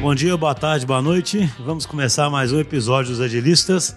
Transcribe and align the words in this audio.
Bom 0.00 0.14
dia, 0.14 0.36
boa 0.36 0.54
tarde, 0.54 0.86
boa 0.86 1.02
noite. 1.02 1.52
Vamos 1.58 1.84
começar 1.84 2.30
mais 2.30 2.52
um 2.52 2.60
episódio 2.60 3.10
dos 3.10 3.20
Agilistas. 3.20 3.96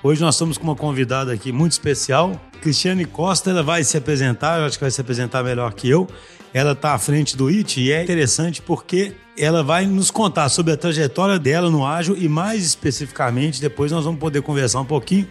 Hoje 0.00 0.20
nós 0.20 0.36
estamos 0.36 0.56
com 0.56 0.62
uma 0.62 0.76
convidada 0.76 1.32
aqui 1.32 1.50
muito 1.50 1.72
especial. 1.72 2.40
Cristiane 2.62 3.04
Costa, 3.04 3.50
ela 3.50 3.60
vai 3.60 3.82
se 3.82 3.96
apresentar, 3.96 4.60
eu 4.60 4.66
acho 4.66 4.78
que 4.78 4.84
vai 4.84 4.92
se 4.92 5.00
apresentar 5.00 5.42
melhor 5.42 5.72
que 5.74 5.88
eu. 5.88 6.06
Ela 6.54 6.70
está 6.70 6.94
à 6.94 6.98
frente 7.00 7.36
do 7.36 7.48
IT 7.48 7.80
e 7.80 7.90
é 7.90 8.00
interessante 8.00 8.62
porque 8.62 9.12
ela 9.36 9.60
vai 9.60 9.86
nos 9.86 10.08
contar 10.08 10.48
sobre 10.50 10.72
a 10.72 10.76
trajetória 10.76 11.36
dela 11.36 11.68
no 11.68 11.84
ágil 11.84 12.16
e 12.16 12.28
mais 12.28 12.64
especificamente, 12.64 13.60
depois 13.60 13.90
nós 13.90 14.04
vamos 14.04 14.20
poder 14.20 14.42
conversar 14.42 14.80
um 14.80 14.86
pouquinho 14.86 15.26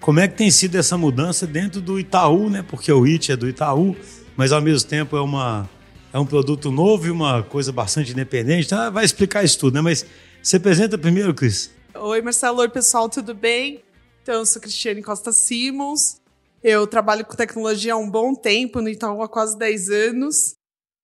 como 0.00 0.20
é 0.20 0.28
que 0.28 0.36
tem 0.36 0.52
sido 0.52 0.76
essa 0.76 0.96
mudança 0.96 1.48
dentro 1.48 1.80
do 1.80 1.98
Itaú, 1.98 2.48
né? 2.48 2.62
Porque 2.62 2.92
o 2.92 3.04
IT 3.04 3.32
é 3.32 3.36
do 3.36 3.48
Itaú, 3.48 3.96
mas 4.36 4.52
ao 4.52 4.60
mesmo 4.60 4.88
tempo 4.88 5.16
é 5.16 5.20
uma 5.20 5.68
é 6.14 6.18
um 6.20 6.24
produto 6.24 6.70
novo 6.70 7.08
e 7.08 7.10
uma 7.10 7.42
coisa 7.42 7.72
bastante 7.72 8.12
independente. 8.12 8.72
Ela 8.72 8.88
vai 8.88 9.04
explicar 9.04 9.42
isso 9.42 9.58
tudo, 9.58 9.74
né? 9.74 9.80
Mas 9.80 10.06
se 10.40 10.56
apresenta 10.56 10.96
primeiro, 10.96 11.34
Cris. 11.34 11.72
Oi, 11.92 12.22
Marcelo. 12.22 12.60
Oi, 12.60 12.68
pessoal, 12.68 13.08
tudo 13.08 13.34
bem? 13.34 13.82
Então, 14.22 14.36
eu 14.36 14.46
sou 14.46 14.62
Cristiane 14.62 15.02
Costa 15.02 15.32
Simons. 15.32 16.20
Eu 16.62 16.86
trabalho 16.86 17.24
com 17.24 17.34
tecnologia 17.34 17.94
há 17.94 17.96
um 17.96 18.08
bom 18.08 18.32
tempo, 18.32 18.80
no 18.80 18.88
Itaú 18.88 19.22
há 19.22 19.28
quase 19.28 19.58
10 19.58 19.90
anos. 19.90 20.54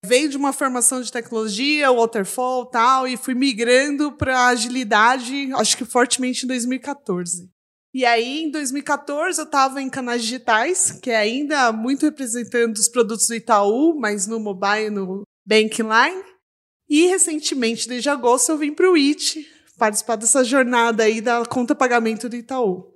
Veio 0.06 0.28
de 0.28 0.36
uma 0.36 0.52
formação 0.52 1.02
de 1.02 1.10
tecnologia, 1.10 1.92
waterfall 1.92 2.66
tal, 2.66 3.08
e 3.08 3.16
fui 3.16 3.34
migrando 3.34 4.12
para 4.12 4.46
agilidade, 4.46 5.52
acho 5.54 5.76
que 5.76 5.84
fortemente 5.84 6.44
em 6.44 6.46
2014. 6.46 7.50
E 7.92 8.04
aí, 8.04 8.44
em 8.44 8.50
2014, 8.50 9.40
eu 9.40 9.44
estava 9.44 9.82
em 9.82 9.90
canais 9.90 10.22
digitais, 10.22 10.92
que 10.92 11.10
é 11.10 11.16
ainda 11.16 11.72
muito 11.72 12.06
representando 12.06 12.76
os 12.76 12.88
produtos 12.88 13.26
do 13.26 13.34
Itaú, 13.34 13.98
mas 13.98 14.28
no 14.28 14.38
mobile, 14.38 14.90
no 14.90 15.22
Bankline. 15.44 16.22
E 16.88 17.06
recentemente, 17.06 17.88
desde 17.88 18.08
agosto, 18.08 18.50
eu 18.52 18.58
vim 18.58 18.72
para 18.72 18.88
o 18.88 18.96
IT 18.96 19.44
participar 19.76 20.16
dessa 20.16 20.44
jornada 20.44 21.02
aí 21.02 21.20
da 21.20 21.44
conta 21.44 21.74
pagamento 21.74 22.28
do 22.28 22.36
Itaú. 22.36 22.86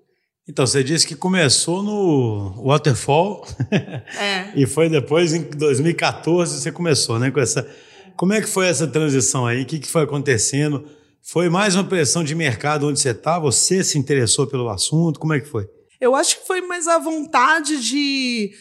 Então, 0.47 0.65
você 0.65 0.85
disse 0.85 1.07
que 1.07 1.17
começou 1.17 1.83
no 1.83 2.63
Waterfall 2.65 3.47
é. 3.73 4.53
e 4.55 4.67
foi 4.67 4.89
depois, 4.89 5.33
em 5.33 5.43
2014, 5.43 6.61
você 6.61 6.71
começou, 6.71 7.19
né? 7.19 7.31
Com 7.33 7.41
essa... 7.41 7.69
Como 8.15 8.33
é 8.33 8.41
que 8.41 8.47
foi 8.47 8.69
essa 8.69 8.87
transição 8.87 9.45
aí? 9.45 9.63
O 9.63 9.67
que, 9.67 9.81
que 9.81 9.89
foi 9.89 10.03
acontecendo? 10.03 10.87
Foi 11.27 11.49
mais 11.49 11.75
uma 11.75 11.85
pressão 11.85 12.23
de 12.23 12.35
mercado 12.35 12.87
onde 12.87 13.01
você 13.01 13.09
está? 13.09 13.39
Você 13.39 13.83
se 13.83 13.99
interessou 13.99 14.47
pelo 14.47 14.69
assunto? 14.69 15.19
Como 15.19 15.33
é 15.33 15.41
que 15.41 15.49
foi? 15.49 15.67
Eu 15.99 16.15
acho 16.15 16.39
que 16.39 16.47
foi 16.47 16.61
mais 16.61 16.87
a 16.87 16.99
vontade 16.99 17.81
de 17.83 18.53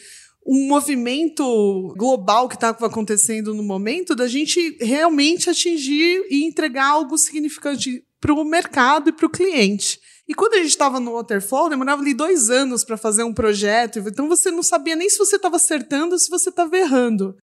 um 0.47 0.69
movimento 0.69 1.93
global 1.97 2.47
que 2.47 2.55
estava 2.55 2.85
acontecendo 2.87 3.53
no 3.53 3.63
momento 3.63 4.15
da 4.15 4.29
gente 4.29 4.77
realmente 4.79 5.49
atingir 5.49 6.25
e 6.29 6.45
entregar 6.45 6.87
algo 6.87 7.17
significante 7.17 8.01
para 8.21 8.33
o 8.33 8.45
mercado 8.45 9.09
e 9.09 9.13
para 9.13 9.25
o 9.25 9.29
cliente. 9.29 9.99
E 10.25 10.33
quando 10.33 10.53
a 10.53 10.57
gente 10.57 10.69
estava 10.69 11.01
no 11.01 11.15
Waterfall, 11.15 11.69
demorava 11.69 12.01
ali 12.01 12.13
dois 12.13 12.49
anos 12.49 12.85
para 12.85 12.95
fazer 12.95 13.23
um 13.23 13.33
projeto, 13.33 13.99
então 13.99 14.29
você 14.29 14.49
não 14.49 14.63
sabia 14.63 14.95
nem 14.95 15.09
se 15.09 15.17
você 15.17 15.35
estava 15.35 15.57
acertando 15.57 16.13
ou 16.13 16.19
se 16.19 16.29
você 16.29 16.49
estava 16.49 16.77
errando. 16.77 17.35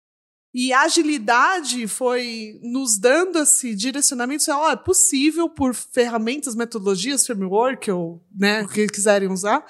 E 0.52 0.72
a 0.72 0.82
agilidade 0.82 1.86
foi 1.86 2.58
nos 2.60 2.98
dando 2.98 3.38
esse 3.38 3.74
direcionamento, 3.74 4.42
assim, 4.42 4.52
oh, 4.52 4.70
é 4.70 4.76
possível 4.76 5.48
por 5.48 5.74
ferramentas, 5.74 6.56
metodologias, 6.56 7.24
framework, 7.24 7.88
ou 7.90 8.20
né, 8.36 8.62
o 8.62 8.68
que 8.68 8.88
quiserem 8.88 9.30
usar, 9.30 9.64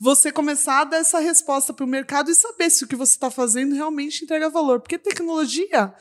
você 0.00 0.32
começar 0.32 0.80
a 0.80 0.84
dar 0.84 0.96
essa 0.98 1.18
resposta 1.18 1.74
para 1.74 1.84
o 1.84 1.88
mercado 1.88 2.30
e 2.30 2.34
saber 2.34 2.70
se 2.70 2.84
o 2.84 2.88
que 2.88 2.96
você 2.96 3.12
está 3.12 3.30
fazendo 3.30 3.74
realmente 3.74 4.24
entrega 4.24 4.48
valor. 4.48 4.80
Porque 4.80 4.98
tecnologia 4.98 5.92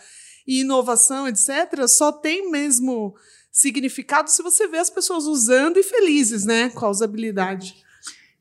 e 0.47 0.61
inovação, 0.61 1.27
etc., 1.27 1.85
só 1.87 2.11
tem 2.11 2.49
mesmo 2.49 3.13
significado 3.51 4.31
se 4.31 4.41
você 4.41 4.67
vê 4.67 4.77
as 4.77 4.89
pessoas 4.89 5.25
usando 5.25 5.77
e 5.77 5.83
felizes 5.83 6.45
né, 6.45 6.69
com 6.69 6.85
a 6.85 6.89
usabilidade. 6.89 7.75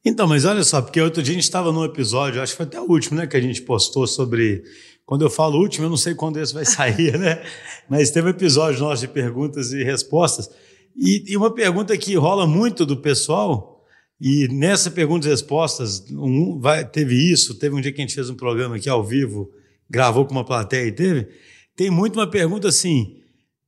Então, 0.04 0.26
mas 0.26 0.44
olha 0.44 0.64
só, 0.64 0.82
porque 0.82 1.00
outro 1.00 1.22
dia 1.22 1.32
a 1.32 1.34
gente 1.34 1.44
estava 1.44 1.70
num 1.70 1.84
episódio, 1.84 2.42
acho 2.42 2.52
que 2.52 2.56
foi 2.56 2.66
até 2.66 2.80
o 2.80 2.90
último, 2.90 3.18
né, 3.18 3.26
que 3.26 3.36
a 3.36 3.40
gente 3.40 3.62
postou 3.62 4.06
sobre 4.06 4.64
quando 5.04 5.22
eu 5.22 5.30
falo 5.30 5.58
último, 5.58 5.86
eu 5.86 5.90
não 5.90 5.96
sei 5.96 6.14
quando 6.14 6.38
esse 6.38 6.54
vai 6.54 6.64
sair, 6.64 7.16
né? 7.18 7.42
Mas 7.88 8.10
teve 8.10 8.28
um 8.28 8.30
episódio 8.30 8.80
nosso 8.80 9.02
de 9.02 9.08
perguntas 9.08 9.72
e 9.72 9.82
respostas. 9.82 10.48
E, 10.96 11.32
e, 11.32 11.36
uma 11.36 11.52
pergunta 11.52 11.96
que 11.96 12.14
rola 12.14 12.46
muito 12.46 12.84
do 12.84 12.96
pessoal, 12.96 13.82
e 14.20 14.46
nessa 14.48 14.90
perguntas 14.90 15.26
e 15.26 15.30
respostas, 15.30 16.04
um, 16.10 16.60
vai, 16.60 16.84
teve 16.84 17.14
isso, 17.14 17.54
teve 17.54 17.74
um 17.74 17.80
dia 17.80 17.92
que 17.92 18.00
a 18.00 18.04
gente 18.04 18.14
fez 18.14 18.30
um 18.30 18.34
programa 18.34 18.76
aqui 18.76 18.88
ao 18.88 19.02
vivo, 19.02 19.50
gravou 19.88 20.24
com 20.24 20.32
uma 20.32 20.44
plateia 20.44 20.86
e 20.86 20.92
teve. 20.92 21.28
Tem 21.74 21.90
muito 21.90 22.18
uma 22.18 22.26
pergunta 22.26 22.68
assim, 22.68 23.16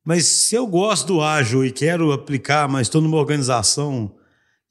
mas 0.04 0.26
se 0.26 0.54
eu 0.54 0.66
gosto 0.66 1.06
do 1.08 1.22
ágil 1.22 1.64
e 1.64 1.72
quero 1.72 2.12
aplicar, 2.12 2.68
mas 2.68 2.86
estou 2.86 3.00
numa 3.00 3.16
organização 3.16 4.14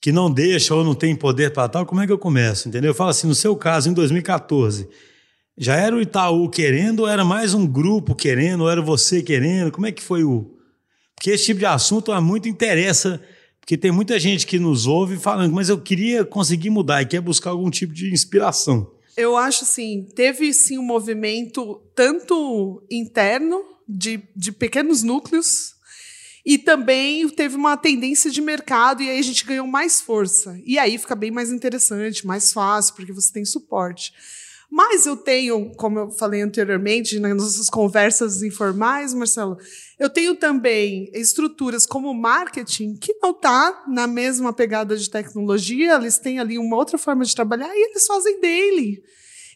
que 0.02 0.12
não 0.12 0.32
deixa 0.32 0.76
ou 0.76 0.84
não 0.84 0.94
tem 0.94 1.16
poder 1.16 1.52
para 1.52 1.68
tal, 1.68 1.86
como 1.86 2.02
é 2.02 2.06
que 2.06 2.12
eu 2.12 2.18
começo? 2.18 2.70
Entendeu? 2.70 2.92
Eu 2.92 2.96
falo 2.96 3.10
assim, 3.10 3.28
no 3.28 3.36
seu 3.36 3.56
caso, 3.56 3.90
em 3.90 3.94
2014 3.94 4.88
já 5.58 5.76
era 5.76 5.96
o 5.96 6.02
Itaú 6.02 6.50
querendo 6.50 7.02
ou 7.02 7.08
era 7.08 7.24
mais 7.24 7.54
um 7.54 7.66
grupo 7.66 8.16
querendo 8.16 8.62
ou 8.62 8.70
era 8.70 8.82
você 8.82 9.22
querendo? 9.22 9.72
Como 9.72 9.86
é 9.86 9.92
que 9.92 10.02
foi 10.02 10.24
o. 10.24 10.58
Porque 11.16 11.32
esse 11.32 11.46
tipo 11.46 11.60
de 11.60 11.66
assunto 11.66 12.12
há 12.12 12.20
muito 12.20 12.50
interessa, 12.50 13.22
porque 13.60 13.78
tem 13.78 13.92
muita 13.92 14.20
gente 14.20 14.46
que 14.46 14.60
nos 14.60 14.88
ouve 14.88 15.18
falando, 15.18 15.54
mas 15.54 15.70
eu 15.70 15.80
queria 15.80 16.26
conseguir 16.26 16.70
mudar 16.70 17.02
e 17.02 17.06
quer 17.06 17.22
buscar 17.22 17.52
algum 17.52 17.70
tipo 17.70 17.94
de 17.94 18.12
inspiração. 18.12 18.92
Eu 19.16 19.38
acho 19.38 19.64
assim, 19.64 20.08
teve 20.16 20.52
sim 20.54 20.78
um 20.78 20.84
movimento 20.84 21.82
tanto 21.96 22.84
interno, 22.90 23.64
de, 23.88 24.22
de 24.36 24.52
pequenos 24.52 25.04
núcleos, 25.04 25.74
e 26.46 26.58
também 26.58 27.28
teve 27.30 27.56
uma 27.56 27.78
tendência 27.78 28.30
de 28.30 28.42
mercado, 28.42 29.02
e 29.02 29.10
aí 29.10 29.20
a 29.20 29.24
gente 29.24 29.46
ganhou 29.46 29.68
mais 29.68 30.02
força. 30.02 30.60
E 30.66 30.78
aí 30.78 30.98
fica 30.98 31.16
bem 31.16 31.32
mais 31.32 31.52
interessante, 31.52 32.28
mais 32.28 32.52
fácil, 32.52 32.96
porque 32.96 33.14
você 33.14 33.32
tem 33.32 33.46
suporte. 33.46 34.14
Mas 34.76 35.06
eu 35.06 35.16
tenho, 35.16 35.70
como 35.76 36.00
eu 36.00 36.10
falei 36.10 36.42
anteriormente, 36.42 37.20
nas 37.20 37.38
nossas 37.38 37.70
conversas 37.70 38.42
informais, 38.42 39.14
Marcelo, 39.14 39.56
eu 40.00 40.10
tenho 40.10 40.36
também 40.36 41.12
estruturas 41.14 41.86
como 41.86 42.12
marketing 42.12 42.96
que 42.96 43.14
não 43.22 43.30
está 43.30 43.84
na 43.88 44.08
mesma 44.08 44.52
pegada 44.52 44.98
de 44.98 45.12
tecnologia, 45.12 45.94
eles 45.94 46.18
têm 46.18 46.40
ali 46.40 46.58
uma 46.58 46.76
outra 46.76 46.98
forma 46.98 47.24
de 47.24 47.36
trabalhar 47.36 47.70
e 47.72 47.92
eles 47.92 48.04
fazem 48.08 48.42
daily. 48.42 49.04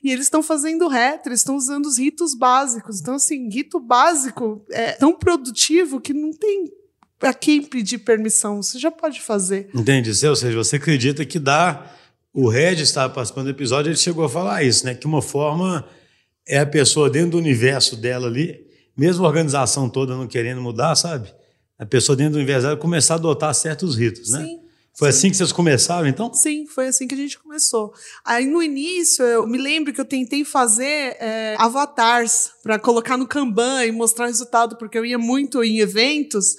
E 0.03 0.11
eles 0.11 0.27
estão 0.27 0.43
fazendo 0.43 0.87
retro, 0.87 1.33
estão 1.33 1.55
usando 1.55 1.87
os 1.87 1.97
ritos 1.97 2.35
básicos. 2.35 2.99
Então, 3.01 3.15
assim, 3.15 3.49
rito 3.49 3.79
básico 3.79 4.63
é 4.69 4.91
tão 4.91 5.17
produtivo 5.17 5.99
que 5.99 6.13
não 6.13 6.29
tem 6.29 6.71
para 7.17 7.33
quem 7.33 7.63
pedir 7.63 7.97
permissão. 7.97 8.61
Você 8.61 8.77
já 8.77 8.91
pode 8.91 9.19
fazer. 9.19 9.67
Entendi. 9.73 10.11
Ou 10.27 10.35
seja, 10.35 10.55
você 10.55 10.75
acredita 10.75 11.25
que 11.25 11.39
dá 11.39 11.91
o 12.37 12.47
Red 12.47 12.83
estava 12.83 13.11
participando 13.11 13.45
do 13.45 13.49
episódio, 13.49 13.89
ele 13.89 13.97
chegou 13.97 14.23
a 14.23 14.29
falar 14.29 14.61
isso, 14.61 14.85
né? 14.85 14.93
Que 14.93 15.07
uma 15.07 15.23
forma 15.23 15.83
é 16.47 16.59
a 16.59 16.67
pessoa 16.67 17.09
dentro 17.09 17.31
do 17.31 17.37
universo 17.39 17.95
dela 17.95 18.27
ali, 18.27 18.63
mesmo 18.95 19.25
a 19.25 19.27
organização 19.27 19.89
toda 19.89 20.15
não 20.15 20.27
querendo 20.27 20.61
mudar, 20.61 20.95
sabe? 20.95 21.33
A 21.79 21.85
pessoa 21.85 22.15
dentro 22.15 22.33
do 22.33 22.37
universo 22.37 22.67
dela 22.67 22.77
começar 22.77 23.15
a 23.15 23.17
adotar 23.17 23.51
certos 23.55 23.95
ritos, 23.95 24.29
né? 24.29 24.43
Sim. 24.43 24.59
Foi 24.93 25.11
sim. 25.11 25.17
assim 25.17 25.29
que 25.31 25.37
vocês 25.37 25.51
começaram, 25.51 26.07
então? 26.07 26.31
Sim, 26.31 26.67
foi 26.67 26.85
assim 26.85 27.07
que 27.07 27.15
a 27.15 27.17
gente 27.17 27.39
começou. 27.39 27.91
Aí 28.23 28.45
no 28.45 28.61
início, 28.61 29.25
eu 29.25 29.47
me 29.47 29.57
lembro 29.57 29.91
que 29.91 29.99
eu 29.99 30.05
tentei 30.05 30.45
fazer 30.45 31.17
é, 31.19 31.55
avatars 31.57 32.51
para 32.61 32.77
colocar 32.77 33.17
no 33.17 33.27
Kanban 33.27 33.83
e 33.83 33.91
mostrar 33.91 34.27
resultado, 34.27 34.77
porque 34.77 34.95
eu 34.95 35.03
ia 35.03 35.17
muito 35.17 35.63
em 35.63 35.79
eventos 35.79 36.55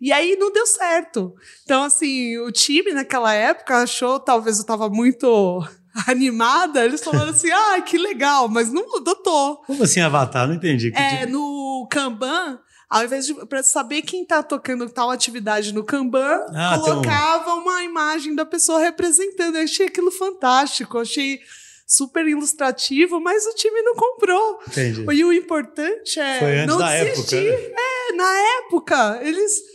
e 0.00 0.12
aí 0.12 0.36
não 0.36 0.50
deu 0.50 0.66
certo. 0.66 1.34
Então, 1.64 1.82
assim, 1.82 2.38
o 2.38 2.50
time 2.50 2.92
naquela 2.92 3.34
época 3.34 3.82
achou, 3.82 4.18
talvez 4.18 4.56
eu 4.56 4.62
estava 4.62 4.88
muito 4.88 5.62
animada, 6.08 6.84
eles 6.84 7.02
falaram 7.02 7.30
assim: 7.30 7.50
ah, 7.50 7.80
que 7.82 7.98
legal, 7.98 8.48
mas 8.48 8.72
não 8.72 8.96
adotou. 8.96 9.58
Como 9.66 9.82
assim, 9.82 10.00
Avatar? 10.00 10.48
Não 10.48 10.54
entendi. 10.54 10.92
é, 10.94 11.20
tipo... 11.20 11.32
no 11.32 11.86
Kanban, 11.90 12.58
ao 12.88 13.04
invés 13.04 13.26
de 13.26 13.34
para 13.46 13.62
saber 13.62 14.02
quem 14.02 14.22
está 14.22 14.42
tocando 14.42 14.88
tal 14.88 15.10
atividade 15.10 15.74
no 15.74 15.84
Kanban, 15.84 16.46
ah, 16.54 16.78
colocava 16.78 17.42
então... 17.42 17.58
uma 17.58 17.82
imagem 17.82 18.34
da 18.34 18.46
pessoa 18.46 18.80
representando. 18.80 19.56
Eu 19.56 19.64
achei 19.64 19.86
aquilo 19.86 20.10
fantástico, 20.10 20.98
achei 20.98 21.40
super 21.86 22.26
ilustrativo, 22.26 23.20
mas 23.20 23.44
o 23.46 23.54
time 23.54 23.82
não 23.82 23.96
comprou. 23.96 24.60
Entendi. 24.68 25.04
E 25.12 25.24
o 25.24 25.32
importante 25.32 26.18
é 26.18 26.64
não 26.64 26.78
desistir. 26.78 27.48
Época, 27.48 27.68
né? 27.68 27.76
É, 27.76 28.12
na 28.14 28.38
época, 28.60 29.20
eles 29.22 29.69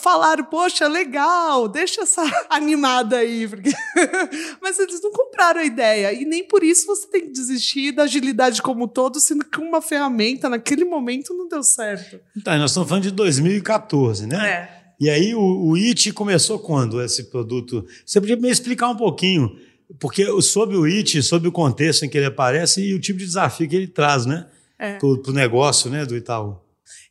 falaram, 0.00 0.44
poxa, 0.44 0.86
legal, 0.88 1.68
deixa 1.68 2.02
essa 2.02 2.22
animada 2.48 3.18
aí. 3.18 3.48
Porque... 3.48 3.72
Mas 4.60 4.78
eles 4.78 5.00
não 5.02 5.10
compraram 5.10 5.60
a 5.60 5.64
ideia. 5.64 6.12
E 6.12 6.24
nem 6.24 6.46
por 6.46 6.62
isso 6.62 6.86
você 6.86 7.06
tem 7.08 7.22
que 7.22 7.32
desistir 7.32 7.92
da 7.92 8.04
agilidade 8.04 8.62
como 8.62 8.84
um 8.84 8.88
todo, 8.88 9.20
sendo 9.20 9.44
que 9.44 9.60
uma 9.60 9.80
ferramenta 9.82 10.48
naquele 10.48 10.84
momento 10.84 11.34
não 11.34 11.48
deu 11.48 11.62
certo. 11.62 12.20
Tá, 12.44 12.56
nós 12.56 12.70
estamos 12.70 12.88
falando 12.88 13.04
de 13.04 13.10
2014, 13.10 14.26
né? 14.26 14.48
É. 14.48 14.82
E 15.00 15.10
aí 15.10 15.34
o, 15.34 15.40
o 15.40 15.76
IT 15.76 16.12
começou 16.12 16.58
quando, 16.58 17.02
esse 17.02 17.24
produto? 17.24 17.84
Você 18.06 18.20
podia 18.20 18.36
me 18.36 18.48
explicar 18.48 18.88
um 18.88 18.96
pouquinho, 18.96 19.56
porque 19.98 20.24
sobre 20.40 20.76
o 20.76 20.86
IT, 20.86 21.22
sobre 21.22 21.48
o 21.48 21.52
contexto 21.52 22.04
em 22.04 22.08
que 22.08 22.16
ele 22.16 22.26
aparece 22.26 22.80
e 22.80 22.94
o 22.94 23.00
tipo 23.00 23.18
de 23.18 23.26
desafio 23.26 23.68
que 23.68 23.74
ele 23.74 23.88
traz, 23.88 24.26
né? 24.26 24.46
É. 24.78 24.98
Para 24.98 25.08
o 25.08 25.32
negócio 25.32 25.90
né, 25.90 26.06
do 26.06 26.16
Itaú. 26.16 26.61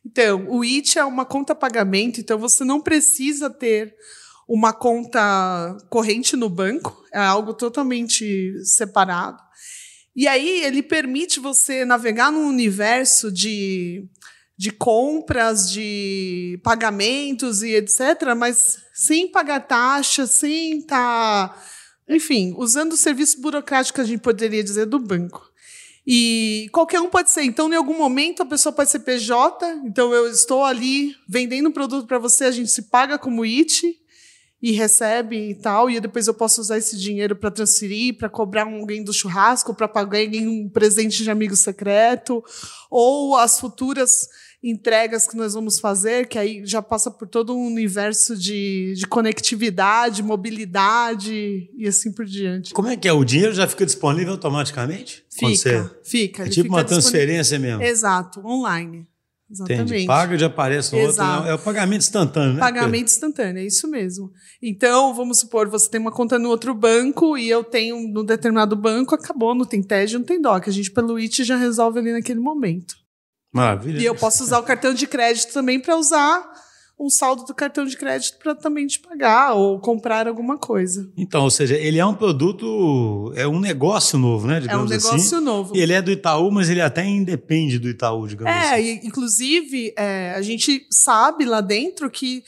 Então, 0.04 0.46
o 0.48 0.64
IT 0.64 0.98
é 0.98 1.04
uma 1.04 1.24
conta 1.24 1.54
pagamento, 1.54 2.20
então 2.20 2.38
você 2.38 2.64
não 2.64 2.80
precisa 2.80 3.48
ter 3.48 3.94
uma 4.48 4.72
conta 4.72 5.76
corrente 5.88 6.36
no 6.36 6.48
banco, 6.48 7.04
é 7.12 7.18
algo 7.18 7.54
totalmente 7.54 8.54
separado. 8.64 9.42
E 10.14 10.28
aí 10.28 10.62
ele 10.64 10.82
permite 10.82 11.40
você 11.40 11.84
navegar 11.84 12.30
num 12.30 12.48
universo 12.48 13.32
de, 13.32 14.04
de 14.56 14.70
compras, 14.70 15.70
de 15.70 16.60
pagamentos 16.62 17.62
e 17.62 17.70
etc., 17.74 18.34
mas 18.36 18.78
sem 18.92 19.30
pagar 19.30 19.60
taxa, 19.60 20.26
sem 20.26 20.80
estar. 20.80 21.48
Tá, 21.48 21.62
enfim, 22.08 22.54
usando 22.58 22.92
o 22.92 22.96
serviço 22.96 23.40
burocrático 23.40 24.00
a 24.00 24.04
gente 24.04 24.20
poderia 24.20 24.62
dizer 24.62 24.86
do 24.86 24.98
banco. 24.98 25.51
E 26.06 26.68
qualquer 26.72 27.00
um 27.00 27.08
pode 27.08 27.30
ser. 27.30 27.42
Então, 27.42 27.72
em 27.72 27.76
algum 27.76 27.96
momento, 27.96 28.42
a 28.42 28.46
pessoa 28.46 28.72
pode 28.72 28.90
ser 28.90 29.00
PJ. 29.00 29.82
Então, 29.84 30.12
eu 30.12 30.28
estou 30.28 30.64
ali 30.64 31.14
vendendo 31.28 31.68
um 31.68 31.72
produto 31.72 32.06
para 32.06 32.18
você, 32.18 32.44
a 32.44 32.50
gente 32.50 32.70
se 32.70 32.82
paga 32.82 33.18
como 33.18 33.44
IT 33.44 33.98
e 34.60 34.70
recebe 34.70 35.50
e 35.50 35.54
tal, 35.56 35.90
e 35.90 35.98
depois 35.98 36.28
eu 36.28 36.34
posso 36.34 36.60
usar 36.60 36.78
esse 36.78 36.96
dinheiro 36.96 37.34
para 37.34 37.50
transferir, 37.50 38.16
para 38.16 38.28
cobrar 38.28 38.62
alguém 38.62 39.02
do 39.02 39.12
churrasco, 39.12 39.74
para 39.74 39.88
pagar 39.88 40.20
alguém 40.20 40.46
um 40.46 40.68
presente 40.68 41.24
de 41.24 41.30
amigo 41.30 41.56
secreto, 41.56 42.44
ou 42.88 43.36
as 43.36 43.58
futuras 43.58 44.28
entregas 44.62 45.26
que 45.26 45.36
nós 45.36 45.54
vamos 45.54 45.80
fazer, 45.80 46.28
que 46.28 46.38
aí 46.38 46.62
já 46.64 46.80
passa 46.80 47.10
por 47.10 47.26
todo 47.26 47.56
um 47.56 47.66
universo 47.66 48.36
de, 48.36 48.94
de 48.96 49.06
conectividade, 49.06 50.22
mobilidade 50.22 51.68
e 51.76 51.86
assim 51.86 52.12
por 52.12 52.24
diante. 52.24 52.72
Como 52.72 52.88
é 52.88 52.96
que 52.96 53.08
é? 53.08 53.12
O 53.12 53.24
dinheiro 53.24 53.52
já 53.52 53.66
fica 53.66 53.84
disponível 53.84 54.32
automaticamente? 54.32 55.24
Fica, 55.30 55.48
você... 55.48 55.90
fica. 56.04 56.44
É 56.44 56.48
tipo 56.48 56.68
uma 56.68 56.84
transferência 56.84 57.58
mesmo. 57.58 57.82
Exato, 57.82 58.40
online. 58.46 59.06
Exatamente. 59.50 59.82
Entendi. 59.82 60.06
Paga 60.06 60.38
já 60.38 60.46
aparece 60.46 60.96
no 60.96 61.02
Exato. 61.02 61.36
outro. 61.38 61.50
É 61.50 61.54
o 61.54 61.58
pagamento 61.58 62.00
instantâneo, 62.00 62.54
né? 62.54 62.60
Pagamento 62.60 63.04
instantâneo, 63.04 63.60
é 63.60 63.66
isso 63.66 63.86
mesmo. 63.86 64.32
Então, 64.62 65.12
vamos 65.12 65.40
supor, 65.40 65.68
você 65.68 65.90
tem 65.90 66.00
uma 66.00 66.10
conta 66.10 66.38
no 66.38 66.48
outro 66.48 66.74
banco 66.74 67.36
e 67.36 67.50
eu 67.50 67.62
tenho 67.62 68.08
no 68.08 68.24
determinado 68.24 68.74
banco, 68.74 69.14
acabou, 69.14 69.54
não 69.54 69.66
tem 69.66 69.82
TED, 69.82 70.14
não 70.14 70.24
tem 70.24 70.40
DOC. 70.40 70.68
A 70.68 70.72
gente, 70.72 70.90
pelo 70.90 71.18
IT, 71.18 71.44
já 71.44 71.56
resolve 71.56 71.98
ali 71.98 72.12
naquele 72.12 72.40
momento. 72.40 73.01
Maravilha. 73.52 74.00
E 74.00 74.04
eu 74.04 74.14
posso 74.14 74.42
usar 74.42 74.58
o 74.58 74.62
cartão 74.62 74.94
de 74.94 75.06
crédito 75.06 75.52
também 75.52 75.78
para 75.78 75.96
usar 75.96 76.50
um 76.98 77.10
saldo 77.10 77.44
do 77.44 77.54
cartão 77.54 77.84
de 77.84 77.96
crédito 77.96 78.38
para 78.38 78.54
também 78.54 78.86
te 78.86 79.00
pagar 79.00 79.54
ou 79.54 79.80
comprar 79.80 80.28
alguma 80.28 80.56
coisa. 80.56 81.10
Então, 81.16 81.42
ou 81.42 81.50
seja, 81.50 81.76
ele 81.76 81.98
é 81.98 82.06
um 82.06 82.14
produto, 82.14 83.32
é 83.34 83.46
um 83.46 83.58
negócio 83.58 84.18
novo, 84.18 84.46
né? 84.46 84.62
é 84.68 84.76
um 84.76 84.84
negócio 84.84 85.14
assim. 85.14 85.40
novo. 85.40 85.76
E 85.76 85.80
ele 85.80 85.92
é 85.92 86.00
do 86.00 86.12
Itaú, 86.12 86.50
mas 86.50 86.70
ele 86.70 86.80
até 86.80 87.04
independe 87.04 87.78
do 87.78 87.88
Itaú, 87.88 88.28
digamos 88.28 88.54
é, 88.54 88.74
assim. 88.74 88.88
É, 88.88 89.06
inclusive, 89.06 89.92
é, 89.96 90.32
a 90.36 90.42
gente 90.42 90.86
sabe 90.90 91.44
lá 91.44 91.60
dentro 91.60 92.08
que 92.08 92.44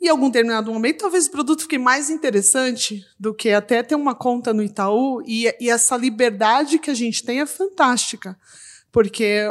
em 0.00 0.08
algum 0.08 0.30
determinado 0.30 0.72
momento, 0.72 1.00
talvez 1.00 1.26
o 1.26 1.30
produto 1.30 1.62
fique 1.62 1.76
mais 1.76 2.08
interessante 2.08 3.04
do 3.18 3.34
que 3.34 3.50
até 3.50 3.82
ter 3.82 3.94
uma 3.94 4.14
conta 4.14 4.54
no 4.54 4.62
Itaú 4.62 5.22
e, 5.26 5.54
e 5.60 5.68
essa 5.68 5.94
liberdade 5.94 6.78
que 6.78 6.90
a 6.90 6.94
gente 6.94 7.22
tem 7.22 7.40
é 7.40 7.46
fantástica, 7.46 8.34
porque 8.92 9.44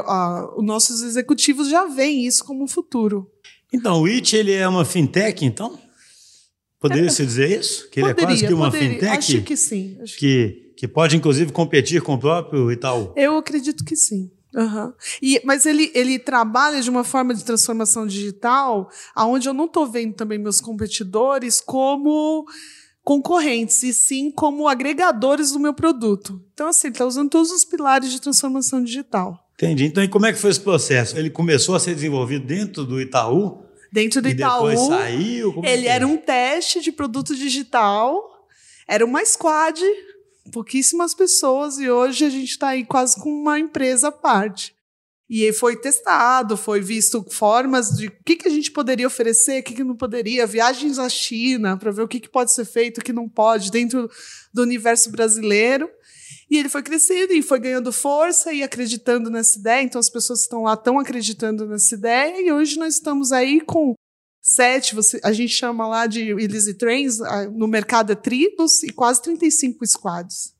os 0.55 0.63
nossos 0.63 1.01
executivos 1.01 1.69
já 1.69 1.85
veem 1.85 2.25
isso 2.25 2.43
como 2.43 2.63
um 2.63 2.67
futuro. 2.67 3.29
Então, 3.73 4.01
o 4.01 4.07
IT 4.07 4.35
ele 4.35 4.53
é 4.53 4.67
uma 4.67 4.83
fintech, 4.83 5.45
então? 5.45 5.79
Poderia 6.79 7.07
é, 7.07 7.09
se 7.09 7.25
dizer 7.25 7.59
isso? 7.59 7.89
Que 7.89 7.99
ele 7.99 8.13
poderia, 8.13 8.23
é 8.23 8.27
quase 8.27 8.47
que 8.47 8.53
uma 8.53 8.71
poderia. 8.71 8.89
fintech? 8.93 9.17
Acho 9.17 9.41
que 9.41 9.57
sim. 9.57 9.97
Acho 10.01 10.17
que, 10.17 10.73
que 10.77 10.87
pode, 10.87 11.15
inclusive, 11.15 11.51
competir 11.51 12.01
com 12.01 12.13
o 12.13 12.17
próprio 12.17 12.71
Itaú? 12.71 13.13
Eu 13.15 13.37
acredito 13.37 13.83
que 13.83 13.95
sim. 13.95 14.31
Uhum. 14.55 14.93
E, 15.21 15.39
mas 15.43 15.65
ele, 15.65 15.91
ele 15.93 16.17
trabalha 16.17 16.81
de 16.81 16.89
uma 16.89 17.03
forma 17.03 17.35
de 17.35 17.43
transformação 17.43 18.07
digital, 18.07 18.89
aonde 19.13 19.47
eu 19.47 19.53
não 19.53 19.65
estou 19.65 19.85
vendo 19.85 20.15
também 20.15 20.39
meus 20.39 20.59
competidores 20.59 21.61
como 21.61 22.45
concorrentes, 23.09 23.81
e 23.81 23.91
sim 23.91 24.29
como 24.29 24.67
agregadores 24.67 25.51
do 25.51 25.59
meu 25.59 25.73
produto. 25.73 26.39
Então, 26.53 26.67
assim, 26.67 26.89
ele 26.89 26.93
está 26.93 27.07
usando 27.07 27.27
todos 27.27 27.49
os 27.49 27.65
pilares 27.65 28.11
de 28.11 28.21
transformação 28.21 28.83
digital. 28.83 29.49
Entendi. 29.55 29.85
Então, 29.85 30.03
e 30.03 30.07
como 30.07 30.27
é 30.27 30.31
que 30.31 30.37
foi 30.37 30.51
esse 30.51 30.59
processo? 30.59 31.17
Ele 31.17 31.31
começou 31.31 31.73
a 31.73 31.79
ser 31.79 31.95
desenvolvido 31.95 32.45
dentro 32.45 32.85
do 32.85 33.01
Itaú? 33.01 33.63
Dentro 33.91 34.21
do 34.21 34.27
e 34.27 34.33
Itaú. 34.33 34.69
Depois 34.69 34.79
saiu? 34.87 35.53
Como 35.53 35.65
ele 35.65 35.87
era 35.87 36.05
um 36.05 36.17
teste 36.17 36.81
de 36.81 36.91
produto 36.91 37.35
digital, 37.35 38.21
era 38.87 39.03
uma 39.03 39.25
squad, 39.25 39.81
pouquíssimas 40.53 41.15
pessoas, 41.15 41.79
e 41.79 41.89
hoje 41.89 42.25
a 42.25 42.29
gente 42.29 42.51
está 42.51 42.67
aí 42.67 42.85
quase 42.85 43.19
com 43.19 43.31
uma 43.31 43.57
empresa 43.57 44.09
à 44.09 44.11
parte. 44.11 44.75
E 45.29 45.53
foi 45.53 45.75
testado, 45.75 46.57
foi 46.57 46.81
visto 46.81 47.23
formas 47.29 47.91
de 47.91 48.07
o 48.07 48.11
que, 48.25 48.35
que 48.35 48.47
a 48.47 48.51
gente 48.51 48.71
poderia 48.71 49.05
oferecer, 49.05 49.59
o 49.59 49.63
que, 49.63 49.75
que 49.75 49.83
não 49.83 49.95
poderia, 49.95 50.47
viagens 50.47 50.97
à 50.97 51.07
China 51.07 51.77
para 51.77 51.91
ver 51.91 52.01
o 52.01 52.07
que, 52.07 52.19
que 52.19 52.29
pode 52.29 52.51
ser 52.51 52.65
feito, 52.65 52.97
o 52.97 53.03
que 53.03 53.13
não 53.13 53.29
pode, 53.29 53.69
dentro 53.69 54.09
do 54.51 54.63
universo 54.63 55.11
brasileiro. 55.11 55.87
E 56.49 56.57
ele 56.57 56.67
foi 56.67 56.81
crescendo 56.81 57.31
e 57.33 57.43
foi 57.43 57.59
ganhando 57.59 57.91
força 57.91 58.51
e 58.51 58.63
acreditando 58.63 59.29
nessa 59.29 59.59
ideia. 59.59 59.83
Então, 59.83 59.99
as 59.99 60.09
pessoas 60.09 60.39
que 60.39 60.45
estão 60.45 60.63
lá 60.63 60.73
estão 60.73 60.97
acreditando 60.97 61.67
nessa 61.67 61.93
ideia. 61.93 62.41
E 62.41 62.51
hoje 62.51 62.79
nós 62.79 62.95
estamos 62.95 63.31
aí 63.31 63.61
com 63.61 63.93
sete, 64.41 64.95
você, 64.95 65.19
a 65.23 65.31
gente 65.31 65.53
chama 65.53 65.87
lá 65.87 66.07
de 66.07 66.31
Easy 66.31 66.73
Trains, 66.73 67.19
no 67.53 67.67
mercado 67.67 68.11
é 68.11 68.15
tribos 68.15 68.81
e 68.81 68.91
quase 68.91 69.21
35 69.21 69.85
squads. 69.85 70.55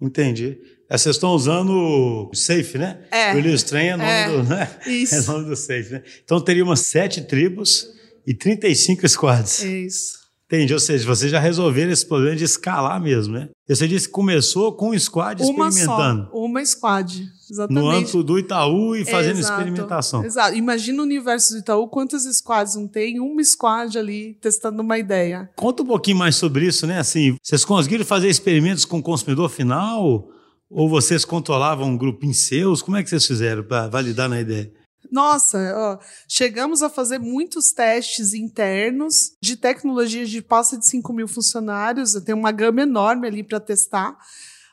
Entendi. 0.00 0.77
É, 0.90 0.96
vocês 0.96 1.16
estão 1.16 1.32
usando 1.32 1.70
o 1.70 2.34
Safe, 2.34 2.78
né? 2.78 3.00
É. 3.10 3.34
O 3.34 3.38
Easy 3.38 3.64
Train 3.64 3.88
é 3.88 3.96
nome, 3.96 4.10
é. 4.10 4.28
Do, 4.28 4.42
né? 4.42 4.70
Isso. 4.86 5.14
é 5.14 5.20
nome 5.20 5.44
do 5.44 5.56
Safe, 5.56 5.92
né? 5.92 6.02
Então 6.24 6.40
teria 6.40 6.64
umas 6.64 6.80
sete 6.80 7.20
tribos 7.20 7.86
e 8.26 8.32
35 8.32 9.06
squads. 9.08 9.62
Isso. 9.62 10.18
Entendi, 10.50 10.72
ou 10.72 10.80
seja, 10.80 11.06
vocês 11.06 11.30
já 11.30 11.38
resolveram 11.38 11.92
esse 11.92 12.06
problema 12.06 12.34
de 12.34 12.44
escalar 12.44 12.98
mesmo, 13.02 13.34
né? 13.34 13.50
Você 13.68 13.86
disse 13.86 14.06
que 14.06 14.12
começou 14.12 14.72
com 14.72 14.92
um 14.92 14.98
squad 14.98 15.42
uma 15.42 15.68
experimentando. 15.68 16.30
Só, 16.30 16.38
uma 16.38 16.64
squad, 16.64 17.22
exatamente. 17.50 17.84
No 17.84 17.90
âmbito 17.90 18.22
do 18.22 18.38
Itaú 18.38 18.96
e 18.96 19.04
fazendo 19.04 19.38
Exato, 19.38 19.60
experimentação. 19.60 20.24
Exato. 20.24 20.56
Imagina 20.56 21.02
o 21.02 21.04
universo 21.04 21.52
do 21.52 21.58
Itaú, 21.58 21.86
quantas 21.86 22.24
squads 22.34 22.76
não 22.76 22.88
tem? 22.88 23.20
Uma 23.20 23.44
squad 23.44 23.98
ali 23.98 24.38
testando 24.40 24.80
uma 24.80 24.96
ideia. 24.96 25.50
Conta 25.54 25.82
um 25.82 25.86
pouquinho 25.86 26.16
mais 26.16 26.36
sobre 26.36 26.64
isso, 26.64 26.86
né? 26.86 26.98
Assim, 26.98 27.36
vocês 27.42 27.62
conseguiram 27.62 28.06
fazer 28.06 28.30
experimentos 28.30 28.86
com 28.86 29.00
o 29.00 29.02
consumidor 29.02 29.50
final? 29.50 30.30
Ou 30.70 30.88
vocês 30.88 31.24
controlavam 31.24 31.88
um 31.88 31.96
grupinho 31.96 32.34
seus? 32.34 32.82
Como 32.82 32.96
é 32.96 33.02
que 33.02 33.08
vocês 33.08 33.26
fizeram 33.26 33.64
para 33.64 33.88
validar 33.88 34.28
na 34.28 34.40
ideia? 34.40 34.72
Nossa, 35.10 35.58
ó, 35.74 35.98
chegamos 36.28 36.82
a 36.82 36.90
fazer 36.90 37.18
muitos 37.18 37.72
testes 37.72 38.34
internos 38.34 39.32
de 39.40 39.56
tecnologias 39.56 40.28
de 40.28 40.42
passa 40.42 40.76
de 40.76 40.86
5 40.86 41.12
mil 41.12 41.26
funcionários. 41.26 42.12
Tenho 42.24 42.36
uma 42.36 42.52
gama 42.52 42.82
enorme 42.82 43.26
ali 43.26 43.42
para 43.42 43.58
testar. 43.58 44.18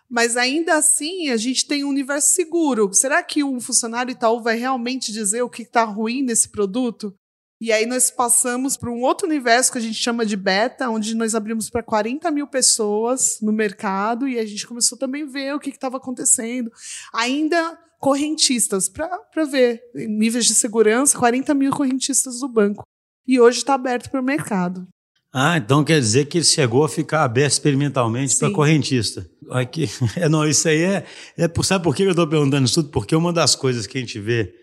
Mas 0.09 0.35
ainda 0.37 0.75
assim, 0.75 1.29
a 1.29 1.37
gente 1.37 1.65
tem 1.65 1.83
um 1.83 1.89
universo 1.89 2.33
seguro. 2.33 2.93
Será 2.93 3.23
que 3.23 3.43
um 3.43 3.59
funcionário 3.59 4.11
Itaú 4.11 4.41
vai 4.41 4.57
realmente 4.57 5.11
dizer 5.11 5.41
o 5.41 5.49
que 5.49 5.63
está 5.63 5.83
ruim 5.83 6.21
nesse 6.21 6.49
produto? 6.49 7.13
E 7.59 7.71
aí 7.71 7.85
nós 7.85 8.11
passamos 8.11 8.75
para 8.75 8.91
um 8.91 9.01
outro 9.01 9.25
universo 9.27 9.71
que 9.71 9.77
a 9.77 9.81
gente 9.81 9.95
chama 9.95 10.25
de 10.25 10.35
beta, 10.35 10.89
onde 10.89 11.15
nós 11.15 11.33
abrimos 11.33 11.69
para 11.69 11.81
40 11.81 12.29
mil 12.29 12.47
pessoas 12.47 13.37
no 13.41 13.53
mercado 13.53 14.27
e 14.27 14.37
a 14.37 14.45
gente 14.45 14.67
começou 14.67 14.97
também 14.97 15.23
a 15.23 15.27
ver 15.27 15.55
o 15.55 15.59
que 15.59 15.69
estava 15.69 15.97
acontecendo. 15.97 16.69
Ainda 17.13 17.77
correntistas 17.99 18.89
para 18.89 19.45
ver 19.49 19.81
níveis 19.95 20.45
de 20.45 20.53
segurança, 20.53 21.17
40 21.17 21.53
mil 21.53 21.71
correntistas 21.71 22.39
do 22.41 22.47
banco. 22.49 22.83
E 23.25 23.39
hoje 23.39 23.59
está 23.59 23.73
aberto 23.73 24.11
para 24.11 24.21
o 24.21 24.23
mercado. 24.23 24.85
Ah, 25.33 25.57
então 25.57 25.83
quer 25.83 25.99
dizer 25.99 26.25
que 26.25 26.37
ele 26.37 26.45
chegou 26.45 26.83
a 26.83 26.89
ficar 26.89 27.23
aberto 27.23 27.53
experimentalmente 27.53 28.37
para 28.37 28.51
correntista. 28.51 29.29
Aqui, 29.49 29.89
é, 30.15 30.29
não, 30.29 30.47
isso 30.47 30.67
aí 30.67 30.81
é, 30.81 31.05
é. 31.37 31.63
Sabe 31.63 31.83
por 31.83 31.95
que 31.95 32.03
eu 32.03 32.11
estou 32.11 32.27
perguntando 32.27 32.65
isso 32.65 32.75
tudo? 32.75 32.89
Porque 32.89 33.15
uma 33.15 33.33
das 33.33 33.55
coisas 33.55 33.87
que 33.87 33.97
a 33.97 34.01
gente 34.01 34.19
vê 34.19 34.53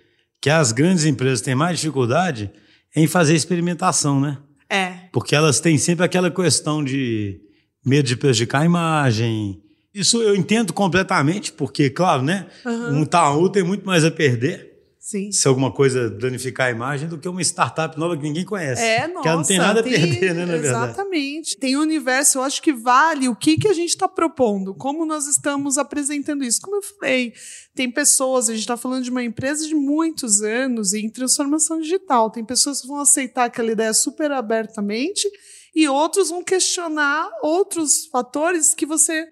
que 0.41 0.49
as 0.49 0.73
grandes 0.73 1.05
empresas 1.05 1.41
têm 1.41 1.55
mais 1.55 1.79
dificuldade 1.79 2.51
em 2.95 3.07
fazer 3.07 3.35
experimentação, 3.35 4.21
né? 4.21 4.39
É. 4.69 4.95
Porque 5.13 5.35
elas 5.35 5.61
têm 5.61 5.77
sempre 5.79 6.05
aquela 6.05 6.31
questão 6.31 6.83
de 6.83 7.41
medo 7.85 8.07
de 8.07 8.17
prejudicar 8.17 8.63
a 8.63 8.65
imagem, 8.65 9.63
isso 9.95 10.23
eu 10.23 10.35
entendo 10.35 10.73
completamente, 10.73 11.53
porque, 11.53 11.91
claro, 11.91 12.23
né? 12.23 12.47
Uhum. 12.65 13.01
Um 13.01 13.03
Itaú 13.03 13.49
tem 13.51 13.63
muito 13.63 13.85
mais 13.85 14.05
a 14.05 14.11
perder. 14.11 14.72
Sim. 15.03 15.33
Se 15.33 15.49
alguma 15.49 15.73
coisa 15.73 16.09
danificar 16.09 16.69
a 16.69 16.71
imagem 16.71 17.09
do 17.09 17.19
que 17.19 17.29
uma 17.29 17.43
startup 17.43 17.99
nova 17.99 18.17
que 18.17 18.23
ninguém 18.23 18.45
conhece. 18.45 18.81
É, 18.81 19.09
nossa. 19.09 19.21
Que 19.21 19.29
ela 19.29 19.37
não 19.37 19.45
tem 19.45 19.59
nada 19.59 19.83
tem, 19.83 19.97
a 19.97 19.99
perder, 19.99 20.33
né, 20.33 20.47
na 20.47 20.55
Exatamente. 20.55 21.51
Verdade. 21.51 21.57
Tem 21.59 21.77
um 21.77 21.81
universo, 21.81 22.39
eu 22.39 22.43
acho 22.43 22.63
que 22.63 22.73
vale 22.73 23.29
o 23.29 23.35
que, 23.35 23.57
que 23.57 23.67
a 23.67 23.73
gente 23.73 23.89
está 23.89 24.07
propondo, 24.07 24.73
como 24.73 25.05
nós 25.05 25.27
estamos 25.27 25.77
apresentando 25.77 26.45
isso. 26.45 26.61
Como 26.61 26.77
eu 26.77 26.83
falei, 26.83 27.33
tem 27.75 27.91
pessoas, 27.91 28.49
a 28.49 28.53
gente 28.53 28.61
está 28.61 28.77
falando 28.77 29.03
de 29.03 29.11
uma 29.11 29.25
empresa 29.25 29.67
de 29.67 29.75
muitos 29.75 30.41
anos 30.41 30.95
em 30.95 31.11
transformação 31.11 31.81
digital. 31.81 32.31
Tem 32.31 32.45
pessoas 32.45 32.81
que 32.81 32.87
vão 32.87 33.01
aceitar 33.01 33.47
aquela 33.47 33.73
ideia 33.73 33.93
super 33.93 34.31
abertamente 34.31 35.29
e 35.75 35.89
outros 35.89 36.31
vão 36.31 36.45
questionar 36.45 37.29
outros 37.43 38.07
fatores 38.07 38.73
que 38.73 38.87
você 38.87 39.27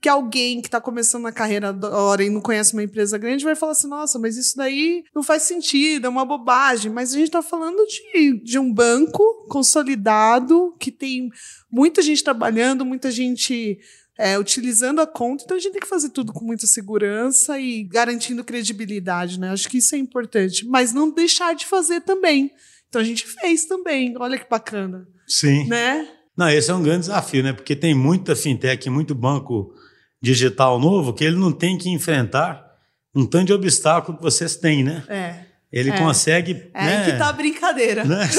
que 0.00 0.08
alguém 0.08 0.60
que 0.60 0.68
está 0.68 0.80
começando 0.80 1.24
na 1.24 1.32
carreira 1.32 1.68
agora 1.68 2.22
e 2.22 2.30
não 2.30 2.40
conhece 2.40 2.72
uma 2.72 2.82
empresa 2.82 3.18
grande 3.18 3.44
vai 3.44 3.56
falar 3.56 3.72
assim: 3.72 3.88
nossa, 3.88 4.18
mas 4.18 4.36
isso 4.36 4.56
daí 4.56 5.04
não 5.14 5.22
faz 5.22 5.42
sentido, 5.42 6.06
é 6.06 6.08
uma 6.08 6.24
bobagem. 6.24 6.90
Mas 6.90 7.12
a 7.12 7.16
gente 7.16 7.28
está 7.28 7.42
falando 7.42 7.84
de, 7.86 8.40
de 8.42 8.58
um 8.58 8.72
banco 8.72 9.46
consolidado 9.48 10.74
que 10.78 10.92
tem 10.92 11.30
muita 11.70 12.00
gente 12.00 12.22
trabalhando, 12.22 12.84
muita 12.84 13.10
gente 13.10 13.78
é, 14.16 14.38
utilizando 14.38 15.00
a 15.00 15.06
conta, 15.06 15.44
então 15.44 15.56
a 15.56 15.60
gente 15.60 15.72
tem 15.72 15.80
que 15.80 15.88
fazer 15.88 16.10
tudo 16.10 16.32
com 16.32 16.44
muita 16.44 16.66
segurança 16.66 17.58
e 17.58 17.84
garantindo 17.84 18.44
credibilidade, 18.44 19.38
né? 19.38 19.50
Acho 19.50 19.68
que 19.68 19.78
isso 19.78 19.94
é 19.94 19.98
importante, 19.98 20.66
mas 20.66 20.92
não 20.92 21.10
deixar 21.10 21.54
de 21.54 21.66
fazer 21.66 22.00
também. 22.02 22.52
Então 22.88 23.00
a 23.00 23.04
gente 23.04 23.26
fez 23.26 23.66
também. 23.66 24.14
Olha 24.18 24.38
que 24.38 24.48
bacana. 24.48 25.06
Sim. 25.26 25.66
Né? 25.66 26.08
Não, 26.36 26.48
esse 26.48 26.70
é 26.70 26.74
um 26.74 26.82
grande 26.82 27.00
desafio, 27.00 27.42
né? 27.42 27.52
Porque 27.52 27.74
tem 27.76 27.94
muita 27.94 28.34
fintech, 28.34 28.88
muito 28.88 29.14
banco 29.14 29.74
digital 30.22 30.78
novo 30.78 31.12
que 31.12 31.24
ele 31.24 31.36
não 31.36 31.52
tem 31.52 31.78
que 31.78 31.88
enfrentar 31.88 32.66
um 33.14 33.24
tanto 33.26 33.46
de 33.46 33.52
obstáculo 33.52 34.16
que 34.16 34.22
vocês 34.22 34.56
têm, 34.56 34.84
né? 34.84 35.04
É. 35.08 35.48
Ele 35.72 35.90
é. 35.90 35.98
consegue. 35.98 36.70
É 36.74 36.84
né? 36.84 36.96
aí 36.98 37.12
que 37.12 37.18
tá 37.18 37.28
a 37.28 37.32
brincadeira. 37.32 38.04
Né? 38.04 38.28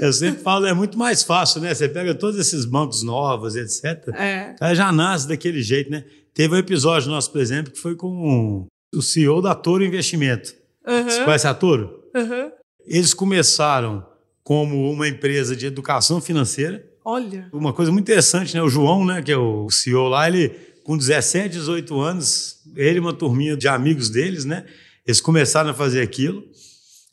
Eu 0.00 0.12
sempre 0.12 0.42
falo, 0.42 0.66
é 0.66 0.72
muito 0.72 0.98
mais 0.98 1.22
fácil, 1.22 1.60
né? 1.60 1.74
Você 1.74 1.88
pega 1.88 2.14
todos 2.14 2.38
esses 2.38 2.64
bancos 2.64 3.02
novos, 3.02 3.56
etc. 3.56 4.08
É. 4.14 4.74
Já 4.74 4.92
nasce 4.92 5.28
daquele 5.28 5.62
jeito, 5.62 5.90
né? 5.90 6.04
Teve 6.34 6.54
um 6.54 6.58
episódio 6.58 7.10
nosso, 7.10 7.32
por 7.32 7.40
exemplo, 7.40 7.72
que 7.72 7.78
foi 7.78 7.94
com 7.94 8.66
o 8.94 9.02
CEO 9.02 9.40
da 9.40 9.54
Toro 9.54 9.84
Investimento. 9.84 10.54
Uhum. 10.86 11.04
Você 11.04 11.24
conhece 11.24 11.46
a 11.46 11.54
Toro? 11.54 12.02
Uhum. 12.14 12.50
Eles 12.86 13.12
começaram 13.14 14.06
como 14.44 14.90
uma 14.90 15.08
empresa 15.08 15.56
de 15.56 15.66
educação 15.66 16.20
financeira. 16.20 16.84
Olha. 17.08 17.48
Uma 17.52 17.72
coisa 17.72 17.92
muito 17.92 18.04
interessante, 18.04 18.52
né? 18.52 18.60
O 18.60 18.68
João, 18.68 19.04
né, 19.04 19.22
que 19.22 19.30
é 19.30 19.36
o 19.36 19.70
CEO 19.70 20.08
lá, 20.08 20.26
ele 20.26 20.48
com 20.82 20.98
17, 20.98 21.50
18 21.50 22.00
anos, 22.00 22.60
ele 22.74 22.96
e 22.96 23.00
uma 23.00 23.12
turminha 23.12 23.56
de 23.56 23.68
amigos 23.68 24.10
deles, 24.10 24.44
né? 24.44 24.66
Eles 25.06 25.20
começaram 25.20 25.70
a 25.70 25.74
fazer 25.74 26.02
aquilo. 26.02 26.42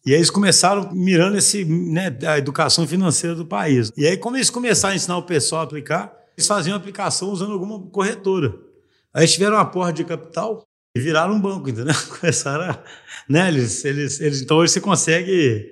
E 0.04 0.12
aí 0.12 0.18
eles 0.18 0.32
começaram 0.32 0.92
mirando 0.94 1.38
esse, 1.38 1.64
né, 1.64 2.18
a 2.26 2.40
educação 2.40 2.88
financeira 2.88 3.36
do 3.36 3.46
país. 3.46 3.92
E 3.96 4.08
aí, 4.08 4.18
como 4.18 4.36
eles 4.36 4.50
começaram 4.50 4.94
a 4.94 4.96
ensinar 4.96 5.18
o 5.18 5.24
pessoal 5.24 5.62
a 5.62 5.64
aplicar, 5.64 6.12
eles 6.36 6.48
faziam 6.48 6.76
aplicação 6.76 7.30
usando 7.30 7.54
alguma 7.54 7.80
corretora. 7.80 8.54
Aí 9.14 9.22
eles 9.22 9.34
tiveram 9.34 9.58
uma 9.58 9.66
porra 9.66 9.94
de 9.94 10.04
capital 10.04 10.64
e 10.98 11.00
viraram 11.00 11.36
um 11.36 11.40
banco, 11.40 11.70
entendeu? 11.70 11.94
Começaram 12.20 12.64
a. 12.64 12.84
Né, 13.30 13.48
eles, 13.48 13.86
eles, 13.86 14.20
eles, 14.20 14.42
então 14.42 14.58
hoje 14.58 14.74
você 14.74 14.82
consegue 14.82 15.72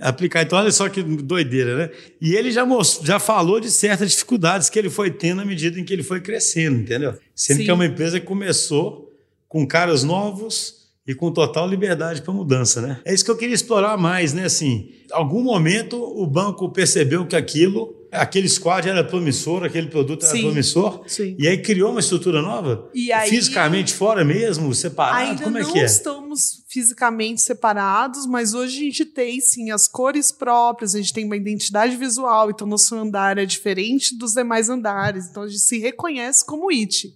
aplicar. 0.00 0.42
Então, 0.42 0.58
olha 0.58 0.72
só 0.72 0.88
que 0.88 1.02
doideira, 1.02 1.76
né? 1.76 1.90
E 2.20 2.34
ele 2.34 2.50
já, 2.50 2.64
mostrou, 2.64 3.06
já 3.06 3.18
falou 3.18 3.60
de 3.60 3.70
certas 3.70 4.10
dificuldades 4.10 4.68
que 4.68 4.78
ele 4.78 4.90
foi 4.90 5.10
tendo 5.10 5.42
à 5.42 5.44
medida 5.44 5.78
em 5.78 5.84
que 5.84 5.92
ele 5.92 6.02
foi 6.02 6.20
crescendo, 6.20 6.80
entendeu? 6.80 7.14
Sendo 7.34 7.58
Sim. 7.58 7.64
que 7.64 7.70
é 7.70 7.74
uma 7.74 7.86
empresa 7.86 8.18
que 8.18 8.26
começou 8.26 9.12
com 9.48 9.66
caras 9.66 10.02
novos 10.02 10.82
e 11.06 11.14
com 11.14 11.32
total 11.32 11.68
liberdade 11.68 12.22
para 12.22 12.32
mudança, 12.32 12.80
né? 12.80 13.00
É 13.04 13.12
isso 13.12 13.24
que 13.24 13.30
eu 13.30 13.36
queria 13.36 13.54
explorar 13.54 13.96
mais, 13.96 14.32
né? 14.32 14.44
Assim, 14.44 14.90
algum 15.10 15.42
momento 15.42 15.96
o 15.96 16.26
banco 16.26 16.70
percebeu 16.70 17.26
que 17.26 17.36
aquilo, 17.36 17.94
aquele 18.12 18.48
squad 18.48 18.88
era 18.88 19.02
promissor, 19.02 19.64
aquele 19.64 19.88
produto 19.88 20.24
era 20.24 20.32
Sim. 20.36 20.42
promissor, 20.42 21.02
Sim. 21.06 21.34
e 21.38 21.48
aí 21.48 21.60
criou 21.62 21.90
uma 21.90 22.00
estrutura 22.00 22.42
nova, 22.42 22.90
aí- 23.14 23.28
fisicamente 23.30 23.94
fora 23.94 24.24
mesmo, 24.24 24.74
separado, 24.74 25.30
Ainda 25.30 25.44
como 25.44 25.58
é 25.58 25.62
não 25.62 25.72
que 25.72 25.78
é? 25.80 25.84
estamos 25.84 26.62
fisicamente 26.68 27.40
separados, 27.40 28.26
mas 28.26 28.52
hoje 28.54 28.76
a 28.76 28.80
gente 28.80 29.04
tem 29.06 29.40
sim 29.40 29.70
as 29.70 29.88
cores 29.88 30.30
próprias, 30.30 30.94
a 30.94 30.98
gente 30.98 31.12
tem 31.12 31.24
uma 31.24 31.36
identidade 31.36 31.96
visual, 31.96 32.50
então 32.50 32.66
nosso 32.66 32.94
andar 32.94 33.38
é 33.38 33.46
diferente 33.46 34.16
dos 34.16 34.34
demais 34.34 34.68
andares, 34.68 35.26
então 35.28 35.44
a 35.44 35.48
gente 35.48 35.60
se 35.60 35.78
reconhece 35.78 36.44
como 36.44 36.70
IT. 36.70 37.14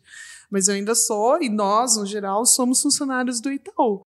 Mas 0.50 0.68
eu 0.68 0.74
ainda 0.74 0.94
sou, 0.94 1.42
e 1.42 1.48
nós, 1.48 1.96
no 1.96 2.06
geral, 2.06 2.46
somos 2.46 2.80
funcionários 2.80 3.40
do 3.40 3.50
Itaú. 3.50 4.02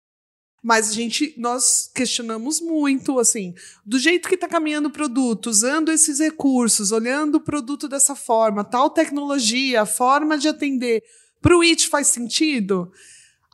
Mas 0.68 0.90
a 0.90 0.92
gente, 0.92 1.32
nós 1.38 1.90
questionamos 1.94 2.60
muito, 2.60 3.18
assim, 3.18 3.54
do 3.87 3.98
jeito 3.98 4.28
que 4.28 4.34
está 4.34 4.46
caminhando 4.46 4.88
o 4.88 4.92
produto, 4.92 5.46
usando 5.46 5.90
esses 5.90 6.18
recursos, 6.18 6.92
olhando 6.92 7.37
o 7.37 7.40
produto 7.40 7.88
dessa 7.88 8.14
forma, 8.14 8.62
tal 8.62 8.90
tecnologia, 8.90 9.87
forma 9.87 10.37
de 10.37 10.46
atender, 10.46 11.02
para 11.40 11.56
o 11.56 11.62
IT 11.62 11.88
faz 11.88 12.08
sentido? 12.08 12.92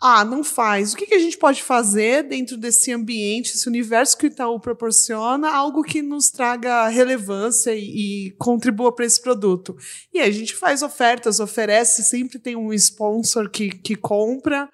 Ah, 0.02 0.24
não 0.24 0.42
faz. 0.42 0.92
O 0.92 0.96
que, 0.96 1.06
que 1.06 1.14
a 1.14 1.20
gente 1.20 1.38
pode 1.38 1.62
fazer 1.62 2.24
dentro 2.24 2.56
desse 2.56 2.90
ambiente, 2.90 3.54
esse 3.54 3.68
universo 3.68 4.18
que 4.18 4.26
o 4.26 4.32
Itaú 4.32 4.58
proporciona, 4.58 5.48
algo 5.48 5.84
que 5.84 6.02
nos 6.02 6.32
traga 6.32 6.88
relevância 6.88 7.72
e, 7.76 8.26
e 8.26 8.30
contribua 8.32 8.92
para 8.92 9.06
esse 9.06 9.22
produto? 9.22 9.76
E 10.12 10.18
aí 10.18 10.28
a 10.28 10.32
gente 10.32 10.56
faz 10.56 10.82
ofertas, 10.82 11.38
oferece, 11.38 12.02
sempre 12.02 12.40
tem 12.40 12.56
um 12.56 12.72
sponsor 12.72 13.48
que, 13.48 13.70
que 13.70 13.94
compra. 13.94 14.68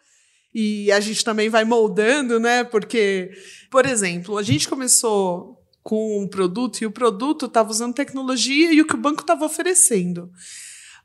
E 0.52 0.90
a 0.90 1.00
gente 1.00 1.24
também 1.24 1.48
vai 1.48 1.64
moldando, 1.64 2.40
né? 2.40 2.64
Porque, 2.64 3.30
por 3.70 3.86
exemplo, 3.86 4.36
a 4.36 4.42
gente 4.42 4.68
começou 4.68 5.60
com 5.82 6.22
um 6.22 6.28
produto 6.28 6.82
e 6.82 6.86
o 6.86 6.90
produto 6.90 7.46
estava 7.46 7.70
usando 7.70 7.94
tecnologia 7.94 8.72
e 8.72 8.80
o 8.80 8.86
que 8.86 8.94
o 8.94 8.98
banco 8.98 9.22
estava 9.22 9.44
oferecendo. 9.44 10.30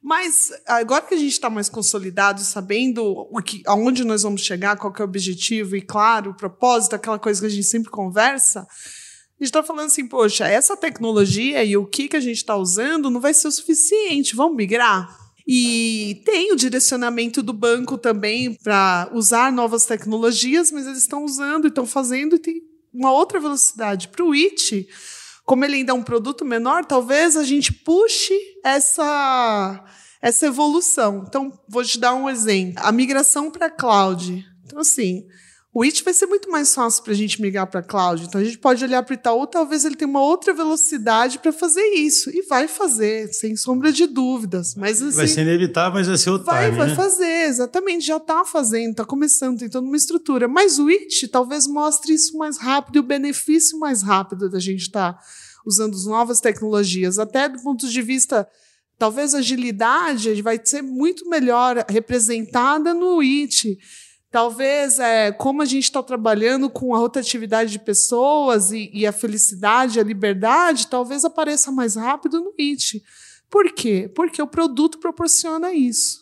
Mas 0.01 0.51
agora 0.67 1.03
que 1.03 1.15
a 1.15 1.17
gente 1.17 1.31
está 1.31 1.49
mais 1.49 1.67
consolidado, 1.67 2.41
sabendo 2.41 3.03
o 3.03 3.41
que, 3.41 3.63
aonde 3.65 4.03
nós 4.03 4.21
vamos 4.21 4.41
chegar, 4.41 4.77
qual 4.77 4.93
é 4.99 5.01
o 5.01 5.05
objetivo 5.05 5.75
e, 5.75 5.81
claro, 5.81 6.31
o 6.31 6.35
propósito, 6.35 6.95
aquela 6.95 7.17
coisa 7.17 7.41
que 7.41 7.47
a 7.47 7.49
gente 7.49 7.65
sempre 7.65 7.89
conversa, 7.89 8.59
a 8.59 9.43
gente 9.43 9.49
está 9.49 9.63
falando 9.63 9.87
assim, 9.87 10.07
poxa, 10.07 10.47
essa 10.47 10.77
tecnologia 10.77 11.63
e 11.63 11.75
o 11.75 11.85
que, 11.85 12.07
que 12.07 12.15
a 12.15 12.19
gente 12.19 12.37
está 12.37 12.55
usando 12.55 13.09
não 13.09 13.19
vai 13.19 13.33
ser 13.33 13.47
o 13.47 13.51
suficiente, 13.51 14.35
vamos 14.35 14.55
migrar? 14.55 15.24
E 15.47 16.21
tem 16.25 16.51
o 16.51 16.55
direcionamento 16.55 17.43
do 17.43 17.53
banco 17.53 17.97
também 17.97 18.53
para 18.53 19.09
usar 19.13 19.51
novas 19.51 19.85
tecnologias, 19.85 20.71
mas 20.71 20.87
eles 20.87 20.99
estão 20.99 21.23
usando 21.23 21.67
estão 21.67 21.85
fazendo 21.85 22.35
e 22.35 22.39
tem 22.39 22.61
uma 22.91 23.11
outra 23.11 23.39
velocidade. 23.39 24.07
Para 24.07 24.25
o 24.25 24.33
IT, 24.33 24.87
como 25.45 25.63
ele 25.63 25.75
ainda 25.75 25.91
é 25.91 25.95
um 25.95 26.01
produto 26.01 26.43
menor, 26.43 26.85
talvez 26.85 27.37
a 27.37 27.43
gente 27.43 27.71
puxe 27.71 28.33
essa, 28.63 29.85
essa 30.19 30.47
evolução. 30.47 31.23
Então, 31.27 31.51
vou 31.69 31.83
te 31.83 31.99
dar 31.99 32.15
um 32.15 32.27
exemplo. 32.27 32.81
A 32.83 32.91
migração 32.91 33.51
para 33.51 33.69
cloud. 33.69 34.43
Então, 34.65 34.79
assim, 34.79 35.27
o 35.75 35.83
IT 35.83 36.05
vai 36.05 36.13
ser 36.13 36.25
muito 36.25 36.49
mais 36.49 36.73
fácil 36.73 37.03
para 37.03 37.11
a 37.11 37.15
gente 37.15 37.41
migrar 37.41 37.67
para 37.67 37.83
cloud. 37.83 38.23
Então, 38.23 38.39
a 38.39 38.43
gente 38.45 38.57
pode 38.57 38.81
olhar 38.81 39.03
para 39.03 39.11
o 39.11 39.13
Itaú, 39.13 39.45
talvez 39.45 39.83
ele 39.83 39.97
tenha 39.97 40.09
uma 40.09 40.21
outra 40.21 40.53
velocidade 40.53 41.37
para 41.37 41.51
fazer 41.51 41.83
isso. 41.95 42.29
E 42.29 42.43
vai 42.43 42.65
fazer, 42.65 43.27
sem 43.33 43.57
sombra 43.57 43.91
de 43.91 44.07
dúvidas. 44.07 44.73
Mas, 44.73 45.01
assim, 45.01 45.17
Vai 45.17 45.27
ser 45.27 45.41
inevitável, 45.41 45.95
mas 45.95 46.07
vai 46.07 46.17
ser 46.17 46.29
outro 46.29 46.45
Vai, 46.45 46.67
time, 46.67 46.77
vai 46.77 46.87
né? 46.87 46.95
fazer, 46.95 47.47
exatamente. 47.49 48.05
Já 48.05 48.15
está 48.15 48.45
fazendo, 48.45 48.91
está 48.91 49.03
começando, 49.03 49.59
tem 49.59 49.69
toda 49.69 49.85
uma 49.85 49.97
estrutura. 49.97 50.47
Mas 50.47 50.79
o 50.79 50.89
IT 50.89 51.27
talvez 51.27 51.67
mostre 51.67 52.13
isso 52.13 52.37
mais 52.37 52.57
rápido 52.57 52.95
e 52.95 52.99
o 52.99 53.03
benefício 53.03 53.77
mais 53.77 54.01
rápido 54.01 54.49
da 54.49 54.59
gente 54.59 54.83
estar 54.83 55.19
usando 55.65 55.93
as 55.93 56.05
novas 56.05 56.39
tecnologias. 56.39 57.19
Até 57.19 57.49
do 57.49 57.61
ponto 57.61 57.85
de 57.85 58.01
vista, 58.01 58.47
talvez 58.97 59.35
a 59.35 59.39
agilidade 59.39 60.41
vai 60.41 60.57
ser 60.63 60.81
muito 60.81 61.27
melhor 61.27 61.83
representada 61.89 62.93
no 62.93 63.21
IT. 63.21 63.77
Talvez, 64.35 64.99
é, 64.99 65.31
como 65.31 65.61
a 65.61 65.65
gente 65.65 65.85
está 65.85 66.03
trabalhando 66.03 66.69
com 66.69 66.93
a 66.93 66.97
rotatividade 66.97 67.71
de 67.71 67.79
pessoas 67.79 68.69
e, 68.69 68.91
e 68.93 69.07
a 69.07 69.13
felicidade, 69.13 69.97
a 69.97 70.03
liberdade, 70.03 70.87
talvez 70.87 71.23
apareça 71.23 71.71
mais 71.71 71.95
rápido 71.95 72.41
no 72.41 72.51
IT. 72.59 73.01
Por 73.49 73.71
quê? 73.71 74.11
Porque 74.13 74.41
o 74.41 74.47
produto 74.47 74.97
proporciona 74.99 75.71
isso. 75.73 76.17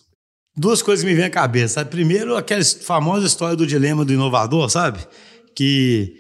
Duas 0.56 0.84
coisas 0.84 1.04
me 1.04 1.16
vêm 1.16 1.26
à 1.26 1.30
cabeça. 1.32 1.84
Primeiro, 1.84 2.38
aquela 2.38 2.64
famosa 2.64 3.26
história 3.26 3.56
do 3.56 3.66
dilema 3.66 4.06
do 4.06 4.14
inovador, 4.14 4.70
sabe? 4.70 5.00
Que, 5.56 6.14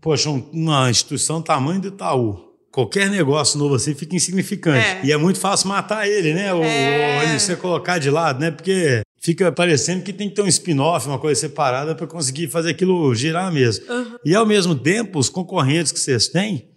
poxa, 0.00 0.30
um- 0.30 0.48
uma 0.52 0.88
instituição 0.88 1.42
tamanho 1.42 1.80
do 1.80 1.88
Itaú, 1.88 2.38
qualquer 2.70 3.10
negócio 3.10 3.58
novo 3.58 3.74
assim 3.74 3.92
fica 3.92 4.14
insignificante. 4.14 4.86
É. 4.86 5.00
E 5.02 5.10
é 5.10 5.16
muito 5.16 5.40
fácil 5.40 5.66
matar 5.68 6.06
ele, 6.08 6.32
né? 6.32 6.54
Ou, 6.54 6.62
É. 6.62 7.16
ou 7.16 7.22
ele 7.24 7.40
você 7.40 7.56
colocar 7.56 7.98
de 7.98 8.08
lado, 8.08 8.38
né? 8.38 8.52
Porque 8.52 9.02
fica 9.20 9.52
parecendo 9.52 10.02
que 10.02 10.12
tem 10.12 10.28
que 10.28 10.34
ter 10.34 10.42
um 10.42 10.46
spin-off, 10.46 11.06
uma 11.06 11.18
coisa 11.18 11.40
separada 11.40 11.94
para 11.94 12.06
conseguir 12.06 12.48
fazer 12.48 12.70
aquilo 12.70 13.14
girar 13.14 13.52
mesmo. 13.52 13.84
E 14.24 14.34
ao 14.34 14.46
mesmo 14.46 14.74
tempo, 14.74 15.18
os 15.18 15.28
concorrentes 15.28 15.92
que 15.92 16.00
vocês 16.00 16.28
têm, 16.28 16.70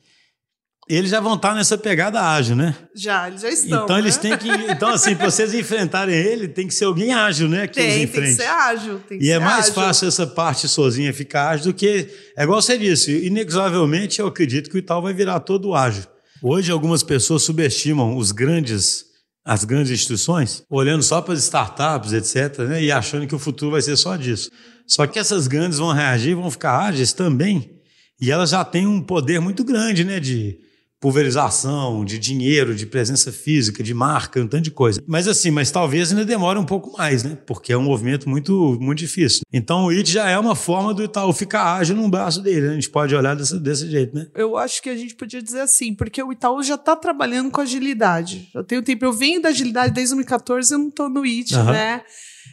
eles 0.89 1.11
já 1.11 1.21
vão 1.21 1.35
estar 1.35 1.55
nessa 1.55 1.77
pegada 1.77 2.21
ágil, 2.21 2.57
né? 2.57 2.75
Já, 2.93 3.29
eles 3.29 3.41
já 3.41 3.49
estão. 3.49 3.85
Então 3.85 3.97
eles 3.97 4.17
né? 4.17 4.21
têm 4.21 4.37
que. 4.37 4.49
Então, 4.69 4.89
assim, 4.89 5.15
para 5.15 5.31
vocês 5.31 5.53
enfrentarem 5.53 6.13
ele, 6.13 6.47
tem 6.49 6.67
que 6.67 6.73
ser 6.73 6.85
alguém 6.85 7.13
ágil, 7.13 7.47
né? 7.47 7.67
Que 7.67 7.75
Tem, 7.75 8.05
tem 8.05 8.21
que 8.21 8.33
ser 8.33 8.47
ágil. 8.47 8.99
Tem 9.07 9.17
que 9.17 9.25
E 9.25 9.31
é 9.31 9.39
mais 9.39 9.65
ágil. 9.65 9.73
fácil 9.75 10.07
essa 10.09 10.27
parte 10.27 10.67
sozinha 10.67 11.13
ficar 11.13 11.49
ágil 11.51 11.71
do 11.71 11.73
que. 11.73 12.09
É 12.37 12.43
igual 12.43 12.61
você 12.61 12.77
disse, 12.77 13.25
inexoravelmente 13.25 14.19
eu 14.19 14.27
acredito 14.27 14.69
que 14.69 14.75
o 14.75 14.79
Itaú 14.79 15.01
vai 15.01 15.13
virar 15.13 15.39
todo 15.39 15.73
ágil. 15.73 16.03
Hoje, 16.41 16.69
algumas 16.69 17.01
pessoas 17.01 17.43
subestimam 17.43 18.17
os 18.17 18.33
grandes, 18.33 19.05
as 19.45 19.65
grandes 19.65 19.91
instituições, 19.91 20.63
olhando 20.69 21.03
só 21.03 21.21
para 21.21 21.33
as 21.33 21.43
startups, 21.43 22.13
etc., 22.13 22.59
né, 22.59 22.83
e 22.83 22.91
achando 22.91 23.27
que 23.27 23.35
o 23.35 23.39
futuro 23.39 23.71
vai 23.71 23.81
ser 23.81 23.97
só 23.97 24.15
disso. 24.15 24.49
Só 24.87 25.05
que 25.05 25.19
essas 25.19 25.47
grandes 25.47 25.79
vão 25.79 25.91
reagir, 25.91 26.35
vão 26.35 26.49
ficar 26.49 26.77
ágeis 26.77 27.11
também, 27.11 27.81
e 28.19 28.31
elas 28.31 28.51
já 28.51 28.63
têm 28.63 28.87
um 28.87 29.01
poder 29.01 29.41
muito 29.41 29.63
grande 29.63 30.03
né, 30.03 30.19
de 30.19 30.57
pulverização, 31.03 32.05
de 32.05 32.17
dinheiro, 32.17 32.73
de 32.73 32.85
presença 32.85 33.29
física, 33.29 33.83
de 33.83 33.93
marca, 33.93 34.39
um 34.39 34.47
tanto 34.47 34.63
de 34.63 34.71
coisa. 34.71 35.03
Mas 35.05 35.27
assim, 35.27 35.51
mas 35.51 35.69
talvez 35.69 36.09
ainda 36.09 36.23
demore 36.23 36.57
um 36.57 36.63
pouco 36.63 36.97
mais, 36.97 37.25
né? 37.25 37.37
Porque 37.45 37.73
é 37.73 37.77
um 37.77 37.83
movimento 37.83 38.29
muito, 38.29 38.77
muito 38.79 38.99
difícil. 38.99 39.41
Então 39.51 39.83
o 39.83 39.91
IT 39.91 40.09
já 40.09 40.29
é 40.29 40.39
uma 40.39 40.55
forma 40.55 40.93
do 40.93 41.03
Itaú 41.03 41.33
ficar 41.33 41.75
ágil 41.75 41.97
no 41.97 42.07
braço 42.07 42.41
dele, 42.41 42.67
né? 42.67 42.69
A 42.69 42.75
gente 42.75 42.89
pode 42.89 43.13
olhar 43.13 43.35
desse, 43.35 43.59
desse 43.59 43.91
jeito, 43.91 44.15
né? 44.15 44.27
Eu 44.33 44.55
acho 44.55 44.81
que 44.81 44.89
a 44.89 44.95
gente 44.95 45.13
podia 45.13 45.41
dizer 45.41 45.59
assim, 45.59 45.93
porque 45.93 46.23
o 46.23 46.31
Itaú 46.31 46.63
já 46.63 46.75
está 46.75 46.95
trabalhando 46.95 47.51
com 47.51 47.59
agilidade. 47.59 48.47
Já 48.53 48.63
tem 48.63 48.79
um 48.79 48.81
tempo. 48.81 49.03
Eu 49.03 49.11
venho 49.11 49.41
da 49.41 49.49
agilidade 49.49 49.93
desde 49.93 50.15
2014, 50.15 50.73
eu 50.73 50.79
não 50.79 50.87
estou 50.87 51.09
no 51.09 51.25
IT, 51.25 51.53
uhum. 51.53 51.65
né? 51.65 52.01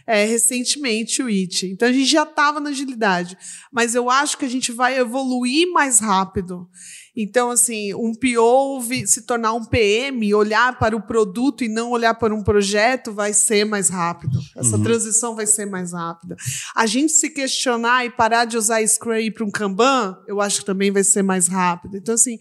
É, 0.08 0.24
recentemente 0.24 1.22
o 1.22 1.30
IT. 1.30 1.66
Então 1.66 1.88
a 1.88 1.92
gente 1.92 2.10
já 2.10 2.24
estava 2.24 2.58
na 2.58 2.70
agilidade. 2.70 3.38
Mas 3.72 3.94
eu 3.94 4.10
acho 4.10 4.36
que 4.36 4.44
a 4.44 4.50
gente 4.50 4.72
vai 4.72 4.98
evoluir 4.98 5.70
mais 5.70 6.00
rápido. 6.00 6.68
Então, 7.16 7.50
assim, 7.50 7.92
um 7.94 8.12
PO 8.14 8.82
se 9.06 9.22
tornar 9.22 9.52
um 9.52 9.64
PM, 9.64 10.32
olhar 10.34 10.78
para 10.78 10.96
o 10.96 11.02
produto 11.02 11.64
e 11.64 11.68
não 11.68 11.90
olhar 11.90 12.14
para 12.14 12.34
um 12.34 12.42
projeto, 12.42 13.12
vai 13.12 13.32
ser 13.32 13.64
mais 13.64 13.88
rápido. 13.88 14.38
Essa 14.56 14.76
uhum. 14.76 14.82
transição 14.82 15.34
vai 15.34 15.46
ser 15.46 15.66
mais 15.66 15.92
rápida. 15.92 16.36
A 16.74 16.86
gente 16.86 17.12
se 17.12 17.30
questionar 17.30 18.04
e 18.04 18.10
parar 18.10 18.44
de 18.44 18.56
usar 18.56 18.86
Scrum 18.86 19.30
para 19.34 19.44
um 19.44 19.50
Kanban, 19.50 20.16
eu 20.26 20.40
acho 20.40 20.60
que 20.60 20.66
também 20.66 20.90
vai 20.90 21.04
ser 21.04 21.22
mais 21.22 21.48
rápido. 21.48 21.96
Então, 21.96 22.14
assim, 22.14 22.38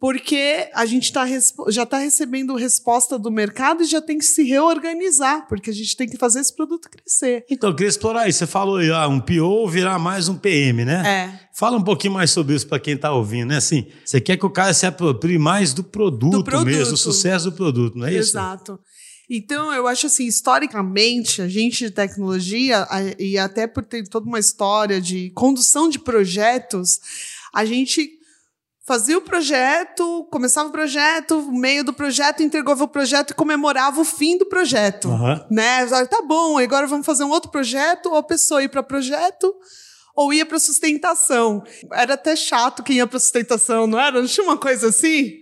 porque 0.00 0.70
a 0.72 0.86
gente 0.86 1.12
tá, 1.12 1.26
já 1.68 1.82
está 1.82 1.98
recebendo 1.98 2.56
resposta 2.56 3.18
do 3.18 3.30
mercado 3.30 3.82
e 3.82 3.86
já 3.86 4.00
tem 4.00 4.16
que 4.16 4.24
se 4.24 4.42
reorganizar, 4.42 5.46
porque 5.46 5.68
a 5.68 5.74
gente 5.74 5.94
tem 5.94 6.08
que 6.08 6.16
fazer 6.16 6.40
esse 6.40 6.56
produto 6.56 6.88
crescer. 6.88 7.44
Então, 7.50 7.68
eu 7.68 7.76
queria 7.76 7.90
explorar 7.90 8.26
isso. 8.26 8.38
Você 8.38 8.46
falou 8.46 8.78
aí, 8.78 8.90
ah, 8.90 9.06
um 9.06 9.20
PO 9.20 9.68
virar 9.68 9.98
mais 9.98 10.26
um 10.26 10.36
PM, 10.36 10.86
né? 10.86 11.02
É. 11.06 11.48
Fala 11.52 11.76
um 11.76 11.84
pouquinho 11.84 12.14
mais 12.14 12.30
sobre 12.30 12.54
isso 12.54 12.66
para 12.66 12.80
quem 12.80 12.94
está 12.94 13.12
ouvindo, 13.12 13.50
né? 13.50 13.58
Assim, 13.58 13.88
você 14.02 14.18
quer 14.22 14.38
que 14.38 14.46
o 14.46 14.50
cara 14.50 14.72
se 14.72 14.86
aproprie 14.86 15.38
mais 15.38 15.74
do 15.74 15.84
produto, 15.84 16.38
do 16.38 16.44
produto. 16.44 16.66
mesmo, 16.66 16.92
do 16.92 16.96
sucesso 16.96 17.50
do 17.50 17.52
produto, 17.52 17.98
não 17.98 18.06
é 18.06 18.14
isso? 18.14 18.30
Exato. 18.30 18.80
Então, 19.28 19.70
eu 19.70 19.86
acho 19.86 20.06
assim, 20.06 20.26
historicamente, 20.26 21.42
a 21.42 21.48
gente 21.48 21.84
de 21.84 21.90
tecnologia, 21.90 22.88
e 23.18 23.36
até 23.36 23.66
por 23.66 23.84
ter 23.84 24.08
toda 24.08 24.26
uma 24.26 24.38
história 24.38 24.98
de 24.98 25.30
condução 25.34 25.90
de 25.90 25.98
projetos, 25.98 26.98
a 27.52 27.66
gente 27.66 28.19
fazia 28.90 29.16
o 29.16 29.20
projeto, 29.20 30.26
começava 30.32 30.68
o 30.68 30.72
projeto, 30.72 31.48
meio 31.52 31.84
do 31.84 31.92
projeto, 31.92 32.42
entregava 32.42 32.82
o 32.82 32.88
projeto 32.88 33.30
e 33.30 33.34
comemorava 33.34 34.00
o 34.00 34.04
fim 34.04 34.36
do 34.36 34.46
projeto. 34.46 35.06
Uhum. 35.06 35.44
Né? 35.48 35.86
Tá 36.06 36.20
bom, 36.26 36.58
agora 36.58 36.88
vamos 36.88 37.06
fazer 37.06 37.22
um 37.22 37.30
outro 37.30 37.52
projeto, 37.52 38.06
ou 38.06 38.16
a 38.16 38.22
pessoa 38.24 38.60
ia 38.60 38.68
para 38.68 38.82
projeto 38.82 39.54
ou 40.16 40.34
ia 40.34 40.44
para 40.44 40.58
sustentação. 40.58 41.62
Era 41.92 42.14
até 42.14 42.34
chato 42.34 42.82
quem 42.82 42.96
ia 42.96 43.06
para 43.06 43.20
sustentação, 43.20 43.86
não 43.86 44.00
era? 44.00 44.20
Não 44.20 44.26
tinha 44.26 44.42
uma 44.42 44.58
coisa 44.58 44.88
assim? 44.88 45.38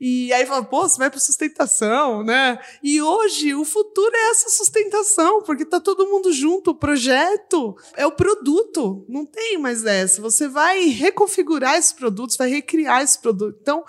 E 0.00 0.32
aí 0.32 0.44
fala, 0.46 0.64
pô, 0.64 0.82
você 0.82 0.98
vai 0.98 1.10
para 1.10 1.20
sustentação, 1.20 2.22
né? 2.22 2.58
E 2.82 3.00
hoje 3.00 3.54
o 3.54 3.64
futuro 3.64 4.14
é 4.14 4.30
essa 4.30 4.50
sustentação, 4.50 5.42
porque 5.42 5.64
tá 5.64 5.80
todo 5.80 6.06
mundo 6.06 6.32
junto. 6.32 6.70
O 6.70 6.74
projeto 6.74 7.76
é 7.94 8.06
o 8.06 8.12
produto, 8.12 9.04
não 9.08 9.24
tem 9.24 9.58
mais 9.58 9.84
essa. 9.84 10.20
Você 10.20 10.48
vai 10.48 10.86
reconfigurar 10.86 11.76
esses 11.76 11.92
produtos, 11.92 12.36
vai 12.36 12.48
recriar 12.48 13.02
esse 13.02 13.18
produto. 13.18 13.58
Então, 13.60 13.84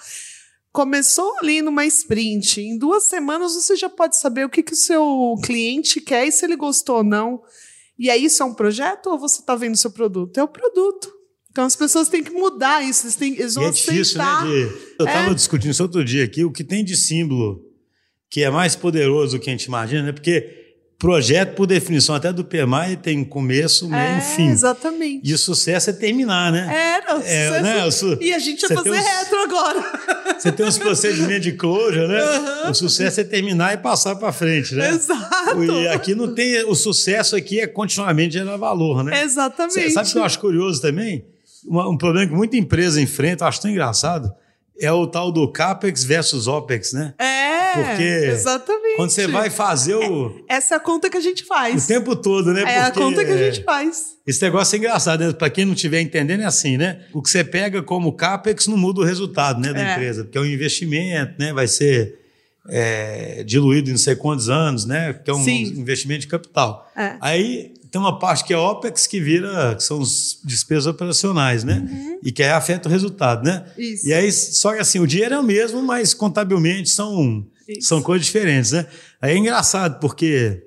começou 0.72 1.36
ali 1.40 1.62
numa 1.62 1.86
sprint. 1.86 2.62
Em 2.62 2.78
duas 2.78 3.06
semanas 3.06 3.56
você 3.56 3.76
já 3.76 3.90
pode 3.90 4.16
saber 4.18 4.46
o 4.46 4.50
que, 4.50 4.64
que 4.64 4.74
o 4.74 4.78
seu 4.78 5.36
cliente 5.44 6.00
quer 6.00 6.28
e 6.28 6.32
se 6.32 6.46
ele 6.46 6.56
gostou 6.56 6.98
ou 6.98 7.04
não. 7.04 7.42
E 7.98 8.12
aí, 8.12 8.26
isso 8.26 8.44
é 8.44 8.46
um 8.46 8.54
projeto 8.54 9.08
ou 9.08 9.18
você 9.18 9.40
está 9.40 9.56
vendo 9.56 9.74
o 9.74 9.78
seu 9.78 9.90
produto? 9.90 10.38
É 10.38 10.44
o 10.44 10.48
produto. 10.48 11.17
Então 11.58 11.66
as 11.66 11.76
pessoas 11.76 12.08
têm 12.08 12.24
que 12.24 12.30
mudar 12.30 12.84
isso, 12.84 13.08
eles, 13.08 13.16
têm, 13.16 13.34
eles 13.34 13.56
vão 13.56 13.64
e 13.64 13.68
é 13.70 13.72
difícil, 13.72 14.22
aceitar. 14.22 14.46
né? 14.46 14.52
De, 14.52 14.62
eu 15.00 15.06
estava 15.08 15.32
é. 15.32 15.34
discutindo 15.34 15.72
isso 15.72 15.82
outro 15.82 16.06
dia 16.06 16.24
aqui, 16.24 16.46
o 16.46 16.52
que 16.52 16.64
tem 16.64 16.84
de 16.84 16.96
símbolo 16.96 17.66
que 18.30 18.44
é 18.44 18.50
mais 18.52 18.76
poderoso 18.76 19.38
do 19.38 19.42
que 19.42 19.50
a 19.50 19.54
gente 19.54 19.64
imagina, 19.64 20.04
né? 20.04 20.12
Porque 20.12 20.76
projeto, 21.00 21.56
por 21.56 21.66
definição, 21.66 22.14
até 22.14 22.32
do 22.32 22.46
PMI, 22.46 22.98
tem 23.02 23.26
começo, 23.26 23.90
meio 23.90 24.04
e 24.04 24.18
é, 24.18 24.22
fim. 24.22 24.50
Exatamente. 24.50 25.28
E 25.28 25.34
o 25.34 25.38
sucesso 25.38 25.90
é 25.90 25.94
terminar, 25.94 26.52
né? 26.52 27.02
É, 27.08 27.16
o 27.16 27.22
é 27.24 27.62
né? 27.64 27.90
Su... 27.90 28.20
E 28.22 28.32
a 28.36 28.38
gente 28.38 28.68
vai 28.68 28.78
fazer 28.78 29.00
retro 29.00 29.40
agora. 29.40 30.36
Você 30.38 30.52
tem 30.52 30.64
uns 30.64 30.78
procedimentos 30.78 31.42
de 31.42 31.54
closure, 31.54 32.08
né? 32.08 32.22
Uhum. 32.22 32.70
O 32.70 32.74
sucesso 32.76 33.20
é 33.20 33.24
terminar 33.24 33.74
e 33.74 33.78
passar 33.78 34.16
para 34.16 34.32
frente, 34.32 34.76
né? 34.76 34.92
Exato. 34.92 35.64
E 35.64 35.88
aqui 35.88 36.14
não 36.14 36.36
tem. 36.36 36.64
O 36.66 36.76
sucesso 36.76 37.36
aqui 37.36 37.60
é 37.60 37.66
continuamente 37.66 38.34
gerar 38.34 38.58
valor, 38.58 39.04
né? 39.04 39.24
Exatamente. 39.24 39.90
Sabe 39.90 40.08
o 40.08 40.12
que 40.12 40.18
eu 40.20 40.24
acho 40.24 40.40
curioso 40.40 40.80
também? 40.80 41.26
Um 41.68 41.98
problema 41.98 42.28
que 42.28 42.36
muita 42.36 42.58
empresa 42.58 43.02
enfrenta, 43.02 43.44
eu 43.44 43.48
acho 43.48 43.62
tão 43.62 43.70
engraçado, 43.70 44.34
é 44.80 44.92
o 44.92 45.08
tal 45.08 45.32
do 45.32 45.52
CAPEX 45.52 46.04
versus 46.04 46.48
OPEX, 46.48 46.94
né? 46.94 47.14
É, 47.18 47.74
Porque 47.74 48.04
exatamente. 48.04 48.96
Quando 48.96 49.10
você 49.10 49.28
vai 49.28 49.50
fazer 49.50 49.96
o. 49.96 50.44
É, 50.48 50.56
essa 50.56 50.76
é 50.76 50.78
a 50.78 50.80
conta 50.80 51.10
que 51.10 51.18
a 51.18 51.22
gente 51.22 51.44
faz. 51.44 51.86
O 51.86 51.88
tempo 51.88 52.16
todo, 52.16 52.54
né? 52.54 52.62
É 52.62 52.66
Porque, 52.66 52.80
a 52.80 52.92
conta 52.92 53.26
que 53.26 53.32
a 53.32 53.38
gente 53.38 53.64
faz. 53.64 54.18
Esse 54.26 54.42
negócio 54.42 54.76
é 54.76 54.80
engraçado, 54.80 55.26
né? 55.26 55.34
Para 55.34 55.50
quem 55.50 55.66
não 55.66 55.74
estiver 55.74 56.02
entendendo, 56.02 56.42
é 56.42 56.46
assim, 56.46 56.78
né? 56.78 57.02
O 57.14 57.22
que 57.22 57.30
você 57.30 57.44
pega 57.44 57.82
como 57.82 58.14
CAPEX 58.14 58.68
não 58.68 58.78
muda 58.78 59.02
o 59.02 59.04
resultado 59.04 59.60
né, 59.60 59.74
da 59.74 59.82
é. 59.82 59.94
empresa, 59.94 60.24
porque 60.24 60.38
é 60.38 60.42
um 60.42 60.46
investimento, 60.46 61.34
né? 61.40 61.54
Vai 61.54 61.68
ser 61.68 62.27
é, 62.70 63.44
diluído 63.44 63.90
em 63.90 63.94
não 63.94 63.98
sei 63.98 64.16
quantos 64.16 64.50
anos, 64.50 64.86
né? 64.86 65.14
Que 65.14 65.32
é 65.32 65.34
um 65.34 65.44
Sim. 65.44 65.64
investimento 65.78 66.22
de 66.22 66.28
capital. 66.28 66.90
É. 66.96 67.16
Aí 67.22 67.74
tem 67.90 68.00
uma 68.00 68.20
parte 68.20 68.44
que 68.44 68.54
é 68.54 68.58
OPEX 68.58 69.08
que 69.08 69.20
vira, 69.20 69.76
que 69.76 69.84
são 69.84 70.00
os 70.00 70.40
despesas 70.44 70.88
operacionais, 70.88 71.64
né? 71.64 71.88
Uhum. 71.90 72.20
E 72.24 72.32
que 72.32 72.44
aí 72.44 72.50
afeta 72.50 72.90
o 72.90 72.92
resultado, 72.92 73.44
né? 73.44 73.66
Isso. 73.78 74.08
E 74.08 74.14
aí, 74.14 74.32
só 74.32 74.74
que 74.74 74.80
assim, 74.80 75.00
o 75.00 75.08
dinheiro 75.08 75.36
é 75.36 75.40
o 75.40 75.44
mesmo, 75.44 75.82
mas 75.82 76.14
contabilmente 76.14 76.90
são, 76.90 77.46
são 77.80 78.02
coisas 78.02 78.26
diferentes, 78.26 78.72
né? 78.72 78.86
Aí 79.22 79.34
é 79.34 79.38
engraçado, 79.38 80.00
porque 80.00 80.64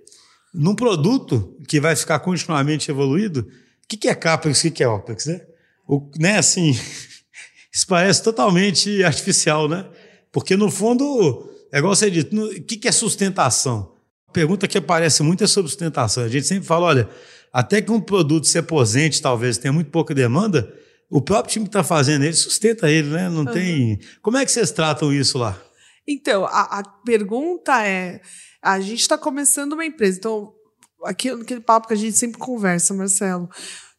num 0.55 0.75
produto 0.75 1.57
que 1.69 1.81
vai 1.81 1.95
ficar 1.95 2.19
continuamente 2.21 2.91
evoluído, 2.91 3.41
o 3.85 3.89
que, 3.89 3.97
que 3.97 4.09
é 4.09 4.15
CAPEX 4.15 4.59
o 4.59 4.63
que, 4.63 4.71
que 4.71 4.83
é 4.83 4.89
OPEX, 4.89 5.27
né? 5.27 5.43
O, 5.87 6.09
né, 6.19 6.39
assim, 6.39 6.71
isso 7.73 7.87
parece 7.87 8.23
totalmente 8.23 9.05
artificial, 9.05 9.69
né? 9.69 9.87
Porque 10.33 10.57
no 10.57 10.71
fundo, 10.71 11.50
é 11.73 11.79
igual 11.79 11.95
você 11.95 12.11
disse, 12.11 12.29
o 12.35 12.63
que, 12.63 12.77
que 12.77 12.89
é 12.89 12.93
sustentação? 12.93 13.93
pergunta 14.33 14.69
que 14.69 14.79
aparece 14.79 15.23
muito 15.23 15.45
é 15.45 15.47
sobre 15.47 15.71
sustentação. 15.71 16.25
A 16.25 16.29
gente 16.29 16.47
sempre 16.47 16.67
fala, 16.67 16.87
olha, 16.87 17.09
até 17.53 17.83
que 17.83 17.91
um 17.91 18.01
produto 18.01 18.47
se 18.47 18.59
aposente, 18.59 19.21
talvez 19.21 19.59
tenha 19.59 19.73
muito 19.73 19.91
pouca 19.91 20.15
demanda, 20.15 20.73
o 21.11 21.21
próprio 21.21 21.53
time 21.53 21.65
que 21.65 21.71
está 21.71 21.83
fazendo 21.83 22.25
ele 22.25 22.35
sustenta 22.35 22.89
ele, 22.89 23.09
né? 23.09 23.29
Não 23.29 23.41
uhum. 23.41 23.47
tem. 23.47 23.99
Como 24.23 24.37
é 24.37 24.45
que 24.45 24.53
vocês 24.53 24.71
tratam 24.71 25.13
isso 25.13 25.39
lá? 25.39 25.61
Então, 26.07 26.45
a, 26.45 26.79
a 26.79 26.83
pergunta 27.05 27.85
é: 27.85 28.21
a 28.63 28.79
gente 28.79 29.01
está 29.01 29.19
começando 29.19 29.73
uma 29.73 29.85
empresa, 29.85 30.19
então, 30.19 30.53
aquele, 31.05 31.43
aquele 31.43 31.61
papo 31.61 31.89
que 31.89 31.95
a 31.95 31.97
gente 31.97 32.17
sempre 32.17 32.39
conversa, 32.39 32.95
Marcelo 32.95 33.49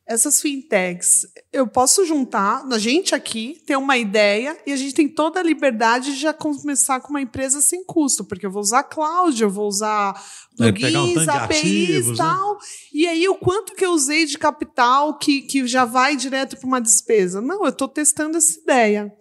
essas 0.08 0.42
fintechs, 0.42 1.26
eu 1.54 1.68
posso 1.68 2.06
juntar, 2.06 2.66
a 2.70 2.78
gente 2.78 3.16
aqui 3.16 3.62
tem 3.66 3.78
uma 3.78 3.98
ideia 3.98 4.58
e 4.66 4.74
a 4.74 4.76
gente 4.76 4.94
tem 4.94 5.08
toda 5.08 5.40
a 5.40 5.44
liberdade 5.44 6.14
de 6.14 6.20
já 6.20 6.34
começar 6.34 7.00
com 7.00 7.10
uma 7.10 7.22
empresa 7.22 7.62
sem 7.62 7.84
custo, 7.86 8.26
porque 8.26 8.46
eu 8.46 8.52
vou 8.52 8.62
usar 8.62 8.84
cloud, 8.84 9.42
eu 9.42 9.50
vou 9.50 9.68
usar 9.68 10.14
plugins, 10.58 11.28
um 11.28 11.32
APIs 11.32 12.08
e 12.08 12.16
tal. 12.16 12.54
Né? 12.54 12.60
E 12.94 13.08
aí, 13.08 13.30
o 13.30 13.36
quanto 13.36 13.74
que 13.74 13.86
eu 13.86 13.92
usei 13.92 14.26
de 14.26 14.38
capital 14.38 15.18
que, 15.18 15.44
que 15.44 15.66
já 15.68 15.86
vai 15.86 16.16
direto 16.16 16.58
para 16.58 16.68
uma 16.68 16.82
despesa? 16.82 17.42
Não, 17.42 17.64
eu 17.64 17.70
estou 17.70 17.88
testando 17.88 18.38
essa 18.38 18.60
ideia. 18.60 19.14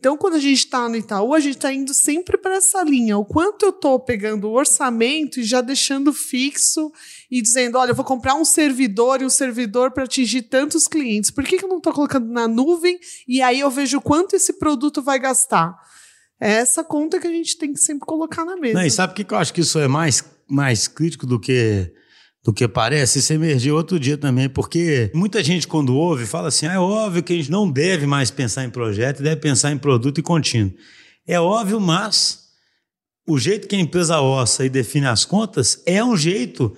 Então, 0.00 0.16
quando 0.16 0.36
a 0.36 0.38
gente 0.38 0.60
está 0.60 0.88
no 0.88 0.96
Itaú, 0.96 1.34
a 1.34 1.40
gente 1.40 1.56
está 1.56 1.70
indo 1.70 1.92
sempre 1.92 2.38
para 2.38 2.56
essa 2.56 2.82
linha. 2.82 3.18
O 3.18 3.24
quanto 3.24 3.66
eu 3.66 3.68
estou 3.68 4.00
pegando 4.00 4.48
o 4.48 4.52
orçamento 4.52 5.38
e 5.38 5.44
já 5.44 5.60
deixando 5.60 6.10
fixo 6.10 6.90
e 7.30 7.42
dizendo: 7.42 7.76
olha, 7.76 7.90
eu 7.90 7.94
vou 7.94 8.04
comprar 8.04 8.34
um 8.34 8.44
servidor 8.44 9.20
e 9.20 9.26
um 9.26 9.30
servidor 9.30 9.90
para 9.90 10.04
atingir 10.04 10.40
tantos 10.42 10.88
clientes. 10.88 11.30
Por 11.30 11.44
que, 11.44 11.58
que 11.58 11.64
eu 11.66 11.68
não 11.68 11.76
estou 11.76 11.92
colocando 11.92 12.32
na 12.32 12.48
nuvem 12.48 12.98
e 13.28 13.42
aí 13.42 13.60
eu 13.60 13.70
vejo 13.70 14.00
quanto 14.00 14.34
esse 14.34 14.54
produto 14.54 15.02
vai 15.02 15.18
gastar? 15.18 15.76
É 16.40 16.52
essa 16.52 16.82
conta 16.82 17.20
que 17.20 17.26
a 17.26 17.30
gente 17.30 17.58
tem 17.58 17.74
que 17.74 17.80
sempre 17.80 18.06
colocar 18.06 18.46
na 18.46 18.56
mesa. 18.56 18.78
Não, 18.78 18.86
e 18.86 18.90
sabe 18.90 19.14
por 19.14 19.22
que 19.22 19.34
eu 19.34 19.38
acho 19.38 19.52
que 19.52 19.60
isso 19.60 19.78
é 19.78 19.86
mais, 19.86 20.24
mais 20.48 20.88
crítico 20.88 21.26
do 21.26 21.38
que 21.38 21.92
do 22.42 22.52
que 22.52 22.66
parece, 22.66 23.18
isso 23.18 23.32
emergiu 23.32 23.76
outro 23.76 24.00
dia 24.00 24.16
também, 24.16 24.48
porque 24.48 25.10
muita 25.14 25.44
gente, 25.44 25.68
quando 25.68 25.94
ouve, 25.94 26.24
fala 26.24 26.48
assim: 26.48 26.66
ah, 26.66 26.74
é 26.74 26.78
óbvio 26.78 27.22
que 27.22 27.34
a 27.34 27.36
gente 27.36 27.50
não 27.50 27.70
deve 27.70 28.06
mais 28.06 28.30
pensar 28.30 28.64
em 28.64 28.70
projeto, 28.70 29.22
deve 29.22 29.40
pensar 29.40 29.70
em 29.70 29.78
produto 29.78 30.18
e 30.18 30.22
contínuo. 30.22 30.72
É 31.26 31.38
óbvio, 31.38 31.78
mas 31.78 32.40
o 33.28 33.38
jeito 33.38 33.68
que 33.68 33.76
a 33.76 33.80
empresa 33.80 34.20
ossa 34.20 34.64
e 34.64 34.70
define 34.70 35.06
as 35.06 35.24
contas 35.24 35.82
é 35.86 36.02
um 36.02 36.16
jeito 36.16 36.74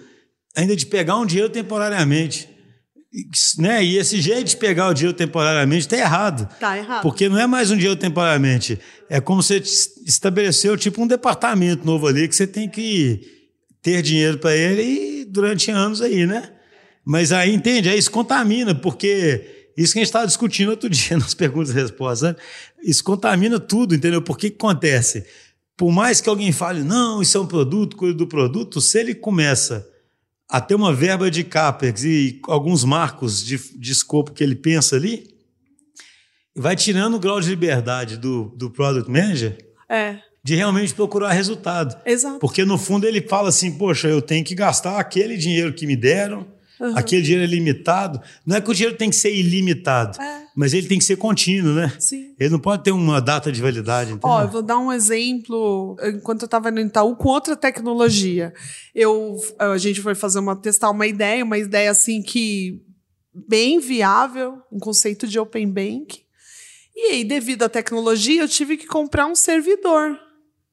ainda 0.57 0.75
de 0.75 0.85
pegar 0.85 1.17
um 1.17 1.27
dinheiro 1.27 1.49
temporariamente. 1.49 2.49
Né? 3.59 3.85
E 3.85 3.99
esse 3.99 4.21
jeito 4.21 4.49
de 4.49 4.57
pegar 4.57 4.89
o 4.89 4.95
dinheiro 4.95 5.17
temporariamente 5.17 5.83
está 5.83 5.97
errado. 5.97 6.51
Está 6.51 6.77
errado. 6.77 7.03
Porque 7.03 7.29
não 7.29 7.39
é 7.39 7.47
mais 7.47 7.71
um 7.71 7.77
dinheiro 7.77 7.97
temporariamente. 7.97 8.79
É 9.09 9.21
como 9.21 9.43
você 9.43 9.59
estabeleceu 10.07 10.77
tipo 10.77 11.03
um 11.03 11.07
departamento 11.07 11.87
novo 11.87 12.07
ali 12.07 12.27
que 12.27 12.35
você 12.35 12.47
tem 12.47 12.69
que 12.69 13.42
ter 13.83 14.01
dinheiro 14.01 14.39
para 14.39 14.57
ele 14.57 14.83
e 14.83 15.25
durante 15.25 15.71
anos 15.71 16.01
aí, 16.01 16.25
né? 16.25 16.53
Mas 17.05 17.33
aí, 17.33 17.53
entende? 17.53 17.89
Aí 17.89 17.99
isso 17.99 18.11
contamina, 18.11 18.75
porque 18.75 19.71
Isso 19.77 19.93
que 19.93 19.99
a 19.99 20.03
gente 20.03 20.09
estava 20.09 20.27
discutindo 20.27 20.71
outro 20.71 20.89
dia 20.91 21.17
nas 21.17 21.35
perguntas 21.35 21.71
e 21.71 21.75
respostas. 21.75 22.31
Né? 22.31 22.37
Isso 22.85 23.03
contamina 23.03 23.59
tudo, 23.59 23.95
entendeu? 23.95 24.23
Por 24.23 24.39
que, 24.39 24.51
que 24.51 24.57
acontece? 24.57 25.27
Por 25.77 25.91
mais 25.91 26.21
que 26.21 26.29
alguém 26.29 26.53
fale, 26.53 26.83
não, 26.83 27.23
isso 27.23 27.37
é 27.37 27.41
um 27.41 27.47
produto, 27.47 27.97
cuida 27.97 28.15
do 28.15 28.27
produto, 28.27 28.81
se 28.81 29.01
ele 29.01 29.15
começa 29.15 29.89
a 30.49 30.61
ter 30.61 30.75
uma 30.75 30.93
verba 30.93 31.31
de 31.31 31.43
CAPEX 31.43 32.05
e 32.05 32.41
alguns 32.47 32.85
marcos 32.85 33.43
de, 33.43 33.57
de 33.57 33.91
escopo 33.91 34.33
que 34.33 34.45
ele 34.45 34.55
pensa 34.55 34.97
ali, 34.97 35.27
vai 36.55 36.77
tirando 36.77 37.15
o 37.15 37.19
grau 37.19 37.41
de 37.41 37.49
liberdade 37.49 38.19
do, 38.19 38.53
do 38.57 38.71
Product 38.71 39.11
Manager 39.11 39.57
É, 39.89 40.21
de 40.45 40.55
realmente 40.57 40.93
procurar 40.95 41.31
resultado. 41.33 41.97
exato. 42.05 42.39
Porque 42.39 42.65
no 42.65 42.77
fundo 42.77 43.07
ele 43.07 43.21
fala 43.23 43.49
assim, 43.49 43.73
poxa, 43.79 44.09
eu 44.09 44.21
tenho 44.21 44.45
que 44.45 44.55
gastar 44.55 44.99
aquele 44.99 45.37
dinheiro 45.37 45.73
que 45.73 45.87
me 45.87 45.95
deram, 45.97 46.47
Uhum. 46.81 46.97
aquele 46.99 47.23
dinheiro 47.23 47.45
é 47.45 47.47
limitado. 47.47 48.21
Não 48.45 48.57
é 48.57 48.61
que 48.61 48.69
o 48.69 48.75
dinheiro 48.75 48.97
tem 48.97 49.09
que 49.09 49.15
ser 49.15 49.33
ilimitado, 49.33 50.21
É. 50.21 50.43
mas 50.57 50.75
ele 50.75 50.89
tem 50.89 50.99
que 50.99 51.05
ser 51.05 51.15
contínuo, 51.15 51.73
né? 51.75 51.93
Sim. 51.97 52.35
Ele 52.41 52.51
não 52.51 52.59
pode 52.59 52.83
ter 52.83 52.91
uma 52.91 53.21
data 53.21 53.53
de 53.53 53.63
validade, 53.63 54.11
entendeu? 54.11 54.29
Ó, 54.31 54.43
eu 54.43 54.49
vou 54.49 54.63
dar 54.63 54.79
um 54.79 54.93
exemplo. 54.93 55.97
Enquanto 56.03 56.43
eu 56.43 56.47
estava 56.47 56.73
no 56.73 56.81
Itaú 56.81 57.15
com 57.15 57.29
outra 57.29 57.55
tecnologia, 57.55 58.53
eu 58.93 59.37
a 59.61 59.79
gente 59.79 60.01
foi 60.01 60.17
fazer 60.17 60.41
uma 60.41 60.57
testar 60.57 60.91
uma 60.91 61.07
ideia, 61.07 61.45
uma 61.45 61.57
ideia 61.57 61.89
assim 61.93 62.21
que 62.21 62.83
bem 63.33 63.79
viável, 63.79 64.59
um 64.73 64.81
conceito 64.81 65.29
de 65.29 65.39
open 65.39 65.69
bank. 65.71 66.21
E 66.97 67.13
aí, 67.13 67.25
devido 67.25 67.63
à 67.63 67.69
tecnologia, 67.69 68.43
eu 68.43 68.49
tive 68.49 68.77
que 68.77 68.87
comprar 68.89 69.27
um 69.27 69.37
servidor. 69.37 70.19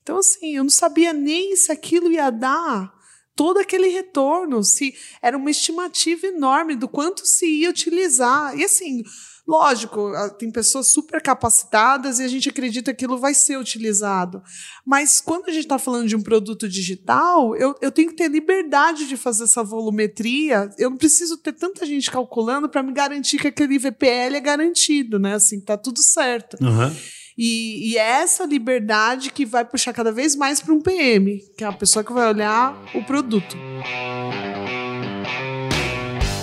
Então, 0.02 0.18
assim, 0.18 0.56
eu 0.56 0.64
não 0.64 0.70
sabia 0.70 1.14
nem 1.14 1.56
se 1.56 1.72
aquilo 1.72 2.12
ia 2.12 2.30
dar 2.30 3.00
todo 3.40 3.58
aquele 3.58 3.88
retorno, 3.88 4.62
se 4.66 4.94
era 5.22 5.38
uma 5.38 5.50
estimativa 5.50 6.28
enorme 6.28 6.76
do 6.76 6.90
quanto 6.90 7.26
se 7.26 7.46
ia 7.46 7.70
utilizar. 7.70 8.54
E 8.60 8.66
assim, 8.66 9.02
lógico, 9.48 10.12
tem 10.38 10.52
pessoas 10.52 10.92
super 10.92 11.22
capacitadas 11.22 12.20
e 12.20 12.24
a 12.24 12.28
gente 12.28 12.50
acredita 12.50 12.94
que 12.94 13.06
aquilo 13.06 13.18
vai 13.18 13.34
ser 13.34 13.58
utilizado. 13.58 14.44
Mas 14.86 15.22
quando 15.22 15.48
a 15.48 15.54
gente 15.54 15.64
está 15.64 15.80
falando 15.80 16.06
de 16.06 16.18
um 16.18 16.22
produto 16.22 16.68
digital, 16.68 17.56
eu, 17.56 17.74
eu 17.82 17.90
tenho 17.94 18.10
que 18.10 18.16
ter 18.18 18.30
liberdade 18.30 19.08
de 19.08 19.16
fazer 19.16 19.46
essa 19.46 19.64
volumetria. 19.64 20.70
Eu 20.78 20.90
não 20.90 20.98
preciso 20.98 21.38
ter 21.38 21.54
tanta 21.54 21.86
gente 21.86 22.12
calculando 22.12 22.68
para 22.68 22.84
me 22.84 22.92
garantir 22.92 23.38
que 23.38 23.48
aquele 23.48 23.80
VPL 23.80 24.36
é 24.36 24.42
garantido, 24.42 25.18
né? 25.18 25.36
Assim, 25.36 25.62
tá 25.62 25.78
tudo 25.78 26.04
certo. 26.04 26.58
Aham. 26.62 26.94
E, 27.42 27.92
e 27.92 27.98
é 27.98 28.22
essa 28.22 28.46
liberdade 28.46 29.32
que 29.32 29.46
vai 29.46 29.64
puxar 29.64 29.94
cada 29.94 30.12
vez 30.12 30.36
mais 30.36 30.60
para 30.60 30.74
um 30.74 30.82
PM, 30.82 31.42
que 31.58 31.64
é 31.64 31.68
a 31.68 31.72
pessoa 31.72 32.04
que 32.04 32.12
vai 32.12 32.28
olhar 32.28 32.78
o 32.94 33.02
produto. 33.02 33.56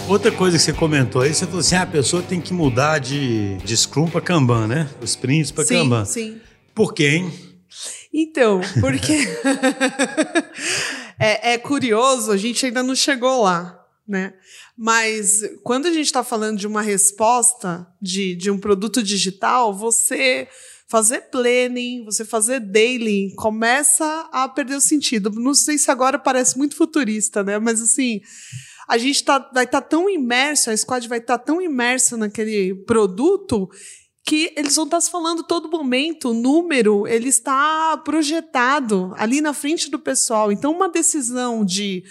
Outra 0.09 0.33
coisa 0.33 0.57
que 0.57 0.63
você 0.63 0.73
comentou 0.73 1.21
aí, 1.21 1.35
você 1.35 1.45
falou 1.45 1.61
assim, 1.61 1.75
ah, 1.75 1.83
a 1.83 1.87
pessoa 1.87 2.23
tem 2.23 2.41
que 2.41 2.55
mudar 2.55 2.99
de, 2.99 3.59
de 3.59 3.77
Scrum 3.77 4.09
para 4.09 4.23
Kanban, 4.23 4.67
né? 4.67 4.89
Os 5.03 5.11
sprints 5.11 5.51
para 5.51 5.67
sim, 5.67 5.75
Kanban. 5.75 6.07
sim. 6.07 6.41
Por 6.75 6.95
quê, 6.95 7.09
hein? 7.09 7.33
Então, 8.11 8.63
porque 8.81 9.13
é, 11.21 11.53
é 11.53 11.59
curioso, 11.59 12.33
a 12.33 12.39
gente 12.39 12.65
ainda 12.65 12.83
não 12.83 12.95
chegou 12.95 13.43
lá, 13.43 13.85
né? 14.09 14.33
Mas 14.75 15.43
quando 15.63 15.89
a 15.89 15.93
gente 15.93 16.07
está 16.07 16.25
falando 16.25 16.59
de 16.59 16.67
uma 16.67 16.81
resposta 16.81 17.87
de, 18.01 18.35
de 18.35 18.51
um 18.51 18.59
produto 18.59 19.03
digital, 19.03 19.75
você 19.75 20.49
fazer 20.89 21.23
planning, 21.31 22.05
você 22.05 22.25
fazer 22.25 22.61
daily, 22.61 23.35
começa 23.37 24.29
a 24.33 24.49
perder 24.49 24.77
o 24.77 24.81
sentido. 24.81 25.31
Não 25.31 25.55
sei 25.55 25.79
se 25.79 25.91
agora 25.91 26.19
parece 26.19 26.57
muito 26.57 26.77
futurista, 26.77 27.43
né? 27.43 27.59
Mas 27.59 27.81
assim, 27.81 28.21
a 28.89 28.97
gente 28.97 29.25
tá, 29.25 29.51
vai 29.53 29.65
estar 29.65 29.81
tão 29.81 30.09
imerso, 30.09 30.71
a 30.71 30.77
squad 30.77 31.09
vai 31.09 31.19
estar 31.19 31.39
tão 31.39 31.61
imersa 31.61 32.17
naquele 32.17 32.75
produto 32.85 33.69
que 34.25 34.53
eles 34.57 34.75
vão 34.75 34.87
estar 34.87 35.01
se 35.01 35.11
falando 35.11 35.45
todo 35.45 35.71
momento, 35.71 36.31
o 36.31 36.35
número, 36.35 37.07
ele 37.07 37.29
está 37.29 37.97
projetado 37.99 39.13
ali 39.17 39.41
na 39.41 39.53
frente 39.53 39.89
do 39.89 40.01
pessoal. 40.01 40.51
Então, 40.51 40.73
uma 40.73 40.89
decisão 40.89 41.65
de 41.65 42.03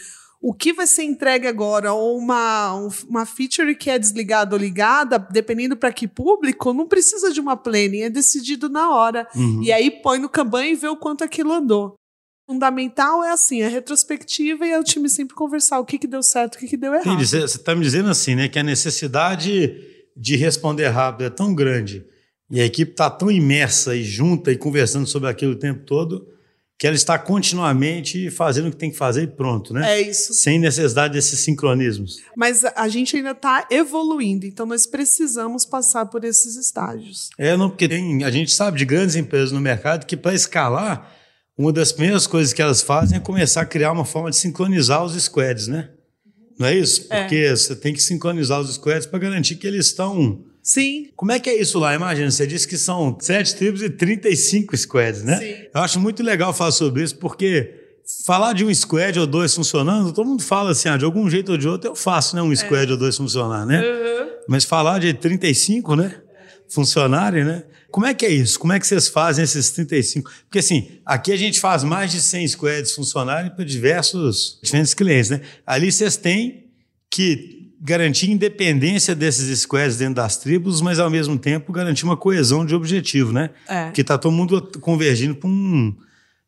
o 0.48 0.54
que 0.54 0.72
vai 0.72 0.86
ser 0.86 1.02
entregue 1.04 1.48
agora, 1.48 1.92
ou 1.92 2.18
uma, 2.20 2.76
um- 2.76 2.90
uma 3.10 3.26
feature 3.26 3.74
que 3.76 3.90
é 3.90 3.98
desligada 3.98 4.56
ou 4.56 4.62
ligada, 4.62 5.18
dependendo 5.18 5.76
para 5.76 5.92
que 5.92 6.08
público, 6.08 6.72
não 6.72 6.88
precisa 6.88 7.32
de 7.34 7.40
uma 7.40 7.58
planning, 7.58 8.02
é 8.02 8.10
decidido 8.12 8.70
na 8.70 8.92
hora. 8.96 9.28
Uhum. 9.36 9.64
E 9.64 9.72
aí 9.72 9.90
põe 9.90 10.20
no 10.20 10.30
Kanban 10.30 10.68
e 10.68 10.76
vê 10.76 10.88
o 10.88 10.96
quanto 10.98 11.24
aquilo 11.24 11.52
andou. 11.52 11.96
Fundamental 12.48 13.24
é 13.24 13.32
assim, 13.32 13.64
a 13.64 13.68
retrospectiva 13.68 14.68
e 14.68 14.72
é 14.72 14.80
o 14.80 14.84
time 14.84 15.10
sempre 15.10 15.34
conversar 15.36 15.80
o 15.80 15.86
que, 15.86 15.98
que 15.98 16.06
deu 16.06 16.22
certo, 16.22 16.56
o 16.56 16.60
que, 16.60 16.68
que 16.68 16.78
deu 16.78 16.94
errado. 16.94 17.08
Entendi. 17.08 17.26
Você 17.26 17.38
está 17.58 17.74
me 17.74 17.82
dizendo 17.82 18.10
assim, 18.10 18.36
né? 18.36 18.48
Que 18.48 18.60
a 18.60 18.64
necessidade 18.64 19.76
de 20.16 20.36
responder 20.36 20.90
rápido 20.90 21.26
é 21.26 21.30
tão 21.32 21.56
grande 21.56 22.06
e 22.52 22.62
a 22.62 22.66
equipe 22.66 22.92
está 22.92 23.10
tão 23.10 23.32
imersa 23.32 23.96
e 23.96 24.04
junta 24.04 24.52
e 24.52 24.58
conversando 24.58 25.08
sobre 25.08 25.28
aquilo 25.28 25.54
o 25.54 25.60
tempo 25.60 25.84
todo 25.86 26.24
que 26.78 26.86
ela 26.86 26.96
está 26.96 27.18
continuamente 27.18 28.30
fazendo 28.30 28.68
o 28.68 28.72
que 28.72 28.76
tem 28.78 28.92
que 28.92 28.98
fazer 28.98 29.24
e 29.24 29.28
pronto, 29.28 29.74
né? 29.74 29.94
É 29.94 30.02
isso. 30.02 30.34
Sem 30.34 30.60
necessidade 30.60 31.14
desses 31.14 31.40
sincronismos. 31.40 32.18
Mas 32.36 32.66
a- 32.66 32.88
gente 32.90 33.16
ainda 33.16 33.32
está 33.32 33.66
evoluindo, 33.72 34.46
então 34.46 34.66
nós 34.66 34.86
precisamos 34.86 35.66
passar 35.66 36.06
por 36.08 36.24
esses 36.26 36.56
estágios. 36.58 37.30
É, 37.38 37.56
não, 37.56 37.70
porque 37.70 37.88
tem, 37.88 38.24
a 38.24 38.32
gente 38.32 38.52
sabe 38.52 38.78
de 38.78 38.86
grandes 38.86 39.16
empresas 39.16 39.52
no 39.54 39.62
mercado 39.62 40.06
que 40.06 40.18
para 40.18 40.34
escalar, 40.34 41.12
uma 41.58 41.72
das 41.72 41.92
primeiras 41.94 42.28
coisas 42.28 42.52
que 42.52 42.62
elas 42.62 42.82
fazem 42.82 43.18
é 43.18 43.22
começar 43.22 43.62
a 43.62 43.66
criar 43.66 43.92
uma 43.94 44.04
forma 44.06 44.30
de 44.30 44.36
sincronizar 44.36 45.04
os 45.04 45.14
squads, 45.22 45.68
né? 45.68 45.90
Não 46.60 46.68
é 46.68 46.76
isso? 46.76 47.08
É. 47.10 47.22
Porque 47.22 47.50
você 47.56 47.76
tem 47.76 47.94
que 47.94 48.02
sincronizar 48.04 48.60
os 48.60 48.74
squads 48.76 49.06
para 49.08 49.20
garantir 49.20 49.56
que 49.56 49.66
eles 49.66 49.88
estão 49.88 50.44
Sim, 50.66 51.10
Como 51.16 51.32
é 51.32 51.40
que 51.40 51.48
é 51.48 51.62
isso 51.62 51.78
lá? 51.78 51.94
Imagina, 51.94 52.32
você 52.32 52.48
disse 52.48 52.68
que 52.68 52.76
são 52.76 53.16
sete 53.22 53.56
tribos 53.56 53.84
e 53.84 53.90
35 53.90 54.76
squads, 54.76 55.22
né? 55.22 55.38
Sim. 55.38 55.68
Eu 55.72 55.82
acho 55.82 56.00
muito 56.00 56.24
legal 56.24 56.52
falar 56.56 56.72
sobre 56.72 57.04
isso, 57.04 57.16
porque 57.18 57.72
falar 58.26 58.54
de 58.54 58.66
um 58.66 58.74
squad 58.74 59.20
ou 59.20 59.28
dois 59.28 59.54
funcionando, 59.54 60.12
todo 60.12 60.26
mundo 60.26 60.42
fala 60.42 60.72
assim, 60.72 60.90
ah, 60.90 60.98
de 60.98 61.06
algum 61.06 61.30
jeito 61.30 61.52
ou 61.52 61.58
de 61.60 61.68
outro 61.68 61.92
eu 61.92 61.96
faço, 61.96 62.36
né? 62.36 62.42
Um 62.42 62.54
squad 62.56 62.92
ou 62.92 62.98
dois 62.98 63.16
funcionar, 63.16 63.64
né? 63.64 63.80
Mas 64.50 64.66
falar 64.66 64.98
de 64.98 65.14
35, 65.14 65.96
né? 65.96 66.20
Funcionarem, 66.68 67.44
né? 67.44 67.64
Como 67.92 68.08
é 68.08 68.16
que 68.16 68.26
é 68.26 68.32
isso? 68.32 68.58
Como 68.58 68.74
é 68.74 68.80
que 68.80 68.88
vocês 68.88 69.08
fazem 69.08 69.44
esses 69.44 69.70
35? 69.70 70.32
Porque 70.46 70.58
assim, 70.58 71.00
aqui 71.06 71.32
a 71.32 71.38
gente 71.38 71.60
faz 71.60 71.84
mais 71.84 72.12
de 72.12 72.20
100 72.20 72.48
squads 72.48 72.92
funcionarem 72.94 73.52
para 73.52 73.64
diversos, 73.64 74.60
diferentes 74.64 74.96
clientes, 74.96 75.30
né? 75.30 75.42
Ali 75.64 75.92
vocês 75.92 76.18
têm 76.18 76.72
que 77.12 77.55
garantir 77.86 78.32
independência 78.32 79.14
desses 79.14 79.60
squads 79.60 79.98
dentro 79.98 80.16
das 80.16 80.38
tribos, 80.38 80.82
mas 80.82 80.98
ao 80.98 81.10
mesmo 81.10 81.38
tempo 81.38 81.72
garantir 81.72 82.04
uma 82.04 82.18
coesão 82.18 82.66
de 82.66 82.74
objetivo, 82.74 83.32
né? 83.32 83.52
É. 83.68 83.92
Que 83.92 84.04
tá 84.04 84.18
todo 84.18 84.34
mundo 84.34 84.72
convergindo 84.82 85.36
para 85.36 85.48
um, 85.48 85.96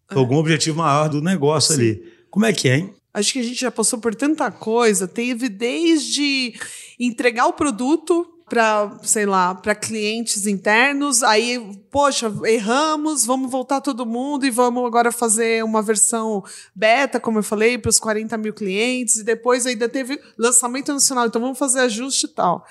pra 0.07 0.17
algum 0.17 0.37
objetivo 0.37 0.79
maior 0.79 1.07
do 1.07 1.21
negócio 1.21 1.75
ali. 1.75 2.03
Como 2.31 2.45
é 2.45 2.51
que 2.51 2.67
é, 2.67 2.77
hein? 2.77 2.93
acho 3.13 3.33
que 3.33 3.39
a 3.39 3.43
gente 3.43 3.59
já 3.59 3.71
passou 3.71 3.99
por 3.99 4.13
tanta 4.13 4.51
coisa. 4.51 5.07
Teve 5.07 5.49
desde 5.49 6.53
entregar 6.99 7.47
o 7.47 7.53
produto 7.53 8.27
para, 8.49 8.97
sei 9.03 9.25
lá, 9.25 9.53
para 9.53 9.75
clientes 9.75 10.47
internos. 10.47 11.21
Aí, 11.21 11.79
poxa, 11.91 12.31
erramos, 12.45 13.25
vamos 13.25 13.51
voltar 13.51 13.81
todo 13.81 14.05
mundo 14.05 14.45
e 14.45 14.49
vamos 14.49 14.85
agora 14.85 15.11
fazer 15.11 15.63
uma 15.63 15.81
versão 15.81 16.43
beta, 16.73 17.19
como 17.19 17.39
eu 17.39 17.43
falei, 17.43 17.77
para 17.77 17.89
os 17.89 17.99
40 17.99 18.37
mil 18.37 18.53
clientes. 18.53 19.17
E 19.17 19.23
depois 19.23 19.65
ainda 19.65 19.89
teve 19.89 20.19
lançamento 20.37 20.93
nacional, 20.93 21.27
então 21.27 21.41
vamos 21.41 21.59
fazer 21.59 21.81
ajuste 21.81 22.25
e 22.25 22.29
tal. 22.29 22.65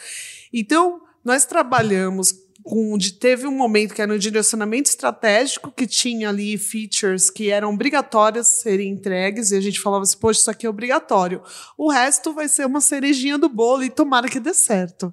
Então, 0.53 1.03
nós 1.23 1.45
trabalhamos 1.45 2.46
com, 2.63 2.97
de- 2.99 3.13
teve 3.13 3.47
um 3.47 3.57
momento 3.57 3.95
que 3.95 4.03
era 4.03 4.13
no 4.13 4.19
direcionamento 4.19 4.89
estratégico, 4.91 5.71
que 5.71 5.87
tinha 5.87 6.29
ali 6.29 6.57
features 6.59 7.31
que 7.31 7.51
eram 7.51 7.73
obrigatórias 7.73 8.61
serem 8.61 8.91
entregues, 8.91 9.51
e 9.51 9.57
a 9.57 9.61
gente 9.61 9.81
falava 9.81 10.03
assim, 10.03 10.19
poxa, 10.19 10.41
isso 10.41 10.51
aqui 10.51 10.67
é 10.67 10.71
obrigatório. 10.71 11.43
O 11.77 11.91
resto 11.91 12.33
vai 12.33 12.49
ser 12.49 12.67
uma 12.67 12.81
cerejinha 12.81 13.39
do 13.39 13.49
bolo 13.49 13.83
e 13.85 13.91
tomara 13.91 14.29
que 14.29 14.41
dê 14.41 14.55
certo. 14.55 15.13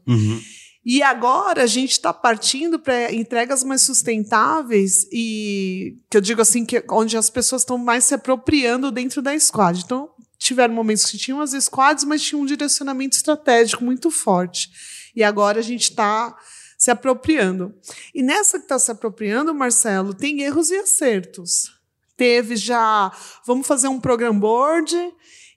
E 0.86 1.02
agora 1.02 1.64
a 1.64 1.68
gente 1.68 1.92
está 1.92 2.12
partindo 2.12 2.78
para 2.78 3.14
entregas 3.14 3.64
mais 3.64 3.82
sustentáveis 3.84 5.08
e 5.14 5.98
que 6.10 6.18
eu 6.18 6.22
digo 6.22 6.42
assim 6.42 6.66
que 6.66 6.84
onde 6.92 7.16
as 7.16 7.30
pessoas 7.30 7.62
estão 7.62 7.78
mais 7.78 8.04
se 8.04 8.14
apropriando 8.14 8.92
dentro 8.92 9.22
da 9.22 9.38
squad. 9.40 9.82
Então 9.82 10.10
tiveram 10.38 10.74
momentos 10.74 11.06
que 11.06 11.18
tinham 11.18 11.40
as 11.40 11.52
squads, 11.52 12.04
mas 12.04 12.22
tinha 12.22 12.38
um 12.38 12.46
direcionamento 12.46 13.16
estratégico 13.16 13.82
muito 13.82 14.12
forte. 14.12 14.70
E 15.16 15.24
agora 15.24 15.60
a 15.60 15.64
gente 15.64 15.84
está 15.92 16.36
se 16.84 16.92
apropriando. 16.92 17.74
E 18.14 18.22
nessa 18.22 18.58
que 18.58 18.66
está 18.66 18.78
se 18.78 18.92
apropriando, 18.92 19.54
Marcelo, 19.54 20.14
tem 20.14 20.42
erros 20.42 20.70
e 20.70 20.76
acertos. 20.76 21.72
Teve 22.18 22.58
já, 22.58 23.10
vamos 23.48 23.66
fazer 23.66 23.88
um 23.88 24.02
program 24.02 24.38
board, 24.38 24.94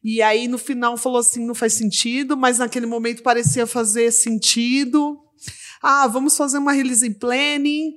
e 0.05 0.23
aí 0.23 0.47
no 0.47 0.57
final 0.57 0.97
falou 0.97 1.19
assim, 1.19 1.45
não 1.45 1.53
faz 1.53 1.73
sentido, 1.73 2.37
mas 2.37 2.59
naquele 2.59 2.87
momento 2.87 3.25
parecia 3.25 3.67
fazer 3.67 4.13
sentido. 4.13 5.19
Ah, 5.83 6.07
vamos 6.07 6.37
fazer 6.37 6.59
uma 6.59 6.71
release 6.71 7.11
planning. 7.15 7.97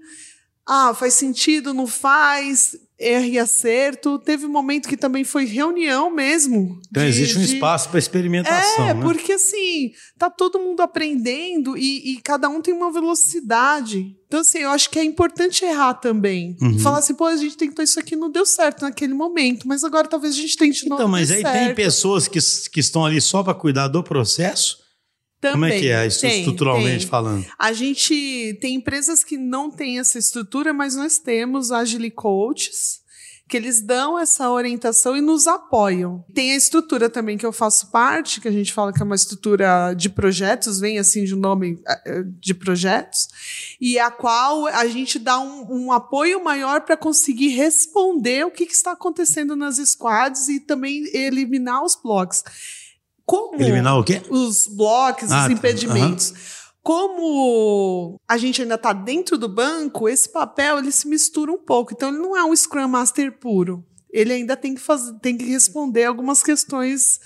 Ah, 0.72 0.94
faz 0.94 1.16
sentido, 1.16 1.74
não 1.74 1.88
faz, 1.88 2.76
erro 3.00 3.26
e 3.26 3.40
acerto. 3.40 4.20
Teve 4.20 4.46
um 4.46 4.50
momento 4.52 4.88
que 4.88 4.96
também 4.96 5.24
foi 5.24 5.46
reunião 5.46 6.12
mesmo. 6.12 6.80
Então 6.92 7.02
de- 7.02 7.10
existe 7.10 7.38
um 7.40 7.42
de- 7.44 7.56
espaço 7.56 7.90
para 7.90 7.98
experimentação, 7.98 8.88
É, 8.90 8.94
né? 8.94 9.02
porque 9.02 9.32
assim, 9.34 9.92
tá 10.18 10.30
todo 10.30 10.60
mundo 10.60 10.82
aprendendo 10.82 11.76
e, 11.76 12.12
e 12.14 12.22
cada 12.22 12.48
um 12.50 12.62
tem 12.62 12.74
uma 12.74 12.92
velocidade. 12.92 14.16
Então, 14.28 14.42
assim, 14.42 14.60
eu 14.60 14.70
acho 14.70 14.92
que 14.92 15.00
é 15.00 15.04
importante 15.04 15.66
errar 15.66 15.96
também. 15.96 16.56
Uhum. 16.62 16.78
Falar 16.78 17.00
assim, 17.00 17.16
pô, 17.16 17.26
a 17.26 17.36
gente 17.36 17.58
tentou 17.58 17.84
isso 17.84 18.00
aqui, 18.00 18.16
não 18.16 18.30
deu 18.30 18.46
certo 18.46 18.82
naquele 18.84 19.14
momento, 19.16 19.68
mas 19.68 19.84
agora 19.84 20.08
talvez 20.08 20.36
a 20.36 20.38
gente 20.38 20.56
tente 20.56 20.84
de 20.84 20.90
novo. 20.90 21.02
Então, 21.02 21.10
mas 21.10 21.32
aí 21.32 21.42
tem 21.42 21.52
certo. 21.52 21.76
pessoas 21.76 22.28
que, 22.28 22.38
que 22.72 22.80
estão 22.80 23.04
ali 23.04 23.20
só 23.20 23.42
para 23.42 23.56
cuidar 23.56 23.88
do 23.88 24.04
processo? 24.04 24.78
Como 25.42 25.66
é 25.66 25.70
Também, 25.70 25.82
que 25.82 25.90
é, 25.90 26.06
isso 26.06 26.22
tem, 26.22 26.40
estruturalmente 26.40 27.00
tem. 27.00 27.08
falando? 27.08 27.46
A 27.58 27.72
gente 27.72 28.58
tem 28.60 28.76
empresas 28.76 29.24
que 29.24 29.38
não 29.38 29.72
têm 29.72 30.00
essa 30.00 30.20
estrutura, 30.20 30.74
mas 30.74 30.96
nós 30.96 31.18
temos 31.18 31.72
Agile 31.72 32.12
Coaches, 32.12 33.00
que 33.50 33.58
eles 33.58 33.82
dão 33.82 34.20
essa 34.20 34.52
orientação 34.52 35.18
e 35.18 35.22
nos 35.22 35.48
apoiam. 35.48 36.24
Tem 36.36 36.52
a 36.52 36.56
estrutura 36.56 37.10
também 37.10 37.36
que 37.36 37.46
eu 37.46 37.52
faço 37.52 37.90
parte, 37.90 38.40
que 38.40 38.48
a 38.48 38.52
gente 38.52 38.72
fala 38.72 38.94
que 38.94 39.02
é 39.02 39.04
uma 39.06 39.16
estrutura 39.16 39.94
de 39.96 40.08
projetos, 40.08 40.80
vem 40.80 41.00
assim 41.00 41.24
de 41.24 41.34
um 41.34 41.40
nome 41.40 41.80
eh, 41.88 42.02
eh, 42.06 42.24
de 42.40 42.54
projetos, 42.54 43.28
e 43.82 43.98
a 43.98 44.12
qual 44.12 44.68
a 44.68 44.86
gente 44.88 45.18
dá 45.18 45.40
um, 45.40 45.86
um 45.86 45.92
apoio 45.92 46.44
maior 46.44 46.82
para 46.82 46.96
conseguir 46.96 47.50
responder 47.50 48.46
o 48.46 48.52
que, 48.52 48.68
que 48.68 48.74
está 48.74 48.92
acontecendo 48.92 49.56
nas 49.56 49.78
squads 49.78 50.48
e 50.48 50.60
também 50.60 51.10
eliminar 51.12 51.84
os 51.84 51.96
blocos. 51.96 52.44
Como 53.30 53.62
Eliminar 53.62 54.00
o 54.00 54.04
quê? 54.04 54.24
os 54.30 54.66
blocos, 54.68 55.32
Ah, 55.32 55.42
os 55.42 55.46
tá. 55.48 55.52
impedimentos. 55.52 56.34
Como 56.82 58.20
a 58.28 58.38
gente 58.38 58.62
ainda 58.64 58.74
está 58.76 58.92
dentro 58.94 59.38
do 59.38 59.48
banco, 59.48 60.10
esse 60.10 60.28
papel 60.32 60.80
ele 60.80 60.92
se 60.92 61.08
mistura 61.08 61.52
um 61.52 61.58
pouco. 61.58 61.94
Então, 61.94 62.10
ele 62.10 62.18
não 62.18 62.36
é 62.36 62.44
um 62.44 62.56
Scrum 62.56 62.88
Master 62.88 63.38
puro. 63.38 63.86
Ele 64.12 64.34
ainda 64.34 64.58
tem 64.58 64.74
que, 64.74 64.82
fazer, 64.82 65.14
tem 65.20 65.38
que 65.38 65.46
responder 65.46 66.06
algumas 66.06 66.42
questões 66.42 67.20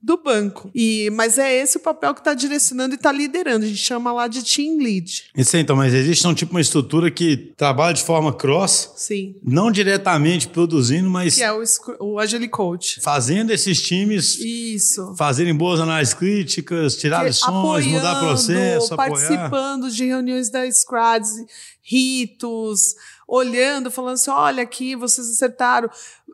do 0.00 0.16
banco. 0.22 0.70
E, 0.74 1.10
mas 1.12 1.38
é 1.38 1.52
esse 1.60 1.76
o 1.76 1.80
papel 1.80 2.14
que 2.14 2.20
está 2.20 2.32
direcionando 2.32 2.94
e 2.94 2.96
está 2.96 3.10
liderando. 3.10 3.64
A 3.64 3.68
gente 3.68 3.80
chama 3.80 4.12
lá 4.12 4.28
de 4.28 4.44
Team 4.44 4.78
Lead. 4.78 5.24
Isso 5.36 5.56
então, 5.56 5.74
mas 5.74 5.92
existe 5.92 6.24
um 6.26 6.32
tipo 6.32 6.52
uma 6.52 6.60
estrutura 6.60 7.10
que 7.10 7.52
trabalha 7.56 7.92
de 7.94 8.02
forma 8.04 8.32
cross, 8.32 8.92
Sim. 8.96 9.34
não 9.42 9.72
diretamente 9.72 10.46
produzindo, 10.48 11.10
mas 11.10 11.34
Que 11.34 11.42
é 11.42 11.52
o, 11.52 11.62
o 12.00 12.18
Agile 12.20 12.48
Coach. 12.48 13.00
fazendo 13.00 13.50
esses 13.50 13.82
times 13.82 14.38
Isso. 14.38 15.14
fazerem 15.16 15.54
boas 15.54 15.80
análises 15.80 16.14
críticas, 16.14 16.96
tirar 16.96 17.20
que- 17.22 17.26
lições, 17.28 17.84
mudar 17.86 18.12
apoiando, 18.12 18.26
processo, 18.28 18.94
apoiar. 18.94 19.10
participando 19.10 19.90
de 19.90 20.04
reuniões 20.06 20.48
da 20.48 20.70
Scrads, 20.70 21.30
ritos, 21.82 22.94
olhando, 23.26 23.90
falando 23.90 24.14
assim, 24.14 24.30
olha 24.30 24.62
aqui, 24.62 24.94
vocês 24.94 25.28
acertaram. 25.28 25.90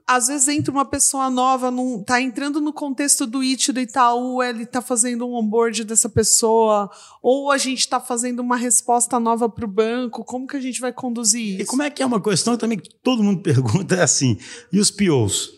Às 0.07 0.27
vezes 0.27 0.49
entra 0.49 0.71
uma 0.71 0.85
pessoa 0.85 1.31
nova, 1.31 1.71
num, 1.71 2.03
tá 2.03 2.21
entrando 2.21 2.61
no 2.61 2.75
contexto 2.75 3.27
do 3.27 3.43
IT 3.43 3.73
do 3.73 3.81
Itaú, 3.81 4.43
ele 4.43 4.67
tá 4.67 4.83
fazendo 4.83 5.27
um 5.27 5.35
onboard 5.35 5.83
dessa 5.85 6.11
pessoa, 6.11 6.90
ou 7.23 7.51
a 7.51 7.57
gente 7.57 7.79
está 7.81 7.99
fazendo 7.99 8.40
uma 8.40 8.57
resposta 8.57 9.19
nova 9.19 9.49
para 9.49 9.64
o 9.64 9.69
banco, 9.69 10.23
como 10.23 10.47
que 10.47 10.57
a 10.57 10.61
gente 10.61 10.79
vai 10.79 10.93
conduzir 10.93 11.55
isso? 11.55 11.62
E 11.62 11.64
como 11.64 11.83
é 11.83 11.88
que 11.88 12.03
é 12.03 12.07
uma 12.07 12.21
questão 12.23 12.55
também 12.59 12.79
que 12.79 12.90
todo 13.03 13.23
mundo 13.23 13.40
pergunta, 13.43 13.95
é 13.95 14.03
assim, 14.03 14.37
e 14.71 14.79
os 14.79 14.90
POs? 14.90 15.53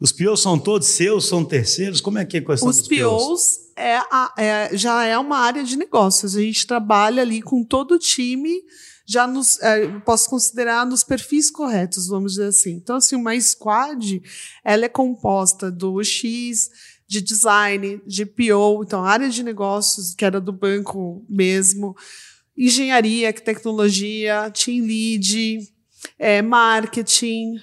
Os 0.00 0.10
POs 0.10 0.42
são 0.42 0.58
todos 0.58 0.88
seus, 0.88 1.26
são 1.26 1.44
terceiros? 1.44 2.00
Como 2.00 2.18
é 2.18 2.24
que 2.24 2.36
é 2.36 2.40
a 2.40 2.44
questão 2.44 2.68
Os 2.68 2.78
dos 2.78 2.88
POs? 2.88 2.98
POs 3.22 3.58
é 3.76 3.96
a- 3.96 4.34
é- 4.36 4.76
já 4.76 5.04
é 5.04 5.16
uma 5.16 5.38
área 5.38 5.62
de 5.62 5.76
negócios. 5.76 6.34
A 6.36 6.40
gente 6.40 6.66
trabalha 6.66 7.22
ali 7.22 7.40
com 7.40 7.62
todo 7.64 7.92
o 7.94 7.98
time, 7.98 8.52
já 9.06 9.26
nos, 9.26 9.60
é, 9.60 9.86
posso 10.00 10.28
considerar 10.30 10.86
nos 10.86 11.04
perfis 11.04 11.50
corretos, 11.50 12.08
vamos 12.08 12.32
dizer 12.32 12.48
assim. 12.48 12.72
Então, 12.72 12.96
assim, 12.96 13.16
uma 13.16 13.38
squad, 13.38 14.22
ela 14.64 14.86
é 14.86 14.88
composta 14.88 15.70
do 15.70 16.02
X, 16.02 16.70
de 17.06 17.20
design, 17.20 18.00
de 18.06 18.24
PO, 18.24 18.82
então 18.82 19.04
área 19.04 19.28
de 19.28 19.42
negócios, 19.42 20.14
que 20.14 20.24
era 20.24 20.40
do 20.40 20.52
banco 20.52 21.24
mesmo, 21.28 21.94
engenharia, 22.56 23.32
tecnologia, 23.32 24.50
team 24.50 24.86
lead, 24.86 25.72
é, 26.18 26.40
marketing, 26.40 27.60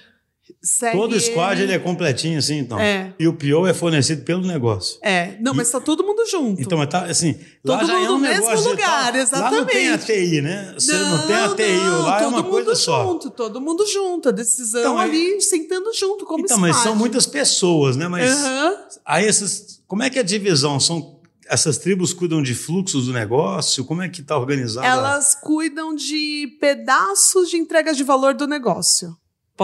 CRM. 0.62 0.92
Todo 0.92 1.18
squad 1.20 1.60
ele 1.60 1.72
é 1.72 1.78
completinho 1.78 2.38
assim, 2.38 2.58
então. 2.58 2.78
É. 2.78 3.12
E 3.18 3.26
o 3.26 3.32
PO 3.34 3.66
é 3.66 3.74
fornecido 3.74 4.22
pelo 4.22 4.46
negócio. 4.46 4.96
É, 5.02 5.36
não, 5.40 5.52
mas 5.52 5.68
tá 5.70 5.80
todo 5.80 6.04
mundo 6.04 6.24
junto. 6.30 6.62
Então, 6.62 6.78
mas 6.78 6.88
tá 6.88 7.04
assim, 7.06 7.36
lá 7.64 7.78
Todo 7.78 7.86
já 7.88 7.94
é 7.94 7.98
mundo 8.00 8.10
um 8.10 8.12
no 8.14 8.18
mesmo 8.20 8.56
de 8.56 8.62
lugar, 8.68 9.12
tal- 9.12 9.40
Lá 9.42 9.50
não 9.50 9.64
tem 9.66 9.88
a 9.88 9.94
exatamente. 9.94 10.28
TI, 10.30 10.40
né? 10.40 10.74
Você 10.78 10.92
não, 10.92 11.26
tem 11.26 11.34
a 11.36 11.48
TI, 11.48 11.62
não, 11.84 12.02
lá 12.02 12.16
é 12.16 12.18
todo 12.20 12.28
uma 12.28 12.42
mundo 12.42 12.50
coisa 12.52 12.74
só. 12.76 13.04
junto, 13.04 13.30
todo 13.30 13.60
mundo 13.60 13.84
junto, 13.86 14.28
a 14.28 14.32
decisão 14.32 14.80
Então, 14.80 15.00
é- 15.00 15.04
ali 15.04 15.40
sentando 15.40 15.92
junto, 15.92 16.24
como 16.24 16.44
Então, 16.44 16.58
mas 16.58 16.76
são 16.76 16.82
squad. 16.84 16.98
muitas 16.98 17.26
pessoas, 17.26 17.96
né? 17.96 18.06
Mas 18.06 18.30
Aham. 18.30 18.76
aí 19.04 19.26
essas, 19.26 19.80
como 19.88 20.04
é 20.04 20.10
que 20.10 20.18
é 20.18 20.22
a 20.22 20.24
divisão? 20.24 20.78
São 20.78 21.20
essas 21.48 21.76
tribos 21.76 22.12
cuidam 22.14 22.40
de 22.40 22.54
fluxos 22.54 23.06
do 23.06 23.12
negócio? 23.12 23.84
Como 23.84 24.00
é 24.00 24.08
que 24.08 24.20
está 24.20 24.38
organizada? 24.38 24.86
Elas 24.86 25.34
cuidam 25.34 25.92
de 25.94 26.56
pedaços 26.60 27.50
de 27.50 27.56
entrega 27.56 27.92
de 27.92 28.02
valor 28.04 28.32
do 28.32 28.46
negócio, 28.46 29.14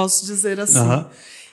posso 0.03 0.27
dizer 0.27 0.61
assim. 0.61 0.79
Aham. 0.79 1.09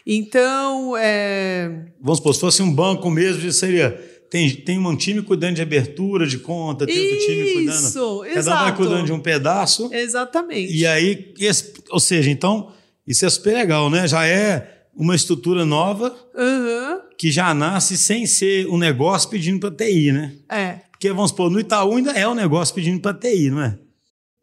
Então, 0.08 0.95
é, 0.97 1.86
Vamos 1.99 2.17
supor, 2.19 2.34
se 2.36 2.39
fosse 2.39 2.62
um 2.62 2.71
banco 2.73 3.10
mesmo, 3.10 3.51
seria 3.51 3.89
tem, 4.29 4.49
tem 4.51 4.77
um 4.79 4.95
time 4.95 5.21
cuidando 5.21 5.55
de 5.55 5.62
abertura 5.62 6.27
de 6.27 6.38
conta, 6.39 6.86
tem 6.86 6.99
outro 6.99 7.17
time 7.25 7.53
cuidando. 7.53 7.75
isso, 7.88 8.19
Cada 8.19 8.36
um 8.36 8.38
exato. 8.39 8.63
vai 8.63 8.75
cuidando 8.75 9.05
de 9.05 9.13
um 9.13 9.19
pedaço. 9.19 9.89
Exatamente. 9.93 10.73
E 10.75 10.86
aí, 10.86 11.34
esse- 11.39 11.73
ou 11.89 11.99
seja, 11.99 12.29
então, 12.29 12.71
isso 13.08 13.25
é 13.25 13.29
super 13.29 13.53
legal, 13.53 13.89
né? 13.89 14.08
Já 14.08 14.25
é 14.27 14.84
uma 14.95 15.15
estrutura 15.15 15.65
nova 15.65 16.15
Aham, 16.38 17.01
que 17.17 17.31
já 17.31 17.53
nasce 17.53 17.97
sem 17.97 18.25
ser 18.25 18.67
um 18.67 18.77
negócio 18.77 19.29
pedindo 19.29 19.60
para 19.60 19.71
TI, 19.86 20.12
né? 20.12 20.34
é. 20.49 20.79
Porque, 20.91 21.10
vamos 21.12 21.31
supor, 21.31 21.51
no 21.51 21.60
Itaú 21.60 21.97
ainda 21.97 22.12
é 22.12 22.25
um 22.27 22.34
negócio 22.34 22.73
pedindo 22.73 22.99
para 23.01 23.13
TI, 23.13 23.49
não 23.51 23.62
é? 23.62 23.77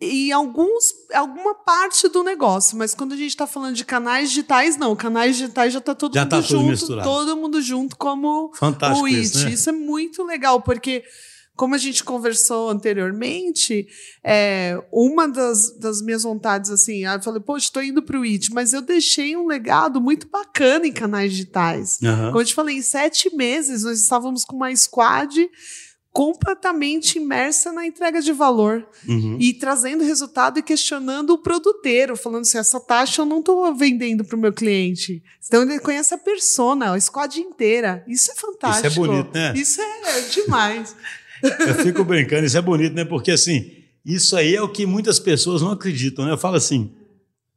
E 0.05 0.33
alguns, 0.33 0.93
alguma 1.15 1.55
parte 1.55 2.09
do 2.09 2.25
negócio, 2.25 2.77
mas 2.77 2.93
quando 2.93 3.13
a 3.13 3.17
gente 3.17 3.29
está 3.29 3.47
falando 3.47 3.77
de 3.77 3.85
canais 3.85 4.31
digitais, 4.31 4.77
não. 4.77 4.97
Canais 4.97 5.37
digitais 5.37 5.73
já 5.73 5.79
está 5.79 5.95
todo 5.95 6.13
Já 6.15 6.23
mundo 6.23 6.31
tá 6.31 6.41
junto, 6.41 6.67
misturado. 6.71 7.09
todo 7.09 7.37
mundo 7.37 7.63
junto 7.63 7.97
como 7.97 8.51
Fantástico 8.55 9.05
o 9.05 9.07
IT. 9.09 9.21
isso, 9.21 9.45
né? 9.45 9.51
Isso 9.53 9.69
é 9.71 9.73
muito 9.73 10.25
legal, 10.25 10.61
porque 10.61 11.05
como 11.55 11.77
a 11.77 11.79
gente 11.79 12.03
conversou 12.03 12.69
anteriormente, 12.71 13.87
é, 14.25 14.83
uma 14.93 15.29
das, 15.29 15.79
das 15.79 16.03
minhas 16.03 16.25
vontades, 16.25 16.71
assim, 16.71 17.05
aí 17.05 17.17
eu 17.17 17.23
falei, 17.23 17.41
poxa, 17.41 17.67
estou 17.67 17.83
indo 17.83 18.03
para 18.03 18.19
o 18.19 18.25
IT, 18.25 18.53
mas 18.53 18.73
eu 18.73 18.83
deixei 18.83 19.37
um 19.37 19.47
legado 19.47 20.01
muito 20.01 20.29
bacana 20.29 20.85
em 20.87 20.93
canais 20.93 21.31
digitais. 21.31 21.99
Aham. 22.03 22.29
Como 22.29 22.41
eu 22.41 22.45
te 22.45 22.55
falei, 22.55 22.77
em 22.79 22.83
sete 22.83 23.33
meses 23.37 23.85
nós 23.85 24.01
estávamos 24.01 24.45
com 24.45 24.57
uma 24.57 24.75
squad 24.75 25.49
completamente 26.13 27.19
imersa 27.19 27.73
na 27.73 27.87
entrega 27.87 28.21
de 28.21 28.33
valor 28.33 28.87
Uhum. 29.09 29.39
e 29.41 29.55
trazendo 29.55 30.05
resultado 30.05 30.59
e 30.59 30.63
questionando 30.63 31.31
o 31.31 31.39
produteiro, 31.39 32.17
falando 32.17 32.43
assim, 32.43 32.59
essa 32.59 32.79
taxa 32.79 33.23
eu 33.23 33.27
não 33.27 33.41
estou 33.41 33.75
vendendo 33.75 34.23
para 34.23 34.37
o 34.37 34.39
meu 34.39 34.53
cliente. 34.53 35.23
Então 35.47 35.63
ele 35.63 35.79
conhece 35.81 36.13
a 36.15 36.19
persona, 36.19 36.93
a 36.95 37.01
squad 37.01 37.41
inteira. 37.41 38.05
Isso 38.07 38.31
é 38.31 38.35
fantástico. 38.35 38.87
Isso 38.89 39.01
é 39.01 39.07
bonito, 39.07 39.31
né? 39.35 39.53
Isso 39.57 39.81
é 39.81 40.21
demais. 40.29 40.95
Eu 41.43 41.75
fico 41.77 42.05
brincando, 42.05 42.47
isso 42.47 42.57
é 42.57 42.63
bonito, 42.63 42.95
né? 42.95 43.05
Porque 43.05 43.33
assim, 43.33 43.73
isso 44.05 44.37
aí 44.37 44.55
é 44.55 44.63
o 44.63 44.69
que 44.69 44.87
muitas 44.87 45.19
pessoas 45.19 45.61
não 45.63 45.73
acreditam, 45.73 46.25
né? 46.25 46.31
Eu 46.33 46.39
falo 46.39 46.55
assim, 46.57 46.93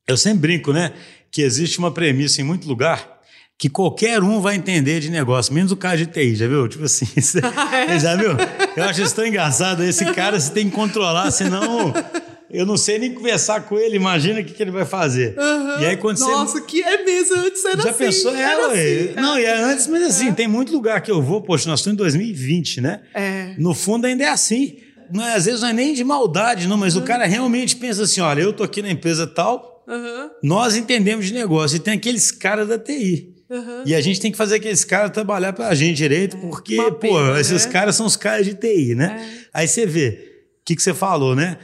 eu 0.08 0.18
sempre 0.18 0.40
brinco, 0.40 0.74
né? 0.74 0.94
Que 1.30 1.42
existe 1.44 1.78
uma 1.78 1.92
premissa 1.92 2.42
em 2.42 2.44
muito 2.44 2.68
lugar 2.68 3.15
que 3.58 3.70
qualquer 3.70 4.22
um 4.22 4.42
vai 4.42 4.56
entender 4.56 5.00
de 5.00 5.10
negócio, 5.10 5.54
menos 5.54 5.72
o 5.72 5.78
cara 5.78 5.98
de 5.98 6.06
TI, 6.08 6.36
já 6.36 6.48
viu? 6.48 6.68
Tipo 6.68 6.84
assim, 6.86 7.06
você, 7.20 7.40
já 8.02 8.16
viu? 8.16 8.32
Eu 8.76 8.84
acho 8.84 9.02
isso 9.02 9.16
tão 9.16 9.26
engraçado. 9.26 9.84
Esse 9.84 10.06
cara 10.14 10.40
você 10.40 10.52
tem 10.52 10.70
que 10.70 10.76
controlar, 10.76 11.32
senão 11.32 11.94
eu 12.50 12.66
não 12.66 12.78
sei 12.78 13.00
nem 13.00 13.14
conversar 13.14 13.62
com 13.62 13.78
ele, 13.78 13.96
imagina 13.96 14.42
o 14.42 14.44
que, 14.44 14.54
que 14.54 14.62
ele 14.62 14.72
vai 14.72 14.86
fazer. 14.86 15.36
E 15.80 15.86
aí 15.86 15.98
quando 15.98 16.18
você 16.18 16.32
Nossa, 16.32 16.62
que 16.62 16.82
é 16.82 17.04
mesmo, 17.04 17.38
antes 17.38 17.64
era 17.66 17.82
já 17.82 17.90
assim. 17.90 18.06
pensou? 18.06 18.36
É, 18.36 18.42
era 18.42 18.68
assim. 18.68 19.14
Não, 19.16 19.40
e 19.40 19.46
é 19.46 19.58
antes, 19.58 19.88
mas 19.88 20.04
assim, 20.04 20.34
tem 20.34 20.48
muito 20.48 20.72
lugar 20.74 21.02
que 21.02 21.12
eu 21.12 21.22
vou, 21.22 21.42
poxa, 21.42 21.70
nós 21.70 21.80
estamos 21.80 21.96
em 21.96 21.98
2020, 21.98 22.82
né? 22.82 23.02
É. 23.14 23.56
No 23.58 23.74
fundo 23.74 24.06
ainda 24.06 24.24
é 24.24 24.30
assim. 24.30 24.78
Não 25.12 25.24
é, 25.24 25.36
às 25.36 25.46
vezes 25.46 25.62
não 25.62 25.70
é 25.70 25.74
nem 25.74 25.94
de 25.94 26.04
maldade, 26.04 26.68
não, 26.68 26.78
mas 26.78 26.96
o 26.96 27.02
cara 27.04 27.26
realmente 27.26 27.76
pensa 27.76 28.04
assim: 28.04 28.22
olha, 28.22 28.42
eu 28.42 28.52
tô 28.52 28.64
aqui 28.64 28.82
na 28.82 28.90
empresa 28.90 29.28
tal, 29.28 29.84
Aham, 29.88 30.32
nós 30.42 30.76
entendemos 30.76 31.28
de 31.28 31.34
negócio, 31.34 31.76
e 31.76 31.80
tem 31.80 31.94
aqueles 31.94 32.32
caras 32.32 32.68
da 32.68 32.80
TI. 32.80 33.35
Aham. 33.50 33.84
E 33.86 33.94
a 33.96 34.02
gente 34.02 34.20
tem 34.20 34.32
que 34.32 34.38
fazer 34.38 34.56
aqueles 34.56 34.84
caras 34.84 35.12
trabalhar 35.12 35.54
pra 35.54 35.74
gente 35.76 35.98
direito, 35.98 36.38
porque, 36.38 36.78
uma 36.80 36.92
pô, 36.92 37.00
pena, 37.00 37.40
esses 37.40 37.66
né? 37.66 37.72
caras 37.72 37.96
são 37.96 38.06
os 38.06 38.16
caras 38.16 38.46
de 38.46 38.54
TI, 38.54 38.96
né? 38.96 39.30
Aí 39.54 39.68
você 39.68 39.86
vê, 39.86 40.34
o 40.62 40.66
que, 40.66 40.76
que 40.76 40.82
você 40.82 40.94
falou, 40.94 41.36
né? 41.36 41.58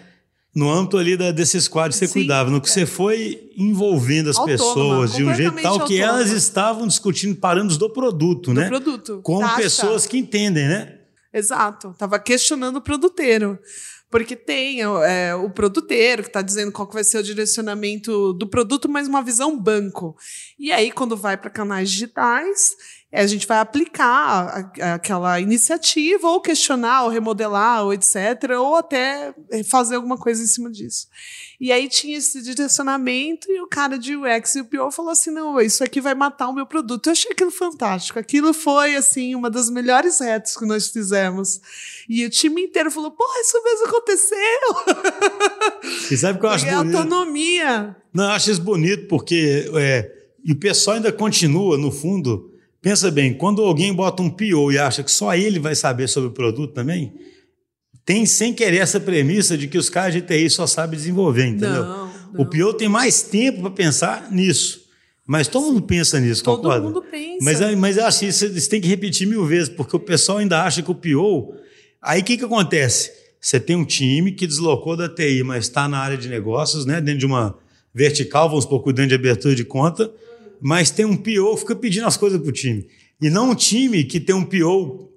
No 0.53 0.69
âmbito 0.69 0.97
ali 0.97 1.15
da, 1.15 1.31
desse 1.31 1.59
squad 1.61 1.89
que 1.93 1.95
você 1.97 2.07
Sim, 2.07 2.13
cuidava, 2.13 2.49
no 2.49 2.59
que 2.59 2.69
você 2.69 2.85
foi 2.85 3.51
envolvendo 3.57 4.29
as 4.29 4.35
Autônoma, 4.37 4.57
pessoas 4.57 5.13
de 5.13 5.23
um 5.23 5.33
jeito 5.33 5.61
tal 5.61 5.85
que 5.85 5.97
elas 5.97 6.13
autônoma. 6.15 6.37
estavam 6.37 6.87
discutindo 6.87 7.35
parâmetros 7.37 7.77
do 7.77 7.89
produto, 7.89 8.53
Do 8.53 8.59
né? 8.59 8.67
produto. 8.67 9.21
Com 9.23 9.39
taxa. 9.39 9.61
pessoas 9.61 10.05
que 10.05 10.17
entendem, 10.17 10.67
né? 10.67 10.97
Exato. 11.33 11.95
Tava 11.97 12.19
questionando 12.19 12.75
o 12.75 12.81
produteiro. 12.81 13.57
Porque 14.11 14.35
tem 14.35 14.81
é, 14.81 15.33
o 15.33 15.49
produteiro 15.49 16.21
que 16.21 16.29
está 16.29 16.41
dizendo 16.41 16.71
qual 16.71 16.85
que 16.85 16.93
vai 16.93 17.03
ser 17.03 17.17
o 17.17 17.23
direcionamento 17.23 18.33
do 18.33 18.45
produto, 18.45 18.89
mas 18.89 19.07
uma 19.07 19.23
visão 19.23 19.57
banco. 19.57 20.17
E 20.59 20.69
aí, 20.71 20.91
quando 20.91 21.15
vai 21.15 21.37
para 21.37 21.49
canais 21.49 21.89
digitais, 21.89 22.75
a 23.13 23.27
gente 23.27 23.45
vai 23.45 23.59
aplicar 23.59 24.71
aquela 24.93 25.37
iniciativa, 25.39 26.29
ou 26.29 26.39
questionar, 26.39 27.03
ou 27.03 27.09
remodelar, 27.09 27.83
ou 27.83 27.93
etc., 27.93 28.51
ou 28.57 28.75
até 28.75 29.33
fazer 29.69 29.95
alguma 29.95 30.17
coisa 30.17 30.41
em 30.41 30.47
cima 30.47 30.71
disso. 30.71 31.07
E 31.59 31.73
aí 31.73 31.89
tinha 31.89 32.17
esse 32.17 32.41
direcionamento, 32.41 33.51
e 33.51 33.59
o 33.59 33.67
cara 33.67 33.99
de 33.99 34.15
UX 34.15 34.55
e 34.55 34.61
o 34.61 34.65
PO 34.65 34.91
falou 34.91 35.11
assim: 35.11 35.29
não, 35.29 35.59
isso 35.59 35.83
aqui 35.83 35.99
vai 35.99 36.15
matar 36.15 36.47
o 36.47 36.53
meu 36.53 36.65
produto. 36.65 37.07
Eu 37.07 37.11
achei 37.11 37.31
aquilo 37.31 37.51
fantástico. 37.51 38.17
Aquilo 38.17 38.53
foi, 38.53 38.95
assim, 38.95 39.35
uma 39.35 39.49
das 39.49 39.69
melhores 39.69 40.21
retas 40.21 40.55
que 40.55 40.65
nós 40.65 40.87
fizemos. 40.87 41.59
E 42.07 42.25
o 42.25 42.29
time 42.29 42.63
inteiro 42.63 42.89
falou: 42.89 43.11
pô, 43.11 43.25
isso 43.41 43.61
mesmo 43.61 43.87
aconteceu. 43.87 44.37
E 46.09 46.17
sabe 46.17 46.37
o 46.37 46.39
que 46.39 46.45
eu 46.45 46.49
acho 46.49 46.65
Porque 46.65 46.77
bonito? 46.77 46.97
autonomia. 46.97 47.95
Não, 48.13 48.23
eu 48.23 48.29
acho 48.31 48.51
isso 48.51 48.61
bonito, 48.61 49.07
porque. 49.07 49.69
É, 49.75 50.21
e 50.43 50.53
o 50.53 50.55
pessoal 50.55 50.95
ainda 50.95 51.11
continua, 51.11 51.77
no 51.77 51.91
fundo 51.91 52.50
Pensa 52.81 53.11
bem, 53.11 53.33
quando 53.33 53.61
alguém 53.61 53.93
bota 53.93 54.23
um 54.23 54.29
PO 54.29 54.71
e 54.71 54.79
acha 54.79 55.03
que 55.03 55.11
só 55.11 55.35
ele 55.35 55.59
vai 55.59 55.75
saber 55.75 56.07
sobre 56.07 56.29
o 56.29 56.33
produto 56.33 56.73
também, 56.73 57.13
tem 58.03 58.25
sem 58.25 58.53
querer 58.53 58.77
essa 58.77 58.99
premissa 58.99 59.55
de 59.55 59.67
que 59.67 59.77
os 59.77 59.87
caras 59.89 60.13
de 60.13 60.21
TI 60.21 60.49
só 60.49 60.65
sabem 60.65 60.97
desenvolver, 60.97 61.45
entendeu? 61.45 61.85
Não, 61.85 62.05
não. 62.33 62.41
O 62.41 62.45
PO 62.45 62.73
tem 62.73 62.89
mais 62.89 63.21
tempo 63.21 63.61
para 63.61 63.69
pensar 63.69 64.31
nisso. 64.31 64.81
Mas 65.27 65.47
todo 65.47 65.67
mundo 65.67 65.83
pensa 65.83 66.19
nisso, 66.19 66.43
Todo 66.43 66.63
concorda? 66.63 66.81
mundo 66.81 67.03
pensa. 67.03 67.37
Mas, 67.41 67.61
é, 67.61 67.75
mas 67.75 67.97
eu 67.97 68.05
acho 68.05 68.19
que 68.21 68.25
isso 68.25 68.69
tem 68.69 68.81
que 68.81 68.87
repetir 68.87 69.27
mil 69.27 69.45
vezes, 69.45 69.69
porque 69.69 69.95
o 69.95 69.99
pessoal 69.99 70.39
ainda 70.39 70.63
acha 70.63 70.81
que 70.81 70.89
o 70.89 70.95
PO. 70.95 71.53
Aí 72.01 72.21
o 72.21 72.23
que, 72.23 72.35
que 72.35 72.43
acontece? 72.43 73.11
Você 73.39 73.59
tem 73.59 73.75
um 73.75 73.85
time 73.85 74.31
que 74.31 74.47
deslocou 74.47 74.97
da 74.97 75.07
TI, 75.07 75.43
mas 75.43 75.65
está 75.65 75.87
na 75.87 75.99
área 75.99 76.17
de 76.17 76.27
negócios, 76.27 76.85
né? 76.85 76.99
dentro 76.99 77.19
de 77.19 77.25
uma 77.27 77.55
vertical, 77.93 78.49
vamos 78.49 78.63
supor, 78.63 78.81
cuidando 78.81 79.09
de 79.09 79.15
abertura 79.15 79.53
de 79.53 79.63
conta 79.63 80.11
mas 80.61 80.91
tem 80.91 81.05
um 81.05 81.17
PO 81.17 81.53
que 81.55 81.59
fica 81.61 81.75
pedindo 81.75 82.05
as 82.05 82.15
coisas 82.15 82.39
pro 82.41 82.51
time. 82.51 82.87
E 83.21 83.29
não 83.29 83.51
um 83.51 83.55
time 83.55 84.03
que 84.03 84.19
tem 84.19 84.35
um 84.35 84.45
PO 84.45 85.09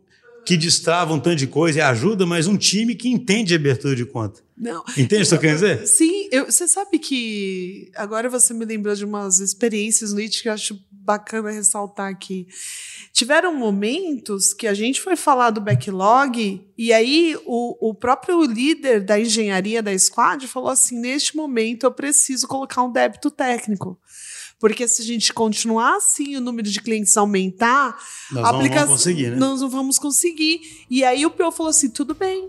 que 0.45 0.57
destrava 0.57 1.15
um 1.15 1.19
tanto 1.19 1.37
de 1.37 1.47
coisa 1.47 1.79
e 1.79 1.83
ajuda, 1.83 2.27
mas 2.27 2.47
um 2.47 2.57
time 2.57 2.95
que 2.95 3.09
entende 3.09 3.55
abertura 3.55 3.97
de 3.97 4.05
conta. 4.05 4.43
Não. 4.57 4.85
Entende 4.97 5.25
o 5.25 5.29
que 5.29 5.35
eu 5.35 5.39
quero 5.39 5.55
dizer? 5.55 5.87
Sim, 5.87 6.29
eu, 6.31 6.47
você 6.47 6.69
sabe 6.69 6.99
que 6.99 7.91
agora 7.97 8.29
você 8.29 8.53
me 8.53 8.65
lembrou 8.65 8.95
de 8.95 9.05
umas 9.05 9.41
experiências 9.41 10.13
no 10.13 10.21
IT 10.21 10.43
que 10.43 10.49
eu 10.49 10.53
acho 10.53 10.79
bacana 10.91 11.51
ressaltar 11.51 12.11
aqui. 12.11 12.47
Tiveram 13.13 13.55
momentos 13.55 14.53
que 14.53 14.67
a 14.67 14.75
gente 14.75 15.01
foi 15.01 15.17
falar 15.17 15.51
do 15.51 15.61
backlog 15.61 16.67
e 16.77 16.93
aí 16.93 17.37
o, 17.45 17.91
o 17.91 17.95
próprio 17.95 18.43
líder 18.45 19.05
da 19.05 19.19
engenharia 19.19 19.83
da 19.83 19.97
squad 19.99 20.47
falou 20.47 20.71
assim: 20.71 20.99
neste 20.99 21.37
momento 21.37 21.85
eu 21.85 21.93
preciso 21.93 22.47
colocar 22.47 22.83
um 22.83 22.93
débito 22.93 23.31
técnico. 23.31 23.99
Porque 24.65 24.89
se 24.89 25.03
a 25.03 25.05
gente 25.05 25.31
continuar 25.31 25.97
assim, 25.97 26.37
o 26.37 26.41
número 26.41 26.71
de 26.71 26.81
clientes 26.81 27.15
aumentar, 27.19 27.99
Nós 28.33 28.51
não 28.51 28.63
vamos 28.63 28.87
conseguir, 28.87 29.29
né? 29.29 29.37
Nós 29.37 29.61
não 29.61 29.69
vamos 29.69 29.99
conseguir. 29.99 30.87
E 30.89 31.05
aí 31.05 31.27
o 31.27 31.31
PO 31.31 31.53
falou 31.53 31.69
assim: 31.69 31.91
tudo 31.91 32.15
bem. 32.15 32.49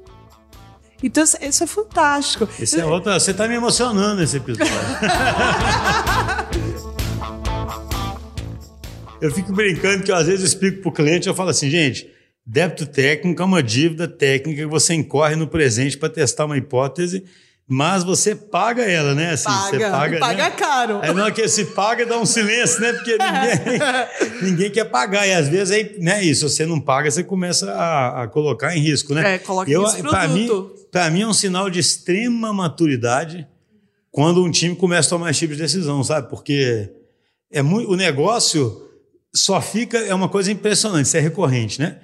Então, 1.04 1.26
isso 1.26 1.62
é 1.62 1.68
fantástico. 1.68 2.48
Esse 2.58 2.80
é 2.80 2.86
outra, 2.86 3.20
você 3.20 3.32
está 3.32 3.50
me 3.50 3.56
emocionando 3.56 4.22
nesse 4.22 4.38
episódio. 4.38 4.72
eu 9.20 9.30
fico 9.30 9.52
brincando 9.52 10.06
que 10.06 10.10
eu, 10.10 10.16
às 10.16 10.28
vezes 10.28 10.40
eu 10.40 10.48
explico 10.48 10.84
para 10.84 10.90
o 10.90 10.94
cliente, 10.94 11.28
eu 11.28 11.36
falo 11.36 11.50
assim, 11.50 11.70
gente, 11.70 12.10
débito 12.46 12.86
técnico 12.86 13.42
é 13.42 13.46
uma 13.46 13.62
dívida 13.62 14.08
técnica 14.08 14.62
que 14.62 14.70
você 14.70 14.94
incorre 14.94 15.36
no 15.36 15.50
presente 15.50 15.98
para 15.98 16.08
testar 16.08 16.46
uma 16.46 16.58
hipótese 16.58 17.26
mas 17.68 18.04
você 18.04 18.36
paga 18.36 18.84
ela, 18.84 19.16
né? 19.16 19.32
Assim, 19.32 19.46
paga, 19.46 19.70
você 19.70 19.80
paga, 19.80 20.20
paga 20.20 20.44
né? 20.44 20.52
caro. 20.52 21.00
É 21.02 21.12
não 21.12 21.32
que 21.32 21.48
se 21.48 21.66
paga 21.66 22.06
dá 22.06 22.20
um 22.20 22.26
silêncio, 22.26 22.80
né? 22.80 22.94
Porque 22.94 23.18
ninguém, 23.18 24.40
ninguém 24.52 24.72
quer 24.72 24.86
pagar. 24.86 25.28
E 25.28 25.34
às 25.34 25.48
vezes 25.48 25.72
aí, 25.72 25.96
né, 26.00 26.24
isso, 26.24 26.48
você 26.48 26.64
não 26.64 26.80
paga, 26.80 27.10
você 27.10 27.24
começa 27.24 27.72
a, 27.72 28.24
a 28.24 28.28
colocar 28.28 28.76
em 28.78 28.80
risco, 28.80 29.16
né? 29.16 29.36
É, 29.36 29.38
coloca 29.40 29.70
eu, 29.70 29.82
em 29.82 29.86
risco 29.86 30.10
Para 30.10 30.28
mim, 30.28 30.50
pra 30.92 31.10
mim 31.10 31.22
é 31.22 31.28
um 31.28 31.34
sinal 31.34 31.68
de 31.68 31.80
extrema 31.80 32.54
maturidade 32.54 33.48
quando 34.12 34.44
um 34.44 34.52
time 34.52 34.76
começa 34.76 35.10
a 35.10 35.18
tomar 35.18 35.32
esse 35.32 35.40
tipo 35.40 35.56
de 35.56 35.62
decisão, 35.62 36.04
sabe? 36.04 36.30
Porque 36.30 36.90
é 37.52 37.64
muito, 37.64 37.92
o 37.92 37.96
negócio 37.96 38.90
só 39.34 39.60
fica, 39.60 39.98
é 39.98 40.14
uma 40.14 40.30
coisa 40.30 40.52
impressionante, 40.52 41.08
isso 41.08 41.18
é 41.18 41.20
recorrente, 41.20 41.80
né? 41.80 41.98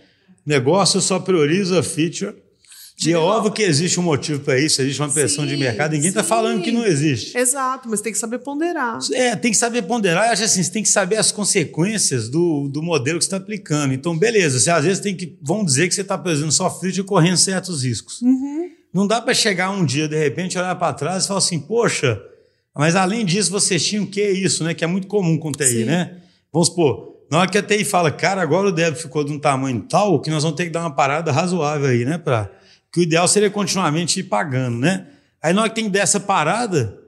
O 0.46 0.50
negócio 0.50 1.00
só 1.00 1.20
prioriza 1.20 1.84
feature 1.84 2.36
e 3.04 3.12
é 3.12 3.18
óbvio 3.18 3.52
que 3.52 3.64
existe 3.64 4.00
um 4.00 4.04
motivo 4.04 4.42
para 4.42 4.60
isso, 4.60 4.82
existe 4.82 5.02
uma 5.02 5.10
pressão 5.10 5.44
Sim, 5.44 5.50
de 5.50 5.58
mercado, 5.58 5.94
ninguém 5.94 6.10
está 6.10 6.24
falando 6.24 6.62
que 6.62 6.72
não 6.72 6.86
existe. 6.86 7.36
Exato, 7.38 7.90
mas 7.90 8.00
tem 8.00 8.12
que 8.12 8.20
saber 8.20 8.40
ponderar. 8.40 9.00
É, 9.14 9.36
tem 9.36 9.52
que 9.52 9.58
saber 9.58 9.82
ponderar, 9.84 10.28
eu 10.28 10.34
acho 10.34 10.44
assim, 10.44 10.62
você 10.62 10.72
tem 10.72 10.84
que 10.84 10.90
saber 10.90 11.16
as 11.16 11.32
consequências 11.32 12.30
do, 12.30 12.68
do 12.68 12.84
modelo 12.84 13.18
que 13.18 13.26
você 13.26 13.28
está 13.28 13.38
aplicando. 13.38 13.94
Então, 13.94 14.16
beleza, 14.18 14.60
você 14.60 14.70
às 14.70 14.84
vezes 14.84 15.00
tem 15.00 15.16
que. 15.16 15.38
Vão 15.42 15.66
dizer 15.66 15.88
que 15.88 15.96
você 15.96 16.02
está 16.02 16.18
fazendo 16.18 16.52
só 16.52 16.70
feature 16.70 17.02
e 17.02 17.04
correndo 17.04 17.38
certos 17.38 17.84
riscos. 17.84 18.22
Uhum. 18.22 18.70
Não 18.94 19.08
dá 19.08 19.22
para 19.22 19.34
chegar 19.34 19.72
um 19.72 19.86
dia, 19.86 20.08
de 20.08 20.18
repente, 20.18 20.58
olhar 20.58 20.76
para 20.76 20.94
trás 20.94 21.24
e 21.24 21.28
falar 21.28 21.40
assim, 21.40 21.60
poxa, 21.60 22.22
mas 22.76 22.96
além 22.96 23.26
disso, 23.26 23.50
vocês 23.50 23.84
tinham 23.84 24.04
o 24.04 24.08
que 24.08 24.22
é 24.22 24.32
isso, 24.32 24.64
né? 24.64 24.74
Que 24.74 24.84
é 24.84 24.88
muito 24.88 25.08
comum 25.08 25.38
com 25.38 25.52
TI, 25.52 25.66
Sim. 25.66 25.84
né? 25.86 26.18
Vamos 26.52 26.68
supor, 26.68 27.12
na 27.32 27.40
hora 27.40 27.50
que 27.50 27.58
a 27.58 27.64
TI 27.64 27.86
fala, 27.86 28.12
cara, 28.12 28.42
agora 28.42 28.68
o 28.68 28.72
débito 28.72 29.04
ficou 29.04 29.24
de 29.24 29.32
um 29.32 29.40
tamanho 29.40 29.82
tal 29.90 30.20
que 30.20 30.30
nós 30.30 30.44
vamos 30.44 30.58
ter 30.58 30.66
que 30.66 30.70
dar 30.70 30.82
uma 30.82 30.94
parada 30.94 31.32
razoável 31.32 31.88
aí, 31.88 32.04
né? 32.04 32.18
Pra, 32.18 32.52
que 32.92 33.00
o 33.00 33.04
ideal 33.04 33.28
seria 33.28 33.50
continuamente 33.50 34.20
ir 34.20 34.24
pagando, 34.24 34.78
né? 34.78 35.08
Aí 35.42 35.54
na 35.54 35.62
hora 35.62 35.70
que 35.70 35.76
tem 35.76 35.86
que 35.86 35.92
dar 35.92 36.02
essa 36.02 36.20
parada, 36.20 37.00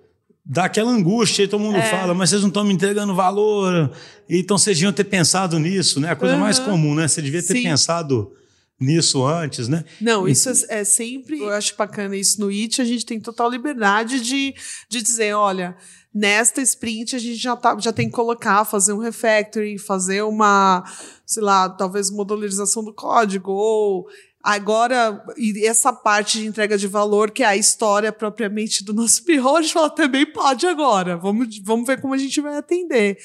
dá 0.46 0.66
aquela 0.66 0.92
angústia, 0.92 1.44
e 1.44 1.48
todo 1.48 1.62
mundo 1.62 1.78
É. 1.78 1.90
fala, 1.90 2.14
mas 2.14 2.30
vocês 2.30 2.42
não 2.42 2.48
estão 2.50 2.64
me 2.64 2.74
entregando 2.74 3.14
valor, 3.16 3.92
então 4.30 4.58
vocês 4.58 4.78
deviam 4.78 4.92
ter 4.94 5.04
pensado 5.06 5.60
nisso, 5.60 6.00
né? 6.00 6.12
A 6.12 6.16
coisa 6.16 6.36
mais 6.38 6.60
Uhum. 6.60 6.66
comum, 6.66 6.96
né? 6.96 7.08
Você 7.08 7.22
devia 7.22 7.42
ter 7.42 7.54
Sim. 7.54 7.64
pensado 7.64 8.32
nisso 8.80 9.26
antes, 9.26 9.68
né? 9.68 9.86
Não, 10.02 10.28
isso 10.28 10.50
é, 10.50 10.80
é 10.82 10.84
sempre. 10.84 11.40
Eu 11.40 11.52
acho 11.52 11.76
bacana 11.78 12.16
isso 12.18 12.40
no 12.42 12.50
IT. 12.52 12.82
A 12.82 12.86
gente 12.86 13.06
tem 13.06 13.20
total 13.20 13.50
liberdade 13.50 14.20
de, 14.20 14.54
de 14.90 15.02
dizer: 15.02 15.34
olha, 15.34 15.76
nesta 16.14 16.62
sprint 16.62 17.16
a 17.16 17.20
gente 17.20 17.36
já, 17.38 17.56
tá, 17.56 17.78
já 17.80 17.94
tem 17.94 18.08
que 18.10 18.16
colocar, 18.16 18.66
fazer 18.66 18.92
um 18.94 18.98
refactoring, 18.98 19.78
fazer 19.78 20.24
uma, 20.24 20.84
sei 21.26 21.44
lá, 21.44 21.70
talvez 21.70 22.10
modularização 22.10 22.84
do 22.84 22.94
código, 22.94 23.52
ou 23.52 24.06
agora, 24.44 25.24
e 25.38 25.66
essa 25.66 25.94
parte 25.94 26.40
de 26.40 26.48
entrega 26.48 26.78
de 26.78 26.88
valor, 26.88 27.32
que 27.32 27.42
é 27.42 27.46
a 27.46 27.56
história 27.56 28.12
propriamente 28.12 28.84
do 28.84 28.94
nosso 28.94 29.24
PO, 29.24 29.56
a 29.56 29.62
gente 29.62 29.74
fala, 29.74 29.90
também 29.90 30.26
pode 30.26 30.68
agora. 30.68 31.16
Vamos, 31.16 31.60
vamos 31.60 31.88
ver 31.88 32.02
como 32.02 32.14
a 32.14 32.18
gente 32.18 32.42
vai 32.42 32.58
atender. 32.58 33.18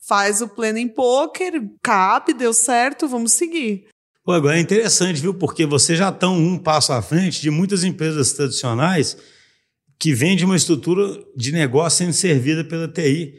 Faz 0.00 0.42
o 0.42 0.48
planning 0.48 0.88
poker, 0.88 1.62
cabe, 1.80 2.34
deu 2.34 2.52
certo, 2.52 3.06
vamos 3.06 3.32
seguir. 3.32 3.86
Pô, 4.24 4.32
agora 4.32 4.56
é 4.56 4.60
interessante, 4.60 5.20
viu? 5.20 5.34
Porque 5.34 5.64
vocês 5.64 5.98
já 5.98 6.08
estão 6.08 6.36
um 6.36 6.58
passo 6.58 6.92
à 6.92 7.00
frente 7.00 7.40
de 7.40 7.50
muitas 7.50 7.84
empresas 7.84 8.32
tradicionais 8.32 9.16
que 9.98 10.12
vendem 10.12 10.44
uma 10.44 10.56
estrutura 10.56 11.22
de 11.36 11.52
negócio 11.52 11.98
sendo 11.98 12.12
servida 12.12 12.64
pela 12.64 12.88
TI. 12.88 13.34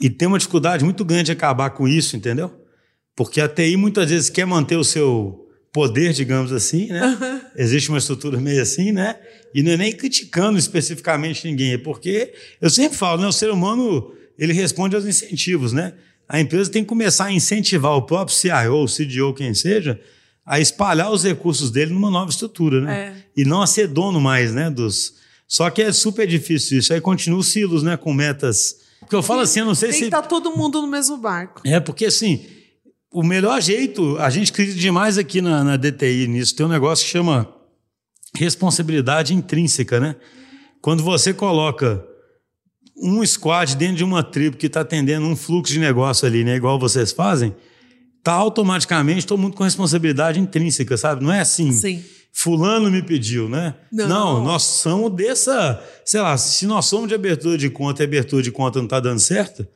E 0.00 0.10
tem 0.10 0.26
uma 0.26 0.38
dificuldade 0.38 0.84
muito 0.84 1.04
grande 1.04 1.26
de 1.26 1.32
acabar 1.32 1.70
com 1.70 1.86
isso, 1.86 2.16
entendeu? 2.16 2.50
Porque 3.14 3.40
a 3.40 3.48
TI 3.48 3.76
muitas 3.76 4.10
vezes 4.10 4.28
quer 4.28 4.46
manter 4.46 4.76
o 4.76 4.84
seu 4.84 5.41
poder, 5.72 6.12
digamos 6.12 6.52
assim, 6.52 6.88
né? 6.88 7.40
Existe 7.56 7.88
uma 7.88 7.98
estrutura 7.98 8.38
meio 8.38 8.60
assim, 8.60 8.92
né? 8.92 9.18
E 9.54 9.62
não 9.62 9.72
é 9.72 9.76
nem 9.76 9.92
criticando 9.92 10.58
especificamente 10.58 11.46
ninguém, 11.46 11.72
é 11.72 11.78
porque 11.78 12.34
eu 12.60 12.68
sempre 12.68 12.96
falo, 12.96 13.22
né? 13.22 13.26
O 13.26 13.32
ser 13.32 13.50
humano 13.50 14.14
ele 14.38 14.52
responde 14.52 14.94
aos 14.94 15.06
incentivos, 15.06 15.72
né? 15.72 15.94
A 16.28 16.40
empresa 16.40 16.70
tem 16.70 16.82
que 16.82 16.88
começar 16.88 17.26
a 17.26 17.32
incentivar 17.32 17.92
o 17.92 18.02
próprio 18.02 18.36
CIO, 18.36 18.86
CDO, 18.86 19.34
quem 19.34 19.54
seja, 19.54 20.00
a 20.44 20.60
espalhar 20.60 21.10
os 21.10 21.24
recursos 21.24 21.70
dele 21.70 21.92
numa 21.92 22.10
nova 22.10 22.30
estrutura, 22.30 22.80
né? 22.80 23.14
É. 23.36 23.40
E 23.40 23.44
não 23.44 23.62
a 23.62 23.66
ser 23.66 23.88
dono 23.88 24.20
mais, 24.20 24.52
né? 24.52 24.70
Dos... 24.70 25.14
Só 25.46 25.68
que 25.70 25.82
é 25.82 25.92
super 25.92 26.26
difícil 26.26 26.78
isso. 26.78 26.92
Aí 26.92 27.00
continua 27.00 27.38
os 27.38 27.48
silos, 27.48 27.82
né? 27.82 27.96
Com 27.96 28.12
metas. 28.12 28.76
Porque 29.00 29.14
eu 29.14 29.22
falo 29.22 29.40
assim, 29.40 29.60
eu 29.60 29.66
não 29.66 29.74
sei 29.74 29.90
Tem 29.90 29.94
se. 29.94 30.00
que 30.00 30.06
estar 30.06 30.22
todo 30.22 30.56
mundo 30.56 30.80
no 30.80 30.88
mesmo 30.88 31.16
barco. 31.18 31.60
É, 31.66 31.78
porque 31.80 32.06
assim, 32.06 32.46
o 33.12 33.22
melhor 33.22 33.60
jeito, 33.60 34.16
a 34.18 34.30
gente 34.30 34.50
acredita 34.50 34.78
demais 34.78 35.18
aqui 35.18 35.42
na, 35.42 35.62
na 35.62 35.76
DTI 35.76 36.26
nisso, 36.26 36.56
tem 36.56 36.64
um 36.64 36.68
negócio 36.68 37.04
que 37.04 37.10
chama 37.10 37.48
responsabilidade 38.34 39.34
intrínseca, 39.34 40.00
né? 40.00 40.16
Quando 40.80 41.02
você 41.02 41.34
coloca 41.34 42.04
um 42.96 43.24
squad 43.24 43.76
dentro 43.76 43.96
de 43.96 44.04
uma 44.04 44.22
tribo 44.22 44.56
que 44.56 44.66
está 44.66 44.80
atendendo 44.80 45.26
um 45.26 45.36
fluxo 45.36 45.72
de 45.72 45.78
negócio 45.78 46.26
ali, 46.26 46.42
né? 46.42 46.56
Igual 46.56 46.78
vocês 46.78 47.12
fazem, 47.12 47.54
tá 48.22 48.32
automaticamente 48.32 49.26
todo 49.26 49.38
mundo 49.38 49.56
com 49.56 49.64
responsabilidade 49.64 50.40
intrínseca, 50.40 50.96
sabe? 50.96 51.22
Não 51.22 51.32
é 51.32 51.40
assim. 51.40 51.72
Sim. 51.72 52.02
Fulano 52.32 52.90
me 52.90 53.02
pediu, 53.02 53.48
né? 53.48 53.74
Não. 53.92 54.42
nós 54.42 54.62
somos 54.62 55.12
dessa. 55.14 55.82
Sei 56.04 56.20
lá, 56.20 56.36
se 56.38 56.66
nós 56.66 56.86
somos 56.86 57.08
de 57.08 57.14
abertura 57.14 57.58
de 57.58 57.68
conta 57.68 58.02
e 58.02 58.06
abertura 58.06 58.42
de 58.42 58.50
conta 58.50 58.78
não 58.78 58.86
está 58.86 58.98
dando 59.00 59.20
certo, 59.20 59.66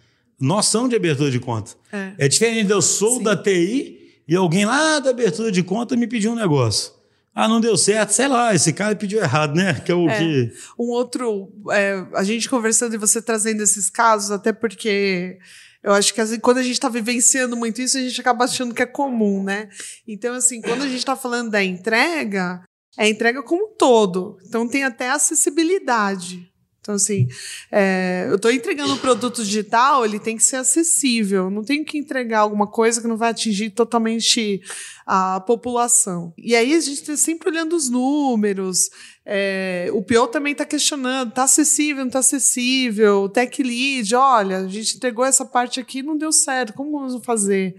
somos 0.63 0.91
de 0.91 0.97
abertura 0.97 1.31
de 1.31 1.41
conta. 1.41 1.73
É. 1.93 2.13
É 2.19 2.29
diferente 2.29 2.67
de 2.67 2.73
eu 2.73 2.83
sou 2.83 3.19
Sim. 3.19 3.23
da 3.23 3.37
TI 3.37 4.21
e 4.29 4.35
alguém 4.37 4.65
lá 4.65 4.99
da 4.99 5.11
abertura 5.11 5.51
de 5.53 5.63
conta 5.63 5.97
me 5.97 6.07
pediu 6.07 6.33
um 6.33 6.37
negócio. 6.37 6.93
Ah, 7.35 7.47
não 7.49 7.61
deu 7.61 7.77
certo, 7.77 8.11
sei 8.11 8.29
lá, 8.29 8.55
esse 8.55 8.73
cara 8.73 8.97
pediu 8.97 9.21
errado, 9.21 9.55
né? 9.55 9.75
Que 9.75 9.93
é 9.93 9.95
o 9.95 10.09
É. 10.09 10.19
que. 10.19 10.53
Um 10.79 10.87
outro, 10.87 11.53
é, 11.71 12.03
a 12.15 12.25
gente 12.25 12.49
conversando 12.49 12.95
e 12.95 12.99
você 12.99 13.21
trazendo 13.21 13.63
esses 13.63 13.91
casos, 13.91 14.31
até 14.31 14.55
porque 14.55 15.39
eu 15.85 15.93
acho 15.93 16.15
que 16.15 16.21
assim, 16.21 16.41
quando 16.41 16.59
a 16.59 16.63
gente 16.63 16.73
está 16.73 16.89
vivenciando 16.89 17.55
muito 17.57 17.81
isso, 17.83 17.99
a 17.99 18.01
gente 18.01 18.19
acaba 18.21 18.45
achando 18.47 18.75
que 18.75 18.83
é 18.83 18.87
comum, 18.87 19.43
né? 19.43 19.69
Então, 20.09 20.35
assim, 20.35 20.63
quando 20.63 20.83
a 20.83 20.87
gente 20.89 20.97
está 20.99 21.15
falando 21.15 21.51
da 21.51 21.63
entrega, 21.63 22.63
é 22.99 23.07
entrega 23.09 23.43
como 23.43 23.67
um 23.67 23.77
todo. 23.77 24.39
Então, 24.49 24.67
tem 24.67 24.83
até 24.85 25.11
acessibilidade. 25.11 26.51
Então, 26.87 26.95
assim, 26.95 27.27
é, 27.73 28.27
eu 28.29 28.37
estou 28.37 28.49
entregando 28.49 28.95
um 28.95 28.99
produto 28.99 29.43
digital, 29.45 30.05
ele 30.05 30.21
tem 30.21 30.37
que 30.37 30.45
ser 30.45 30.55
acessível. 30.55 31.47
Eu 31.47 31.51
Não 31.51 31.65
tenho 31.65 31.85
que 31.85 31.99
entregar 31.99 32.39
alguma 32.39 32.69
coisa 32.69 33.01
que 33.01 33.09
não 33.09 33.17
vai 33.17 33.31
atingir 33.31 33.71
totalmente 33.71 34.63
a 35.05 35.41
população. 35.41 36.33
E 36.39 36.55
aí 36.55 36.73
a 36.73 36.79
gente 36.81 37.01
está 37.01 37.17
sempre 37.17 37.49
olhando 37.51 37.75
os 37.75 37.91
números. 37.91 38.89
é, 39.25 39.89
o 39.93 40.01
PO 40.01 40.29
também 40.29 40.53
está 40.53 40.65
questionando: 40.65 41.31
está 41.31 41.43
acessível, 41.43 42.05
não 42.05 42.07
está 42.07 42.21
acessível? 42.21 43.23
O 43.25 43.29
Tech 43.29 43.61
Lead, 43.61 44.15
olha, 44.15 44.59
a 44.59 44.69
gente 44.69 44.97
entregou 44.97 45.25
essa 45.25 45.45
parte 45.45 45.81
aqui 45.81 46.05
não 46.05 46.17
deu 46.17 46.31
certo, 46.31 46.73
como 46.73 46.93
vamos 47.01 47.25
fazer? 47.25 47.75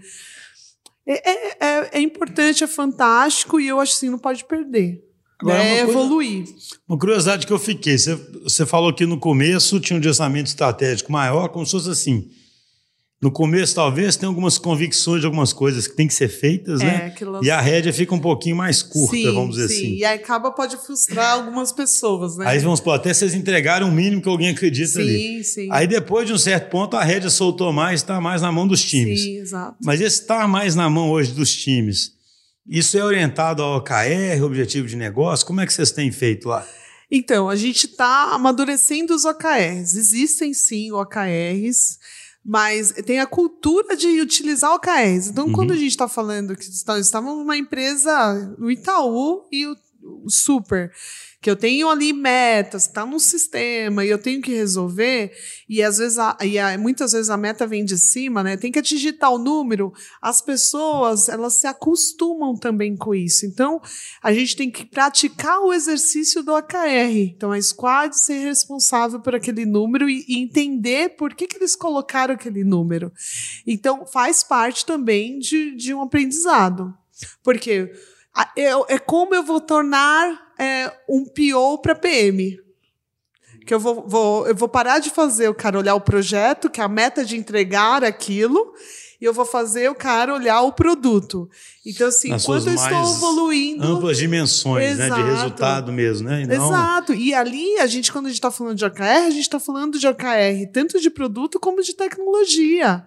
É, 1.06 1.30
é- 1.30 1.56
é- 1.60 1.90
é 1.94 2.00
importante, 2.00 2.62
é 2.62 2.66
fantástico 2.66 3.58
e 3.58 3.66
eu 3.68 3.80
acho 3.80 3.94
assim, 3.94 4.10
não 4.10 4.18
pode 4.18 4.44
perder. 4.44 5.02
Agora, 5.40 5.62
uma 5.62 5.68
coisa- 5.76 5.90
evoluir. 5.90 6.44
Uma 6.88 6.98
curiosidade 6.98 7.46
que 7.46 7.52
eu 7.52 7.58
fiquei, 7.58 7.96
você, 7.96 8.14
você 8.42 8.66
falou 8.66 8.92
que 8.92 9.06
no 9.06 9.18
começo 9.18 9.78
tinha 9.80 9.98
um 9.98 10.02
orçamento 10.04 10.46
estratégico 10.48 11.12
maior, 11.12 11.48
como 11.48 11.64
se 11.64 11.72
fosse 11.72 11.90
assim. 11.90 12.28
No 13.20 13.32
começo, 13.32 13.74
talvez, 13.74 14.14
tem 14.16 14.28
algumas 14.28 14.58
convicções 14.58 15.20
de 15.20 15.26
algumas 15.26 15.52
coisas 15.52 15.88
que 15.88 15.96
tem 15.96 16.06
que 16.06 16.14
ser 16.14 16.28
feitas, 16.28 16.80
É, 16.80 16.84
né? 16.84 16.96
aquilo- 17.06 17.44
E 17.44 17.50
a 17.50 17.60
rédea 17.60 17.92
fica 17.92 18.14
um 18.14 18.18
pouquinho 18.20 18.54
mais 18.54 18.80
curta, 18.80 19.16
sim, 19.16 19.24
vamos 19.32 19.56
dizer 19.56 19.68
sim. 19.68 19.74
assim. 19.74 19.94
E 19.96 20.04
aí 20.04 20.18
acaba 20.18 20.52
pode 20.52 20.76
frustrar 20.76 21.32
algumas 21.32 21.72
pessoas, 21.72 22.36
né? 22.36 22.46
Aí 22.46 22.60
vamos 22.60 22.78
supor, 22.78 22.94
até 22.94 23.12
vocês 23.12 23.34
entregaram 23.34 23.88
o 23.88 23.92
mínimo 23.92 24.22
que 24.22 24.28
alguém 24.28 24.50
acredita 24.50 25.00
ali. 25.00 25.18
sim, 25.18 25.42
sim. 25.42 25.68
Aí 25.72 25.88
depois 25.88 26.28
de 26.28 26.32
um 26.32 26.38
certo 26.38 26.70
ponto, 26.70 26.96
a 26.96 27.02
rédea 27.02 27.28
soltou 27.28 27.72
mais, 27.72 28.00
está 28.02 28.20
mais 28.20 28.40
na 28.40 28.52
mão 28.52 28.68
dos 28.68 28.84
times. 28.84 29.20
Sim, 29.20 29.38
exato. 29.38 29.76
Mas 29.84 30.00
esse 30.00 30.20
estar 30.20 30.46
mais 30.46 30.76
na 30.76 30.88
mão 30.88 31.10
hoje 31.10 31.32
dos 31.32 31.52
times, 31.56 32.12
isso 32.68 32.96
é 32.98 33.04
orientado 33.04 33.62
ao 33.62 33.78
OKR, 33.78 34.42
objetivo 34.44 34.86
de 34.86 34.96
negócio? 34.96 35.46
Como 35.46 35.60
é 35.60 35.66
que 35.66 35.72
vocês 35.72 35.90
têm 35.90 36.12
feito 36.12 36.48
lá? 36.48 36.66
Então, 37.10 37.48
a 37.48 37.56
gente 37.56 37.86
está 37.86 38.34
amadurecendo 38.34 39.14
os 39.14 39.24
OKRs. 39.24 39.94
Existem 39.96 40.52
sim 40.52 40.92
OKRs, 40.92 41.98
mas 42.44 42.92
tem 43.06 43.18
a 43.20 43.26
cultura 43.26 43.96
de 43.96 44.20
utilizar 44.20 44.72
OKRs. 44.74 45.28
Então, 45.28 45.50
quando 45.52 45.72
a 45.72 45.76
gente 45.76 45.88
está 45.88 46.06
falando 46.08 46.54
que 46.54 46.64
está- 46.64 46.98
estávamos 46.98 47.38
numa 47.38 47.56
empresa, 47.56 48.54
no 48.58 48.70
Itaú 48.70 49.48
e 49.50 49.66
o, 49.66 49.74
o 50.24 50.30
Super, 50.30 50.92
que 51.48 51.50
eu 51.50 51.56
tenho 51.56 51.88
ali 51.88 52.12
metas, 52.12 52.82
está 52.82 53.06
num 53.06 53.18
sistema 53.18 54.04
e 54.04 54.10
eu 54.10 54.18
tenho 54.18 54.42
que 54.42 54.52
resolver, 54.52 55.32
e 55.66 55.82
às 55.82 55.96
vezes, 55.96 56.18
a, 56.18 56.36
e 56.42 56.58
a- 56.58 56.76
muitas 56.76 57.12
vezes 57.12 57.30
a 57.30 57.38
meta 57.38 57.66
vem 57.66 57.86
de 57.86 57.96
cima, 57.96 58.42
né? 58.42 58.54
Tem 58.58 58.70
que 58.70 58.78
atingir 58.78 59.14
tal 59.14 59.38
número, 59.38 59.90
as 60.20 60.42
pessoas 60.42 61.26
elas 61.26 61.54
se 61.54 61.66
acostumam 61.66 62.54
também 62.54 62.94
com 62.94 63.14
isso. 63.14 63.46
Então, 63.46 63.80
a 64.22 64.30
gente 64.30 64.56
tem 64.56 64.70
que 64.70 64.84
praticar 64.84 65.60
o 65.60 65.72
exercício 65.72 66.42
do 66.42 66.54
AKR. 66.54 67.16
Então, 67.34 67.50
a 67.50 67.62
squad 67.62 68.14
ser 68.14 68.40
responsável 68.44 69.18
por 69.18 69.34
aquele 69.34 69.64
número 69.64 70.06
e, 70.06 70.26
e 70.28 70.42
entender 70.42 71.16
por 71.16 71.32
que, 71.32 71.46
que 71.46 71.56
eles 71.56 71.74
colocaram 71.74 72.34
aquele 72.34 72.62
número. 72.62 73.10
Então, 73.66 74.04
faz 74.04 74.44
parte 74.44 74.84
também 74.84 75.38
de, 75.38 75.74
de 75.74 75.94
um 75.94 76.02
aprendizado. 76.02 76.94
Porque 77.42 77.90
é 78.54 78.98
como 78.98 79.34
eu 79.34 79.42
vou 79.42 79.60
tornar 79.60 80.47
é, 80.58 80.92
um 81.08 81.24
PO 81.24 81.78
para 81.82 81.94
PM. 81.94 82.58
Que 83.66 83.74
eu 83.74 83.80
vou, 83.80 84.06
vou- 84.08 84.46
eu 84.46 84.54
vou 84.54 84.68
parar 84.68 84.98
de 84.98 85.10
fazer 85.10 85.48
o 85.48 85.54
cara 85.54 85.78
olhar 85.78 85.94
o 85.94 86.00
projeto, 86.00 86.70
que 86.70 86.80
é 86.80 86.84
a 86.84 86.88
meta 86.88 87.22
de 87.24 87.36
entregar 87.36 88.02
aquilo, 88.02 88.72
e 89.20 89.24
eu 89.26 89.32
vou 89.34 89.44
fazer 89.44 89.90
o 89.90 89.94
cara 89.94 90.32
olhar 90.32 90.62
o 90.62 90.72
produto. 90.72 91.50
Então, 91.84 92.08
assim, 92.08 92.30
Nas 92.30 92.46
quando 92.46 92.68
eu 92.68 92.74
estou 92.74 92.98
evoluindo. 93.16 93.84
Amplas 93.84 94.16
dimensões, 94.16 94.96
né? 94.96 95.06
De 95.10 95.12
Exato. 95.20 95.22
resultado 95.22 95.92
mesmo, 95.92 96.28
né? 96.28 96.42
E 96.42 96.46
não- 96.46 96.66
Exato. 96.66 97.12
E 97.12 97.34
ali, 97.34 97.78
a 97.78 97.86
gente, 97.86 98.10
quando 98.10 98.26
a 98.26 98.28
gente 98.30 98.38
está 98.38 98.50
falando 98.50 98.76
de 98.76 98.84
OKR, 98.86 99.26
a 99.26 99.30
gente 99.30 99.40
está 99.42 99.60
falando 99.60 99.98
de 99.98 100.06
OKR 100.06 100.66
tanto 100.72 100.98
de 101.00 101.10
produto 101.10 101.60
como 101.60 101.82
de 101.82 101.94
tecnologia. 101.94 103.04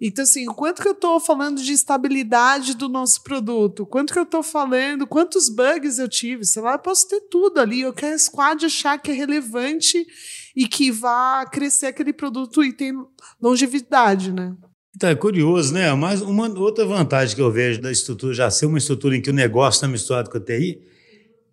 Então, 0.00 0.24
assim, 0.24 0.46
o 0.46 0.54
quanto 0.54 0.82
que 0.82 0.88
eu 0.88 0.92
estou 0.92 1.18
falando 1.18 1.62
de 1.62 1.72
estabilidade 1.72 2.76
do 2.76 2.86
nosso 2.86 3.22
produto? 3.22 3.86
Quanto 3.86 4.12
que 4.12 4.18
eu 4.18 4.24
estou 4.24 4.42
falando? 4.42 5.06
Quantos 5.06 5.48
bugs 5.48 5.98
eu 5.98 6.08
tive? 6.08 6.44
Sei 6.44 6.60
lá, 6.60 6.72
eu 6.72 6.78
posso 6.78 7.08
ter 7.08 7.20
tudo 7.30 7.58
ali. 7.58 7.80
Eu 7.80 7.94
quero 7.94 8.14
a 8.14 8.18
squad 8.18 8.66
achar 8.66 8.98
que 8.98 9.10
é 9.10 9.14
relevante 9.14 10.06
e 10.54 10.68
que 10.68 10.90
vá 10.90 11.46
crescer 11.50 11.86
aquele 11.86 12.12
produto 12.12 12.62
e 12.62 12.74
tem 12.74 12.92
longevidade, 13.40 14.32
né? 14.32 14.54
Então, 14.94 15.08
é 15.08 15.14
curioso, 15.14 15.72
né? 15.72 15.92
Mas 15.94 16.20
uma 16.20 16.48
outra 16.58 16.84
vantagem 16.84 17.34
que 17.34 17.42
eu 17.42 17.50
vejo 17.50 17.80
da 17.80 17.90
estrutura 17.90 18.34
já 18.34 18.50
ser 18.50 18.66
uma 18.66 18.78
estrutura 18.78 19.16
em 19.16 19.22
que 19.22 19.30
o 19.30 19.34
negócio 19.34 19.78
está 19.78 19.88
misturado 19.88 20.30
com 20.30 20.36
a 20.36 20.40
TI 20.40 20.78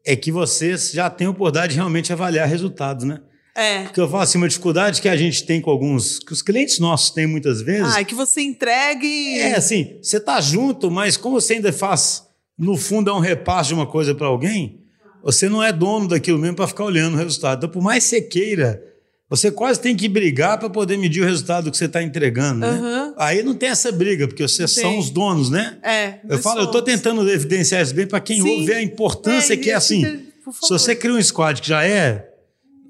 é 0.06 0.18
que 0.18 0.34
vocês 0.34 0.91
já 0.91 1.10
têm 1.10 1.28
a 1.28 1.30
oportunidade 1.30 1.74
de 1.74 1.78
realmente 1.78 2.12
avaliar 2.12 2.48
resultados, 2.48 3.06
né? 3.06 3.22
É. 3.56 3.84
Porque 3.84 3.99
eu 4.01 4.10
falo 4.10 4.24
assim, 4.24 4.38
uma 4.39 4.47
dificuldade 4.47 5.01
que 5.01 5.08
a 5.08 5.16
gente 5.16 5.45
tem 5.45 5.62
com 5.62 5.70
alguns, 5.70 6.18
que 6.20 6.34
os 6.34 6.41
clientes 6.41 6.80
nossos 6.80 7.12
têm 7.12 7.28
muitas 7.28 7.62
vezes, 7.62 7.93
Ah, 7.95 8.01
é 8.01 8.04
que 8.04 8.16
você 8.16 8.41
entregue. 8.41 9.39
é 9.39 9.56
assim, 9.56 9.97
você 10.01 10.20
tá 10.20 10.41
junto, 10.41 10.89
mas 10.89 11.18
como 11.18 11.39
você 11.39 11.54
ainda 11.54 11.72
faz, 11.72 12.24
no 12.58 12.76
fundo, 12.78 13.10
é 13.12 13.14
um 13.14 13.20
repasse 13.20 13.70
de 13.70 13.76
uma 13.76 13.86
coisa 13.86 14.16
para 14.16 14.28
alguém, 14.28 14.80
você 15.24 15.47
não 15.47 15.62
é 15.64 15.72
dono 15.72 16.08
daquilo 16.08 16.39
mesmo 16.39 16.56
para 16.56 16.68
ficar 16.68 16.84
olhando 16.86 17.14
o 17.14 17.18
resultado. 17.18 17.60
Então, 17.60 17.70
por 17.70 17.82
mais 17.82 18.04
que 18.04 18.10
você 18.10 18.22
queira, 18.22 18.84
você 19.30 19.49
quase 19.51 19.80
tem 19.80 19.95
que 19.95 20.10
brigar 20.10 20.60
para 20.60 20.70
poder 20.70 20.97
medir 20.97 21.22
o 21.22 21.26
resultado 21.26 21.72
que 21.72 21.78
você 21.78 21.86
está 21.86 22.01
entregando. 22.04 22.60
Né? 22.60 22.68
Aham. 22.70 23.14
Aí 23.18 23.41
não 23.43 23.54
tem 23.56 23.70
essa 23.70 23.91
briga, 23.91 24.28
porque 24.28 24.43
vocês 24.47 24.74
Tem. 24.74 24.84
são 24.84 24.97
os 24.99 25.10
donos, 25.10 25.49
né? 25.49 25.78
É. 25.84 26.20
Eu 26.28 26.39
falo, 26.39 26.60
eu 26.62 26.66
estou 26.66 26.82
somos. 26.82 26.93
tentando 26.95 27.30
evidenciar 27.30 27.82
isso 27.82 27.93
bem 27.95 28.06
para 28.08 28.20
quem 28.20 28.41
Sim. 28.41 28.60
ouve 28.62 28.74
a 28.74 28.82
importância 28.82 29.54
É, 29.54 29.58
que 29.58 29.70
é 29.70 29.76
assim. 29.76 30.04
por 30.43 30.54
Se 30.54 30.70
você 30.70 30.95
cria 30.95 31.14
um 31.14 31.22
squad 31.24 31.62
que 31.62 31.68
já 31.70 31.86
é 31.86 32.30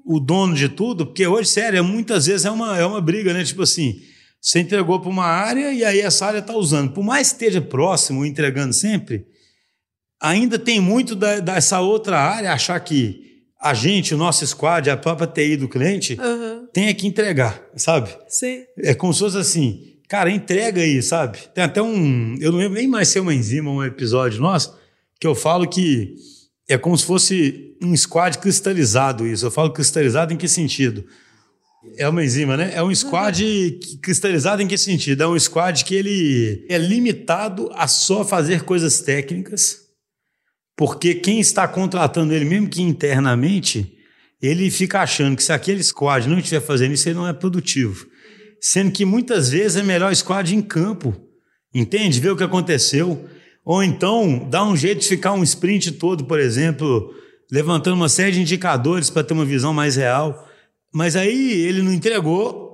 o 0.04 0.20
dono 0.20 0.54
de 0.54 0.68
tudo, 0.68 1.06
porque 1.06 1.26
hoje, 1.26 1.48
sério, 1.48 1.78
é 1.78 1.82
muitas 1.82 2.26
vezes 2.26 2.44
é 2.44 2.50
uma, 2.50 2.78
é 2.78 2.84
uma 2.84 3.00
briga, 3.00 3.32
né? 3.32 3.42
Tipo 3.44 3.62
assim, 3.62 4.00
você 4.40 4.60
entregou 4.60 5.00
para 5.00 5.08
uma 5.10 5.24
área 5.24 5.72
e 5.72 5.82
aí 5.84 6.00
essa 6.00 6.26
área 6.26 6.38
está 6.40 6.54
usando. 6.54 6.92
Por 6.92 7.02
mais 7.02 7.28
que 7.28 7.34
esteja 7.44 7.60
próximo, 7.62 8.24
entregando 8.26 8.72
sempre, 8.74 9.24
ainda 10.20 10.58
tem 10.58 10.80
muito 10.80 11.14
da- 11.14 11.40
dessa 11.40 11.80
outra 11.80 12.18
área 12.18 12.52
achar 12.52 12.78
que 12.80 13.22
a 13.60 13.72
gente, 13.72 14.14
o 14.14 14.18
nosso 14.18 14.46
squad, 14.46 14.90
a 14.90 14.96
própria 14.96 15.26
TI 15.26 15.56
do 15.56 15.68
cliente, 15.68 16.18
Aham. 16.20 16.68
tem 16.72 16.94
que 16.94 17.06
entregar, 17.06 17.62
sabe? 17.76 18.10
Sim. 18.28 18.62
É 18.78 18.94
como 18.94 19.12
se 19.14 19.20
fosse 19.20 19.38
assim, 19.38 19.94
cara, 20.06 20.30
entrega 20.30 20.82
aí, 20.82 21.02
sabe? 21.02 21.38
Tem 21.54 21.64
até 21.64 21.80
um. 21.80 22.36
Eu 22.40 22.52
não 22.52 22.58
lembro 22.58 22.74
nem 22.78 22.86
mais 22.86 23.08
se 23.08 23.16
é 23.16 23.20
uma 23.22 23.32
enzima, 23.34 23.70
um 23.70 23.82
episódio 23.82 24.38
nosso, 24.40 24.76
que 25.18 25.26
eu 25.26 25.34
falo 25.34 25.66
que 25.66 26.14
é 26.68 26.78
como 26.78 26.96
se 26.96 27.04
fosse 27.04 27.76
um 27.82 27.96
squad 27.96 28.38
cristalizado 28.38 29.26
isso. 29.26 29.46
Eu 29.46 29.50
falo 29.50 29.72
cristalizado 29.72 30.32
em 30.32 30.36
que 30.36 30.48
sentido? 30.48 31.04
É 31.96 32.08
uma 32.08 32.24
enzima, 32.24 32.56
né? 32.56 32.72
É 32.74 32.82
um 32.82 32.94
squad 32.94 33.78
cristalizado 34.02 34.62
em 34.62 34.66
que 34.66 34.78
sentido? 34.78 35.22
É 35.22 35.28
um 35.28 35.38
squad 35.38 35.84
que 35.84 35.94
ele 35.94 36.64
é 36.68 36.78
limitado 36.78 37.70
a 37.74 37.86
só 37.86 38.24
fazer 38.24 38.62
coisas 38.62 39.00
técnicas, 39.00 39.80
porque 40.76 41.14
quem 41.14 41.40
está 41.40 41.68
contratando 41.68 42.32
ele, 42.32 42.46
mesmo 42.46 42.68
que 42.68 42.80
internamente, 42.80 43.94
ele 44.40 44.70
fica 44.70 45.00
achando 45.00 45.36
que 45.36 45.44
se 45.44 45.52
aquele 45.52 45.82
squad 45.82 46.26
não 46.26 46.38
estiver 46.38 46.60
fazendo 46.60 46.94
isso, 46.94 47.08
ele 47.08 47.16
não 47.16 47.28
é 47.28 47.32
produtivo. 47.32 48.06
Sendo 48.60 48.90
que 48.90 49.04
muitas 49.04 49.50
vezes 49.50 49.76
é 49.76 49.82
melhor 49.82 50.14
squad 50.16 50.54
em 50.54 50.62
campo, 50.62 51.14
entende? 51.72 52.18
Ver 52.18 52.30
o 52.30 52.36
que 52.36 52.42
aconteceu. 52.42 53.28
Ou 53.64 53.82
então 53.82 54.46
dar 54.50 54.64
um 54.64 54.76
jeito 54.76 55.00
de 55.00 55.08
ficar 55.08 55.32
um 55.32 55.42
sprint 55.42 55.92
todo, 55.92 56.24
por 56.24 56.38
exemplo, 56.38 57.14
levantando 57.50 57.96
uma 57.96 58.08
série 58.08 58.32
de 58.32 58.40
indicadores 58.42 59.08
para 59.10 59.24
ter 59.24 59.32
uma 59.34 59.44
visão 59.44 59.72
mais 59.72 59.96
real. 59.96 60.46
Mas 60.92 61.16
aí 61.16 61.52
ele 61.52 61.82
não 61.82 61.92
entregou 61.92 62.64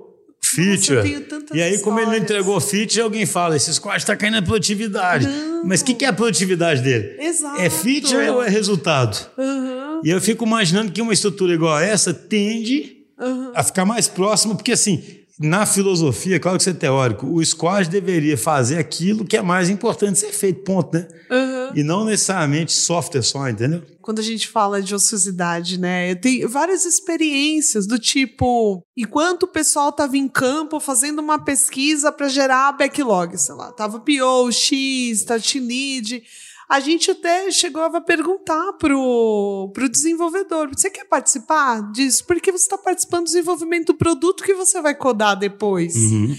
feature. 0.43 1.21
tantas 1.21 1.55
e 1.55 1.61
aí, 1.61 1.79
como 1.79 1.99
ele 1.99 2.07
não 2.07 2.17
entregou 2.17 2.59
feature, 2.59 3.01
alguém 3.01 3.25
fala: 3.25 3.55
esse 3.55 3.73
squad 3.73 3.97
está 3.97 4.15
caindo 4.15 4.33
na 4.35 4.41
produtividade. 4.41 5.27
Não. 5.27 5.65
Mas 5.65 5.81
o 5.81 5.85
que, 5.85 5.93
que 5.93 6.05
é 6.05 6.07
a 6.07 6.13
produtividade 6.13 6.81
dele? 6.81 7.15
Exato. 7.19 7.61
É 7.61 7.69
feature 7.69 8.29
ou 8.29 8.43
é 8.43 8.49
resultado? 8.49 9.17
Aham, 9.37 10.01
E 10.03 10.09
eu 10.09 10.19
fico 10.19 10.45
imaginando 10.45 10.91
que 10.91 11.01
uma 11.01 11.13
estrutura 11.13 11.53
igual 11.53 11.75
a 11.75 11.83
essa 11.83 12.13
tende 12.13 12.97
aham. 13.19 13.51
a 13.55 13.63
ficar 13.63 13.85
mais 13.85 14.07
próximo, 14.07 14.55
porque 14.55 14.71
assim, 14.71 15.03
na 15.39 15.65
filosofia, 15.65 16.39
claro 16.39 16.57
que 16.57 16.63
você 16.63 16.71
é 16.71 16.73
teórico, 16.73 17.27
o 17.27 17.43
squad 17.43 17.89
deveria 17.89 18.37
fazer 18.37 18.77
aquilo 18.77 19.25
que 19.25 19.37
é 19.37 19.41
mais 19.41 19.69
importante 19.69 20.19
ser 20.19 20.31
feito, 20.31 20.63
ponto, 20.63 20.95
né? 20.95 21.07
aham. 21.29 21.71
E 21.73 21.83
não 21.83 22.03
necessariamente 22.03 22.73
software 22.73 23.21
só, 23.21 23.47
entendeu? 23.47 23.81
Quando 24.01 24.19
a 24.19 24.23
gente 24.23 24.47
fala 24.47 24.81
de 24.81 24.93
ociosidade, 24.93 25.79
né? 25.79 26.11
Eu 26.11 26.15
tenho 26.19 26.49
várias 26.49 26.85
experiências 26.85 27.87
do 27.87 27.97
tipo, 27.97 28.83
enquanto 28.97 29.43
o 29.43 29.47
pessoal 29.47 29.89
estava 29.89 30.17
em 30.17 30.27
campo 30.27 30.79
fazendo 30.79 31.19
uma 31.19 31.39
pesquisa 31.39 32.11
para 32.11 32.27
gerar 32.27 32.73
backlog, 32.73 33.37
sei 33.37 33.55
lá, 33.55 33.71
tava 33.71 33.99
PO, 33.99 34.51
X, 34.51 35.25
lead. 35.55 36.23
A 36.71 36.79
gente 36.79 37.11
até 37.11 37.51
chegou 37.51 37.81
a 37.83 37.99
perguntar 37.99 38.71
pro, 38.79 39.69
pro 39.73 39.89
desenvolvedor: 39.89 40.69
você 40.73 40.89
quer 40.89 41.03
participar 41.03 41.91
disso? 41.91 42.25
Porque 42.25 42.49
você 42.49 42.63
está 42.63 42.77
participando 42.77 43.23
do 43.23 43.25
desenvolvimento 43.25 43.87
do 43.87 43.97
produto 43.97 44.41
que 44.41 44.53
você 44.53 44.81
vai 44.81 44.95
codar 44.95 45.37
depois. 45.37 45.93
Uhum. 45.97 46.33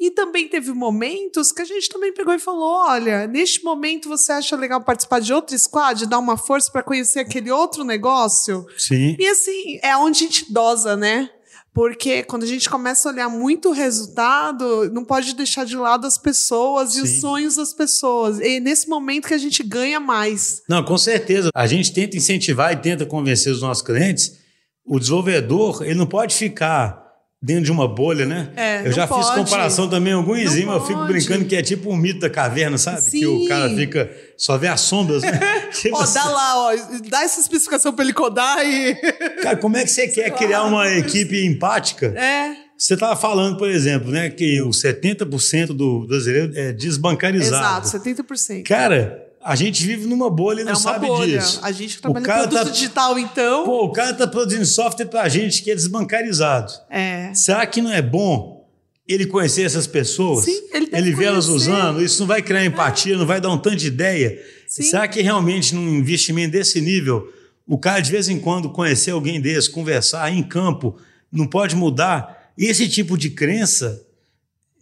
E 0.00 0.10
também 0.10 0.48
teve 0.48 0.72
momentos 0.72 1.52
que 1.52 1.60
a 1.60 1.66
gente 1.66 1.90
também 1.90 2.14
pegou 2.14 2.32
e 2.32 2.38
falou: 2.38 2.64
olha, 2.64 3.26
neste 3.26 3.62
momento 3.62 4.08
você 4.08 4.32
acha 4.32 4.56
legal 4.56 4.82
participar 4.82 5.20
de 5.20 5.34
outro 5.34 5.56
squad, 5.58 6.06
dar 6.06 6.18
uma 6.18 6.38
força 6.38 6.72
para 6.72 6.82
conhecer 6.82 7.20
aquele 7.20 7.50
outro 7.50 7.84
negócio? 7.84 8.66
Sim. 8.78 9.14
E 9.18 9.28
assim, 9.28 9.78
é 9.82 9.94
onde 9.98 10.24
a 10.24 10.26
gente 10.26 10.50
dosa, 10.50 10.96
né? 10.96 11.28
Porque 11.74 12.22
quando 12.22 12.44
a 12.44 12.46
gente 12.46 12.70
começa 12.70 13.08
a 13.08 13.12
olhar 13.12 13.28
muito 13.28 13.70
o 13.70 13.72
resultado, 13.72 14.88
não 14.92 15.04
pode 15.04 15.34
deixar 15.34 15.66
de 15.66 15.76
lado 15.76 16.06
as 16.06 16.16
pessoas 16.16 16.94
e 16.94 17.02
os 17.02 17.10
Sim. 17.10 17.20
sonhos 17.20 17.56
das 17.56 17.74
pessoas. 17.74 18.38
E 18.38 18.56
é 18.56 18.60
nesse 18.60 18.88
momento 18.88 19.26
que 19.26 19.34
a 19.34 19.38
gente 19.38 19.60
ganha 19.64 19.98
mais. 19.98 20.62
Não, 20.68 20.84
com 20.84 20.96
certeza. 20.96 21.50
A 21.52 21.66
gente 21.66 21.92
tenta 21.92 22.16
incentivar 22.16 22.72
e 22.72 22.76
tenta 22.76 23.04
convencer 23.04 23.52
os 23.52 23.60
nossos 23.60 23.82
clientes. 23.82 24.38
O 24.86 25.00
desenvolvedor, 25.00 25.82
ele 25.82 25.96
não 25.96 26.06
pode 26.06 26.36
ficar 26.36 27.03
dentro 27.44 27.64
de 27.64 27.72
uma 27.72 27.86
bolha, 27.86 28.24
né? 28.24 28.48
É, 28.56 28.86
eu 28.86 28.92
já 28.92 29.06
fiz 29.06 29.26
pode. 29.26 29.44
comparação 29.44 29.86
também 29.86 30.14
em 30.14 30.16
algum 30.16 30.34
enzima, 30.34 30.72
eu 30.72 30.80
fico 30.86 31.04
brincando 31.04 31.44
que 31.44 31.54
é 31.54 31.60
tipo 31.60 31.90
um 31.90 31.96
mito 31.96 32.20
da 32.20 32.30
caverna, 32.30 32.78
sabe? 32.78 33.10
Que 33.10 33.26
o 33.26 33.40
Sim. 33.40 33.48
cara 33.48 33.68
fica 33.68 34.10
só 34.36 34.56
vê 34.56 34.66
as 34.66 34.80
sombras, 34.80 35.22
né? 35.22 35.38
Tipo 35.74 35.96
Ó, 35.96 36.00
assim, 36.02 36.14
dá 36.14 36.24
lá, 36.24 36.56
ó, 36.56 36.76
dá 37.10 37.22
essa 37.22 37.40
especificação 37.40 37.92
para 37.92 38.04
ele 38.04 38.14
codar 38.14 38.64
e. 38.64 38.94
Cara, 39.42 39.56
como 39.56 39.76
é 39.76 39.82
que 39.84 39.90
você 39.90 40.08
quer 40.08 40.30
criar 40.30 40.62
uma 40.64 40.88
equipe 40.92 41.44
empática? 41.44 42.06
É, 42.16 42.54
Você 42.78 42.94
estava 42.94 43.14
falando, 43.16 43.58
por 43.58 43.68
exemplo, 43.68 44.10
né, 44.10 44.30
que 44.30 44.62
o 44.62 44.70
70% 44.70 45.66
do 45.68 46.06
brasileiro 46.06 46.52
é 46.56 46.72
desbancarizado. 46.72 47.86
exato, 47.86 48.08
70%. 48.08 48.62
Cara, 48.62 49.23
a 49.44 49.54
gente 49.54 49.84
vive 49.86 50.06
numa 50.06 50.30
bolha 50.30 50.62
e 50.62 50.64
não 50.64 50.72
é 50.72 50.74
sabe 50.74 51.06
bolha. 51.06 51.38
disso. 51.38 51.60
A 51.62 51.70
gente 51.70 51.98
O 51.98 52.00
trabalha 52.00 52.24
cara 52.24 52.38
em 52.44 52.48
produto 52.48 52.64
tá- 52.66 52.70
digital, 52.72 53.18
então. 53.18 53.64
Pô, 53.64 53.84
o 53.84 53.92
cara 53.92 54.14
tá 54.14 54.26
produzindo 54.26 54.64
software 54.64 55.06
pra 55.06 55.28
gente 55.28 55.62
que 55.62 55.70
é 55.70 55.74
desbancarizado. 55.74 56.72
é. 56.90 57.32
Será 57.34 57.66
que 57.66 57.82
não 57.82 57.92
é 57.92 58.00
bom 58.00 58.66
ele 59.06 59.26
conhecer 59.26 59.62
essas 59.62 59.86
pessoas? 59.86 60.44
Sim, 60.46 60.60
ele 60.72 60.86
deve 60.86 61.12
vê 61.14 61.24
elas 61.26 61.46
usando, 61.46 62.02
isso 62.02 62.20
não 62.20 62.26
vai 62.26 62.40
criar 62.40 62.64
empatia, 62.64 63.16
não 63.18 63.26
vai 63.26 63.40
dar 63.40 63.50
um 63.50 63.58
tanto 63.58 63.76
de 63.76 63.88
ideia. 63.88 64.40
Sim. 64.66 64.82
Será 64.84 65.06
que 65.06 65.20
realmente 65.20 65.74
num 65.74 65.94
investimento 65.94 66.52
desse 66.52 66.80
nível, 66.80 67.30
o 67.66 67.76
cara 67.78 68.00
de 68.00 68.10
vez 68.10 68.28
em 68.30 68.38
quando 68.40 68.70
conhecer 68.70 69.10
alguém 69.10 69.40
desse, 69.40 69.70
conversar 69.70 70.32
em 70.32 70.42
campo, 70.42 70.96
não 71.30 71.46
pode 71.46 71.76
mudar? 71.76 72.50
Esse 72.56 72.88
tipo 72.88 73.18
de 73.18 73.28
crença 73.30 74.00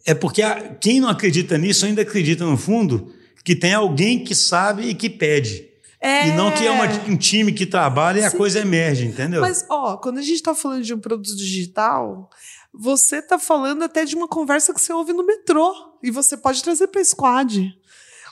é 0.05 0.13
porque 0.13 0.41
a- 0.41 0.75
quem 0.79 0.99
não 1.01 1.09
acredita 1.09 1.57
nisso 1.57 1.85
ainda 1.85 2.01
acredita 2.01 2.45
no 2.45 2.55
fundo 2.57 3.11
que 3.43 3.55
tem 3.55 3.73
alguém 3.73 4.23
que 4.23 4.33
sabe 4.35 4.87
e 4.87 4.93
que 4.95 5.09
pede. 5.09 5.69
É. 5.99 6.27
E 6.27 6.31
não 6.33 6.51
que 6.51 6.65
é 6.67 6.71
uma- 6.71 6.85
um 7.07 7.15
time 7.17 7.53
que 7.53 7.65
trabalha 7.65 8.19
e 8.19 8.23
a 8.25 8.29
Sim. 8.29 8.37
coisa 8.37 8.59
emerge, 8.59 9.05
entendeu? 9.05 9.41
Mas, 9.41 9.65
ó, 9.69 9.95
quando 9.97 10.17
a 10.17 10.21
gente 10.21 10.35
está 10.35 10.53
falando 10.53 10.83
de 10.83 10.93
um 10.93 10.99
produto 10.99 11.35
digital, 11.35 12.29
você 12.73 13.17
está 13.17 13.39
falando 13.39 13.83
até 13.83 14.03
de 14.03 14.15
uma 14.15 14.27
conversa 14.27 14.73
que 14.73 14.81
você 14.81 14.91
ouve 14.91 15.13
no 15.13 15.25
metrô 15.25 15.73
e 16.03 16.11
você 16.11 16.35
pode 16.35 16.61
trazer 16.61 16.87
para 16.87 17.03
Squad. 17.03 17.73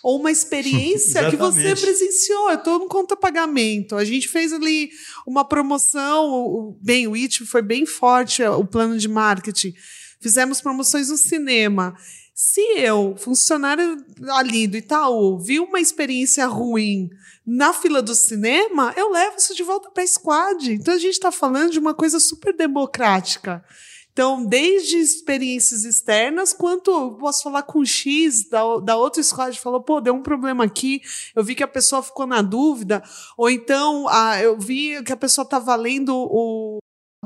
Ou 0.03 0.20
uma 0.20 0.32
experiência 0.32 1.30
que 1.30 1.36
você 1.38 1.76
presenciou. 1.76 2.49
Eu 2.49 2.57
estou 2.57 2.80
no 2.80 2.88
conta 2.88 3.16
pagamento. 3.16 3.95
A 3.95 4.03
gente 4.03 4.28
fez 4.28 4.51
ali 4.51 4.89
uma 5.28 5.45
promoção. 5.45 6.76
Bem, 6.82 7.07
o 7.07 7.16
IT 7.16 7.45
foi 7.45 7.62
bem 7.62 7.86
forte, 7.86 8.43
o 8.43 8.66
plano 8.66 8.97
de 8.97 9.07
marketing. 9.07 9.74
Fizemos 10.20 10.59
promoções 10.62 11.09
no 11.09 11.18
cinema. 11.18 11.95
Se 12.34 12.62
eu, 12.78 13.16
funcionário 13.18 13.98
ali 14.30 14.66
do 14.68 14.78
Itaú, 14.78 15.38
vi 15.38 15.60
uma 15.60 15.80
experiência 15.80 16.46
ruim 16.48 17.10
na 17.46 17.74
fila 17.74 18.02
do 18.02 18.16
cinema, 18.16 18.94
eu 18.96 19.12
levo 19.12 19.38
isso 19.38 19.54
de 19.56 19.64
volta 19.64 19.90
para 19.92 20.04
a 20.04 20.08
squad. 20.08 20.74
Então 20.74 20.94
a 20.94 20.98
gente 20.98 21.14
está 21.14 21.32
falando 21.32 21.72
de 21.72 21.80
uma 21.80 21.94
coisa 21.94 22.20
super 22.20 22.56
democrática. 22.56 23.64
Então, 24.14 24.46
desde 24.46 24.98
experiências 24.98 25.86
externas, 25.86 26.52
quanto 26.52 26.92
eu 26.92 27.12
posso 27.14 27.44
falar 27.44 27.64
com 27.64 27.80
o 27.80 27.86
X 27.86 28.50
da, 28.50 28.62
da 28.80 28.98
outra 28.98 29.24
squad, 29.24 29.58
falou, 29.58 29.82
pô, 29.82 30.02
deu 30.02 30.14
um 30.14 30.22
problema 30.22 30.66
aqui, 30.66 31.02
eu 31.34 31.44
vi 31.44 31.56
que 31.56 31.64
a 31.64 31.68
pessoa 31.68 32.04
ficou 32.04 32.28
na 32.28 32.42
dúvida, 32.42 33.02
ou 33.38 33.50
então 33.50 34.08
ah, 34.10 34.42
eu 34.42 34.60
vi 34.60 35.02
que 35.04 35.14
a 35.14 35.18
pessoa 35.18 35.44
estava 35.44 35.74
lendo 35.76 36.14
o 36.14 36.80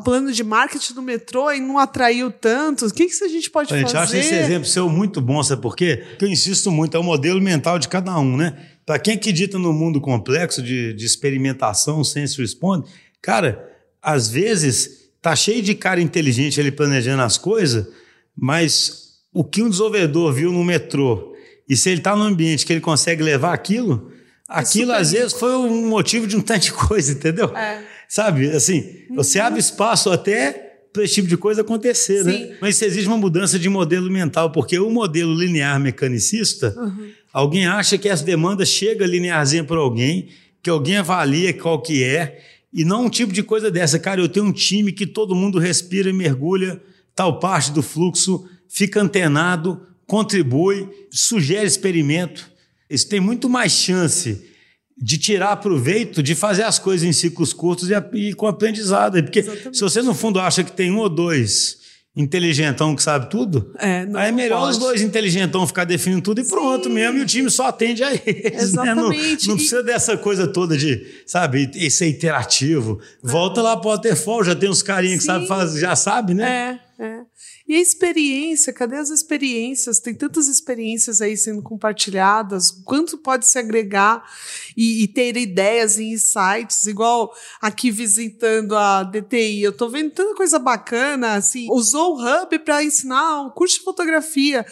plano 0.03 0.31
de 0.31 0.43
marketing 0.43 0.93
do 0.93 1.01
metrô 1.01 1.51
e 1.51 1.59
não 1.59 1.79
atraiu 1.79 2.29
tanto. 2.29 2.85
O 2.85 2.93
que, 2.93 3.07
que 3.07 3.23
a 3.23 3.27
gente 3.29 3.49
pode 3.49 3.73
A 3.73 3.77
gente 3.77 3.91
fazer? 3.93 4.17
acha 4.17 4.17
esse 4.17 4.35
exemplo 4.35 4.67
seu 4.67 4.89
muito 4.89 5.21
bom, 5.21 5.41
sabe 5.41 5.61
por 5.61 5.75
quê? 5.75 6.03
Porque 6.09 6.25
eu 6.25 6.29
insisto 6.29 6.69
muito, 6.69 6.97
é 6.97 6.99
o 6.99 7.03
modelo 7.03 7.41
mental 7.41 7.79
de 7.79 7.87
cada 7.87 8.17
um, 8.19 8.35
né? 8.35 8.57
Para 8.85 8.99
quem 8.99 9.15
acredita 9.15 9.57
no 9.57 9.71
mundo 9.71 10.01
complexo 10.01 10.61
de, 10.61 10.93
de 10.93 11.05
experimentação, 11.05 12.03
sense 12.03 12.39
responde, 12.39 12.89
cara, 13.21 13.71
às 14.01 14.29
vezes 14.29 15.09
tá 15.21 15.35
cheio 15.35 15.61
de 15.61 15.73
cara 15.73 16.01
inteligente 16.01 16.59
ali 16.59 16.71
planejando 16.71 17.23
as 17.23 17.37
coisas, 17.37 17.87
mas 18.35 19.13
o 19.33 19.43
que 19.43 19.63
um 19.63 19.69
desenvolvedor 19.69 20.33
viu 20.33 20.51
no 20.51 20.63
metrô, 20.63 21.33
e 21.67 21.75
se 21.75 21.89
ele 21.89 21.99
está 21.99 22.15
num 22.15 22.23
ambiente 22.23 22.65
que 22.65 22.73
ele 22.73 22.81
consegue 22.81 23.23
levar 23.23 23.53
aquilo, 23.53 24.11
aquilo 24.47 24.91
super 24.91 25.01
às 25.01 25.11
vezes 25.13 25.33
foi 25.33 25.55
um 25.55 25.87
motivo 25.87 26.27
de 26.27 26.35
um 26.35 26.41
tanto 26.41 26.63
de 26.63 26.73
coisa, 26.73 27.13
entendeu? 27.13 27.55
É. 27.55 27.94
Sabe, 28.07 28.49
assim, 28.51 28.83
você 29.15 29.39
abre 29.39 29.59
espaço 29.59 30.09
até 30.11 30.65
para 30.93 31.03
esse 31.03 31.15
tipo 31.15 31.27
de 31.27 31.35
coisa 31.35 31.61
acontecer, 31.61 32.23
Sim. 32.23 32.29
né? 32.29 32.57
Mas 32.61 32.75
isso 32.75 32.85
exige 32.85 33.07
uma 33.07 33.17
mudança 33.17 33.59
de 33.59 33.67
modelo 33.67 34.09
mental, 34.09 34.51
porque 34.51 34.79
o 34.79 34.89
modelo 34.89 35.33
linear 35.33 35.79
mecanicista, 35.79 36.73
alguém 37.33 37.65
acha 37.67 37.97
que 37.97 38.07
essa 38.07 38.23
demanda 38.23 38.65
chega 38.65 39.05
linearzinha 39.05 39.63
para 39.63 39.77
alguém, 39.77 40.29
que 40.63 40.69
alguém 40.69 40.97
avalia 40.97 41.53
qual 41.53 41.81
que 41.81 42.01
é, 42.03 42.41
e 42.73 42.85
não 42.85 43.05
um 43.05 43.09
tipo 43.09 43.33
de 43.33 43.43
coisa 43.43 43.69
dessa. 43.69 43.99
Cara, 43.99 44.21
eu 44.21 44.29
tenho 44.29 44.45
um 44.45 44.51
time 44.51 44.91
que 44.91 45.05
todo 45.05 45.35
mundo 45.35 45.59
respira 45.59 46.09
e 46.09 46.13
mergulha 46.13 46.81
tal 47.15 47.39
parte 47.39 47.71
do 47.71 47.81
fluxo, 47.81 48.47
fica 48.67 49.01
antenado, 49.01 49.81
contribui, 50.05 50.87
sugere 51.09 51.65
experimento. 51.65 52.49
Isso 52.89 53.07
tem 53.07 53.19
muito 53.19 53.49
mais 53.49 53.71
chance 53.71 54.45
de 54.97 55.17
tirar 55.17 55.57
proveito 55.57 56.23
de 56.23 56.33
fazer 56.35 56.63
as 56.63 56.79
coisas 56.79 57.07
em 57.07 57.11
ciclos 57.11 57.51
curtos 57.53 57.89
e, 57.89 57.93
e 58.29 58.33
com 58.33 58.47
aprendizado. 58.47 59.21
Porque 59.23 59.39
Exatamente. 59.39 59.75
se 59.77 59.81
você, 59.81 60.01
no 60.01 60.13
fundo, 60.13 60.39
acha 60.39 60.63
que 60.63 60.71
tem 60.71 60.89
um 60.91 60.97
ou 60.99 61.09
dois 61.09 61.83
inteligentão 62.17 62.95
que 62.95 63.03
sabe 63.03 63.29
tudo, 63.29 63.73
É, 63.77 64.07
aí 64.13 64.29
é 64.29 64.31
melhor 64.31 64.59
pode. 64.61 64.71
os 64.71 64.77
dois 64.77 65.01
inteligentão 65.01 65.67
ficar 65.67 65.83
definindo 65.83 66.21
tudo 66.21 66.39
e 66.39 66.45
pronto 66.47 66.89
mesmo, 66.89 67.17
e 67.17 67.21
o 67.21 67.25
time 67.25 67.49
só 67.51 67.67
atende 67.67 68.01
a 68.05 68.13
eles. 68.13 68.71
né? 68.71 68.95
Não- 68.95 69.11
Exatamente. 69.11 69.47
Não, 69.49 69.55
precisa 69.57 69.83
dessa 69.83 70.15
coisa 70.15 70.47
toda 70.47 70.77
de, 70.77 71.05
sabe, 71.27 71.69
ser 71.91 72.07
interativo. 72.07 73.01
Volta 73.21 73.61
lá 73.61 73.75
pro 73.75 73.89
Waterfall, 73.89 74.45
já 74.45 74.55
tem 74.55 74.69
uns 74.69 74.81
carinhas 74.81 75.17
que 75.17 75.23
Sim. 75.23 75.27
sabe 75.27 75.45
fazer, 75.47 75.81
já 75.81 75.93
sabe, 75.93 76.33
né? 76.33 76.79
É, 76.97 77.03
é. 77.03 77.19
E 77.67 77.75
a 77.75 77.81
experiência, 77.81 78.71
cadê 78.71 78.95
as 78.97 79.09
experiências? 79.09 79.99
Tem 79.99 80.13
tantas 80.13 80.47
experiências 80.47 81.19
aí 81.19 81.35
sendo 81.35 81.63
compartilhadas, 81.63 82.69
quanto 82.69 83.17
pode 83.17 83.47
se 83.47 83.57
agregar 83.57 84.23
e, 84.77 85.03
e 85.03 85.07
ter 85.07 85.35
ideias 85.35 85.97
e 85.97 86.03
insights, 86.03 86.85
igual 86.85 87.33
aqui 87.59 87.89
visitando 87.89 88.75
a 88.77 89.01
DTI, 89.01 89.63
eu 89.63 89.75
tô 89.75 89.89
vendo 89.89 90.11
tanta 90.11 90.35
coisa 90.35 90.59
bacana, 90.59 91.33
assim, 91.33 91.67
usou 91.71 92.15
o 92.15 92.21
Hub 92.21 92.59
para 92.59 92.83
ensinar 92.83 93.41
um 93.41 93.49
curso 93.49 93.79
de 93.79 93.83
fotografia. 93.83 94.63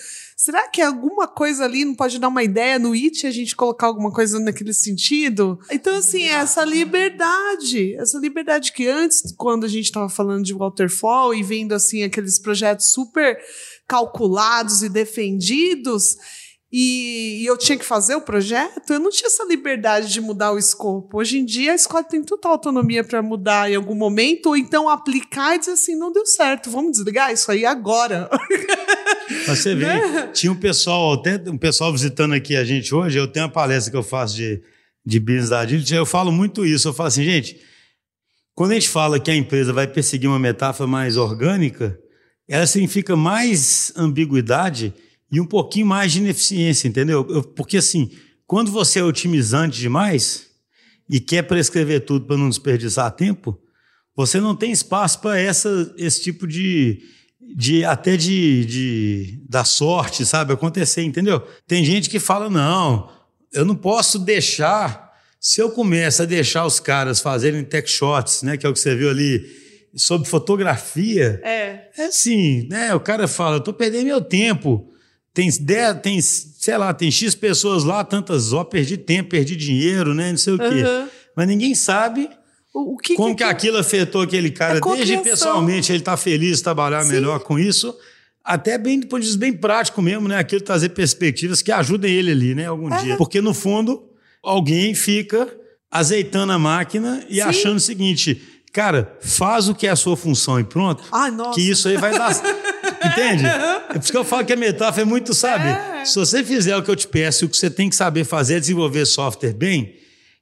Será 0.43 0.67
que 0.67 0.81
alguma 0.81 1.25
coisa 1.25 1.63
ali 1.63 1.85
não 1.85 1.95
pode 1.95 2.19
dar 2.19 2.27
uma 2.27 2.43
ideia 2.43 2.77
no 2.77 2.93
IT 2.93 3.25
a 3.25 3.31
gente 3.31 3.55
colocar 3.55 3.87
alguma 3.87 4.11
coisa 4.11 4.41
naquele 4.41 4.73
sentido? 4.73 5.57
Então, 5.71 5.95
assim, 5.95 6.23
essa 6.23 6.65
liberdade, 6.65 7.95
essa 7.95 8.19
liberdade 8.19 8.73
que 8.73 8.85
antes, 8.85 9.33
quando 9.37 9.63
a 9.63 9.69
gente 9.69 9.85
estava 9.85 10.09
falando 10.09 10.43
de 10.43 10.53
waterfall 10.53 11.33
e 11.33 11.41
vendo 11.41 11.71
assim 11.71 12.03
aqueles 12.03 12.39
projetos 12.39 12.91
super 12.91 13.39
calculados 13.87 14.83
e 14.83 14.89
defendidos, 14.89 16.17
e, 16.69 17.43
e 17.43 17.45
eu 17.45 17.55
tinha 17.55 17.77
que 17.77 17.85
fazer 17.85 18.15
o 18.15 18.21
projeto, 18.21 18.91
eu 18.91 18.99
não 18.99 19.11
tinha 19.11 19.27
essa 19.27 19.45
liberdade 19.45 20.11
de 20.11 20.19
mudar 20.19 20.51
o 20.51 20.57
escopo. 20.57 21.19
Hoje 21.19 21.37
em 21.37 21.45
dia, 21.45 21.71
a 21.71 21.75
escola 21.75 22.03
tem 22.03 22.21
total 22.21 22.53
autonomia 22.53 23.03
para 23.03 23.21
mudar 23.21 23.71
em 23.71 23.75
algum 23.75 23.95
momento, 23.95 24.47
ou 24.47 24.57
então 24.57 24.89
aplicar 24.89 25.55
e 25.55 25.59
dizer 25.59 25.73
assim: 25.73 25.95
não 25.95 26.11
deu 26.11 26.25
certo, 26.25 26.69
vamos 26.69 26.93
desligar 26.93 27.31
isso 27.31 27.49
aí 27.49 27.63
agora. 27.63 28.27
Mas 29.47 29.59
você 29.59 29.75
vê, 29.75 29.85
Né? 29.85 30.27
tinha 30.33 30.51
um 30.51 30.55
pessoal, 30.55 31.13
até 31.13 31.41
um 31.49 31.57
pessoal 31.57 31.91
visitando 31.91 32.33
aqui 32.33 32.55
a 32.55 32.63
gente 32.63 32.93
hoje, 32.93 33.17
eu 33.17 33.27
tenho 33.27 33.45
uma 33.45 33.51
palestra 33.51 33.91
que 33.91 33.97
eu 33.97 34.03
faço 34.03 34.35
de, 34.35 34.61
de 35.05 35.19
business 35.19 35.49
da 35.49 35.59
Agility, 35.59 35.93
eu 35.93 36.05
falo 36.05 36.31
muito 36.31 36.65
isso, 36.65 36.87
eu 36.87 36.93
falo 36.93 37.07
assim, 37.07 37.23
gente, 37.23 37.59
quando 38.55 38.71
a 38.71 38.73
gente 38.75 38.89
fala 38.89 39.19
que 39.19 39.31
a 39.31 39.35
empresa 39.35 39.73
vai 39.73 39.87
perseguir 39.87 40.29
uma 40.29 40.39
metáfora 40.39 40.87
mais 40.87 41.17
orgânica, 41.17 41.97
ela 42.47 42.67
significa 42.67 43.15
mais 43.15 43.91
ambiguidade 43.95 44.93
e 45.31 45.39
um 45.41 45.45
pouquinho 45.45 45.85
mais 45.87 46.11
de 46.11 46.19
ineficiência, 46.19 46.87
entendeu? 46.87 47.25
Eu- 47.29 47.43
porque 47.43 47.77
assim, 47.77 48.11
quando 48.45 48.71
você 48.71 48.99
é 48.99 49.03
otimizante 49.03 49.79
demais 49.79 50.47
e 51.09 51.19
quer 51.19 51.43
prescrever 51.43 52.01
tudo 52.01 52.25
para 52.25 52.37
não 52.37 52.49
desperdiçar 52.49 53.09
tempo, 53.11 53.59
você 54.15 54.39
não 54.39 54.55
tem 54.55 54.71
espaço 54.71 55.19
para 55.21 55.41
esse 55.41 56.21
tipo 56.21 56.45
de, 56.45 56.99
de 57.55 57.83
até 57.85 58.15
de, 58.17 58.65
de 58.65 59.39
da 59.49 59.63
sorte, 59.63 60.25
sabe, 60.25 60.53
acontecer, 60.53 61.03
entendeu? 61.03 61.41
Tem 61.67 61.83
gente 61.85 62.09
que 62.09 62.19
fala 62.19 62.49
não, 62.49 63.09
eu 63.53 63.65
não 63.65 63.75
posso 63.75 64.17
deixar. 64.19 65.11
Se 65.39 65.59
eu 65.61 65.69
começo 65.71 66.21
a 66.21 66.25
deixar 66.25 66.65
os 66.65 66.79
caras 66.79 67.19
fazerem 67.19 67.63
tech 67.63 67.89
shots, 67.89 68.43
né, 68.43 68.55
que 68.55 68.65
é 68.65 68.69
o 68.69 68.73
que 68.73 68.79
você 68.79 68.95
viu 68.95 69.09
ali, 69.09 69.43
sobre 69.95 70.27
fotografia, 70.27 71.39
É. 71.43 71.89
é 71.97 72.05
assim, 72.05 72.67
né? 72.69 72.95
O 72.95 72.99
cara 72.99 73.27
fala, 73.27 73.57
eu 73.57 73.61
tô 73.61 73.73
perdendo 73.73 74.05
meu 74.05 74.21
tempo. 74.21 74.89
Tem, 75.33 75.49
dez, 75.61 75.99
tem, 76.01 76.21
sei 76.21 76.77
lá, 76.77 76.93
tem 76.93 77.11
X 77.11 77.35
pessoas 77.35 77.83
lá, 77.83 78.03
tantas 78.03 78.53
horas, 78.53 78.69
perdi 78.69 78.97
tempo, 78.97 79.29
perdi 79.31 79.55
dinheiro, 79.55 80.13
né? 80.13 80.31
Não 80.31 80.37
sei 80.37 80.53
o 80.53 80.57
quê. 80.57 80.63
Aham. 80.63 81.09
Mas 81.35 81.47
ninguém 81.47 81.75
sabe 81.75 82.29
O, 82.73 82.95
o 82.95 82.97
que 82.97 83.15
como 83.15 83.35
que, 83.35 83.43
que 83.43 83.49
aquilo 83.49 83.77
afetou 83.77 84.21
aquele 84.21 84.49
cara, 84.49 84.79
É 84.79 84.81
desde 84.81 85.17
pessoalmente 85.17 85.91
ele 85.91 86.01
tá 86.01 86.17
feliz 86.17 86.57
de 86.57 86.63
trabalhar 86.63 87.03
Sim. 87.03 87.11
melhor 87.11 87.39
com 87.41 87.59
isso, 87.59 87.95
até 88.43 88.77
bem, 88.77 88.99
do 88.99 89.07
ponto 89.07 89.21
de 89.21 89.27
vista 89.27 89.39
bem 89.39 89.53
prático 89.53 90.01
mesmo, 90.01 90.27
né? 90.27 90.37
Aquilo 90.37 90.61
trazer 90.61 90.89
perspectivas 90.89 91.61
que 91.61 91.71
ajudem 91.71 92.11
ele 92.11 92.31
ali, 92.31 92.55
né? 92.55 92.65
Algum 92.65 92.89
dia. 92.89 93.15
Porque 93.15 93.39
no 93.39 93.53
fundo, 93.53 94.03
alguém 94.43 94.93
fica 94.93 95.47
azeitando 95.89 96.51
a 96.51 96.59
máquina 96.59 97.23
e 97.29 97.35
Sim. 97.35 97.41
achando 97.41 97.77
o 97.77 97.79
seguinte, 97.79 98.41
cara, 98.73 99.17
faz 99.21 99.69
o 99.69 99.75
que 99.75 99.85
é 99.87 99.91
a 99.91 99.95
sua 99.95 100.17
função 100.17 100.59
e 100.59 100.63
pronto. 100.63 101.03
Ai, 101.11 101.31
nossa. 101.31 101.53
Que 101.53 101.61
isso 101.61 101.87
aí 101.87 101.95
vai 101.95 102.11
dar. 102.17 102.31
Entende? 103.05 103.45
É 103.45 103.93
por 103.93 104.01
isso 104.01 104.11
que 104.11 104.17
eu 104.17 104.25
falo 104.25 104.45
que 104.45 104.53
a 104.53 104.57
metáfora 104.57 105.03
é 105.03 105.05
muito, 105.05 105.33
sabe? 105.33 105.67
É. 105.67 106.03
Se 106.03 106.15
você 106.15 106.43
fizer 106.43 106.75
o 106.75 106.81
que 106.81 106.89
eu 106.89 106.95
te 106.95 107.07
peço, 107.07 107.45
o 107.45 107.49
que 107.49 107.55
você 107.55 107.69
tem 107.69 107.89
que 107.89 107.95
saber 107.95 108.23
fazer 108.23 108.55
é 108.55 108.59
desenvolver 108.59 109.05
software 109.05 109.53
bem, 109.53 109.95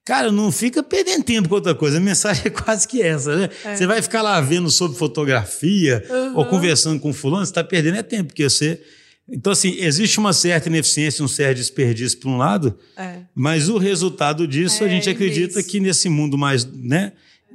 cara, 0.06 0.32
não 0.32 0.52
fica 0.52 0.82
perdendo 0.84 1.24
tempo 1.24 1.50
com 1.50 1.56
outra 1.56 1.76
coisa. 1.76 1.98
A 1.98 2.00
mensagem 2.02 2.44
é 2.48 2.50
quase 2.50 2.88
que 2.88 3.02
essa, 3.02 3.36
né? 3.36 3.50
Você 3.76 3.86
vai 3.88 4.02
ficar 4.02 4.22
lá 4.22 4.40
vendo 4.42 4.70
sobre 4.70 4.98
fotografia 4.98 6.04
ou 6.36 6.46
conversando 6.46 7.00
com 7.00 7.14
fulano, 7.14 7.46
você 7.46 7.52
está 7.52 7.64
perdendo 7.64 7.98
é 7.98 8.04
tempo, 8.04 8.28
porque 8.28 8.50
você. 8.50 8.82
Então, 9.30 9.54
assim, 9.54 9.76
existe 9.80 10.20
uma 10.20 10.34
certa 10.34 10.68
ineficiência, 10.68 11.24
um 11.24 11.28
certo 11.28 11.58
desperdício 11.58 12.20
por 12.20 12.30
um 12.30 12.38
lado, 12.38 12.78
É. 12.98 13.20
mas 13.34 13.70
o 13.70 13.78
resultado 13.78 14.46
disso, 14.46 14.84
a 14.84 14.88
É 14.88 14.90
gente 14.90 15.10
acredita 15.10 15.54
imenso. 15.54 15.70
que 15.70 15.80
nesse 15.80 16.10
mundo 16.10 16.38
mais, 16.38 16.66
né, 16.66 17.14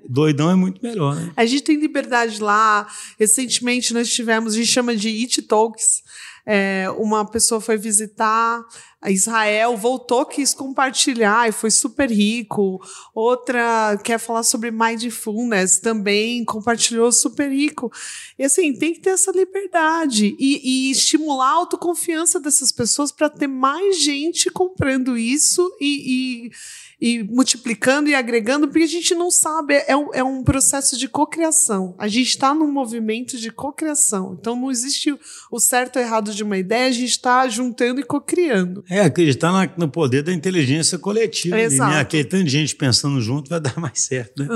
doidão 0.08 0.50
é 0.50 0.54
muito 0.54 0.80
melhor, 0.82 1.14
né? 1.16 1.32
A 1.36 1.44
gente 1.44 1.64
tem 1.64 1.76
liberdade 1.78 2.40
lá. 2.40 2.86
Recentemente 3.18 3.92
nós 3.92 4.08
tivemos, 4.08 4.54
a 4.54 4.56
gente 4.56 4.68
chama 4.68 4.96
de 4.96 5.08
It 5.08 5.42
Talks. 5.42 6.02
É, 6.46 6.86
uma 6.96 7.28
pessoa 7.28 7.60
foi 7.60 7.76
visitar 7.76 8.62
a 9.00 9.10
Israel, 9.10 9.76
voltou, 9.76 10.24
quis 10.24 10.52
compartilhar 10.54 11.48
e 11.48 11.52
foi 11.52 11.70
super 11.70 12.10
rico. 12.10 12.80
Outra 13.14 13.98
quer 14.02 14.18
falar 14.18 14.42
sobre 14.42 14.70
mindfulness, 14.70 15.78
também 15.80 16.44
compartilhou 16.44 17.12
super 17.12 17.50
rico. 17.50 17.92
E 18.38 18.44
assim, 18.44 18.72
tem 18.72 18.94
que 18.94 19.00
ter 19.00 19.10
essa 19.10 19.30
liberdade 19.30 20.34
e, 20.38 20.88
e 20.88 20.90
estimular 20.90 21.46
a 21.50 21.54
autoconfiança 21.54 22.40
dessas 22.40 22.72
pessoas 22.72 23.12
para 23.12 23.28
ter 23.28 23.46
mais 23.46 24.02
gente 24.02 24.50
comprando 24.50 25.16
isso 25.16 25.70
e- 25.80 26.46
e 26.46 26.50
e 26.98 27.22
multiplicando 27.24 28.08
e 28.08 28.14
agregando, 28.14 28.68
porque 28.68 28.84
a 28.84 28.88
gente 28.88 29.14
não 29.14 29.30
sabe, 29.30 29.74
é 29.86 29.94
um, 29.94 30.14
é 30.14 30.24
um 30.24 30.42
processo 30.42 30.96
de 30.96 31.06
cocriação. 31.06 31.94
A 31.98 32.08
gente 32.08 32.28
está 32.28 32.54
num 32.54 32.72
movimento 32.72 33.36
de 33.36 33.50
cocriação. 33.50 34.34
Então 34.40 34.56
não 34.56 34.70
existe 34.70 35.12
o- 35.12 35.18
o 35.52 35.60
certo 35.60 35.96
ou 35.96 36.02
errado 36.02 36.32
de 36.32 36.42
uma 36.42 36.56
ideia, 36.56 36.88
a 36.88 36.90
gente 36.90 37.10
está 37.10 37.46
juntando 37.48 38.00
e 38.00 38.02
cocriando. 38.02 38.82
É, 38.88 38.95
acreditar 39.00 39.52
na- 39.52 39.70
no 39.76 39.88
poder 39.88 40.22
da 40.22 40.32
inteligência 40.32 40.98
coletiva. 40.98 41.56
ali, 41.56 41.64
Exato. 41.64 41.90
Né? 41.92 42.00
Aquele 42.00 42.24
tanto 42.24 42.44
de 42.44 42.50
gente 42.50 42.74
pensando 42.74 43.20
junto 43.20 43.48
vai 43.50 43.60
dar 43.60 43.78
mais 43.78 44.00
certo, 44.00 44.42
né? 44.42 44.48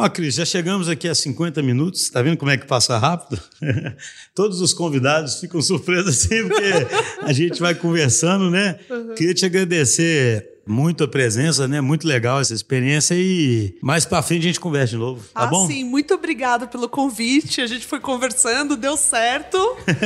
Ó, 0.00 0.08
Cris, 0.08 0.36
já 0.36 0.44
chegamos 0.44 0.88
aqui 0.88 1.08
a 1.08 1.14
50 1.14 1.60
minutos. 1.60 2.08
Tá 2.08 2.22
vendo 2.22 2.36
como 2.36 2.52
é 2.52 2.56
que 2.56 2.64
passa 2.64 2.96
rápido? 2.96 3.42
Todos 4.32 4.60
os 4.60 4.72
convidados 4.72 5.40
ficam 5.40 5.60
surpresos 5.60 6.24
assim, 6.24 6.46
porque 6.46 6.86
a 7.20 7.32
gente 7.32 7.60
vai 7.60 7.74
conversando, 7.74 8.48
né? 8.48 8.78
Queria 9.16 9.34
te 9.34 9.44
agradecer 9.44 10.58
muito 10.64 11.02
a 11.02 11.08
presença, 11.08 11.66
né? 11.66 11.80
Muito 11.80 12.06
legal 12.06 12.40
essa 12.40 12.54
experiência 12.54 13.14
e 13.16 13.74
mais 13.82 14.04
pra 14.04 14.22
frente 14.22 14.42
a 14.42 14.44
gente 14.44 14.60
conversa 14.60 14.90
de 14.90 14.98
novo, 14.98 15.20
tá 15.34 15.42
ah, 15.42 15.46
bom? 15.46 15.66
sim, 15.66 15.82
muito 15.82 16.14
obrigada 16.14 16.66
pelo 16.66 16.88
convite. 16.88 17.60
A 17.60 17.66
gente 17.66 17.86
foi 17.86 17.98
conversando, 17.98 18.76
deu 18.76 18.96
certo. 18.96 19.58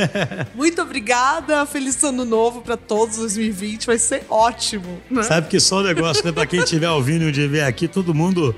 muito 0.55 0.81
obrigada. 0.81 1.65
Feliz 1.65 2.01
ano 2.03 2.25
novo 2.25 2.61
para 2.61 2.77
todos 2.77 3.17
2020. 3.17 3.85
Vai 3.85 3.99
ser 3.99 4.25
ótimo. 4.27 5.01
né? 5.11 5.21
Sabe 5.21 5.49
que 5.49 5.59
só 5.59 5.81
o 5.81 5.83
negócio, 5.83 6.25
né? 6.25 6.31
Pra 6.31 6.47
quem 6.47 6.61
estiver 6.61 6.89
ouvindo 6.89 7.25
um 7.25 7.31
dia 7.31 7.47
ver 7.47 7.61
aqui, 7.61 7.87
todo 7.87 8.11
mundo. 8.13 8.55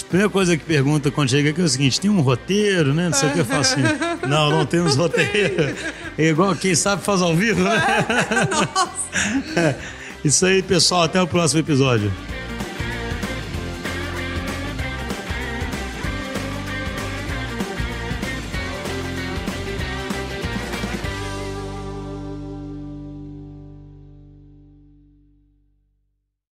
A 0.00 0.04
primeira 0.08 0.30
coisa 0.30 0.56
que 0.56 0.64
pergunta 0.64 1.10
quando 1.10 1.28
chega 1.28 1.50
aqui 1.50 1.60
é 1.60 1.64
o 1.64 1.68
seguinte: 1.68 2.00
tem 2.00 2.10
um 2.10 2.20
roteiro, 2.22 2.94
né? 2.94 3.10
Não 3.10 3.12
sei 3.12 3.28
o 3.28 3.32
que 3.32 3.38
eu 3.40 3.44
faço 3.44 3.74
assim. 3.74 3.82
Não, 4.26 4.50
não 4.50 4.64
temos 4.64 4.96
roteiro. 4.96 5.74
É 6.16 6.28
igual 6.28 6.54
quem 6.54 6.74
sabe 6.74 7.02
faz 7.02 7.20
ao 7.20 7.34
vivo, 7.34 7.62
né? 7.62 7.76
Isso 10.24 10.46
aí, 10.46 10.62
pessoal. 10.62 11.02
Até 11.02 11.20
o 11.20 11.26
próximo 11.26 11.60
episódio. 11.60 12.12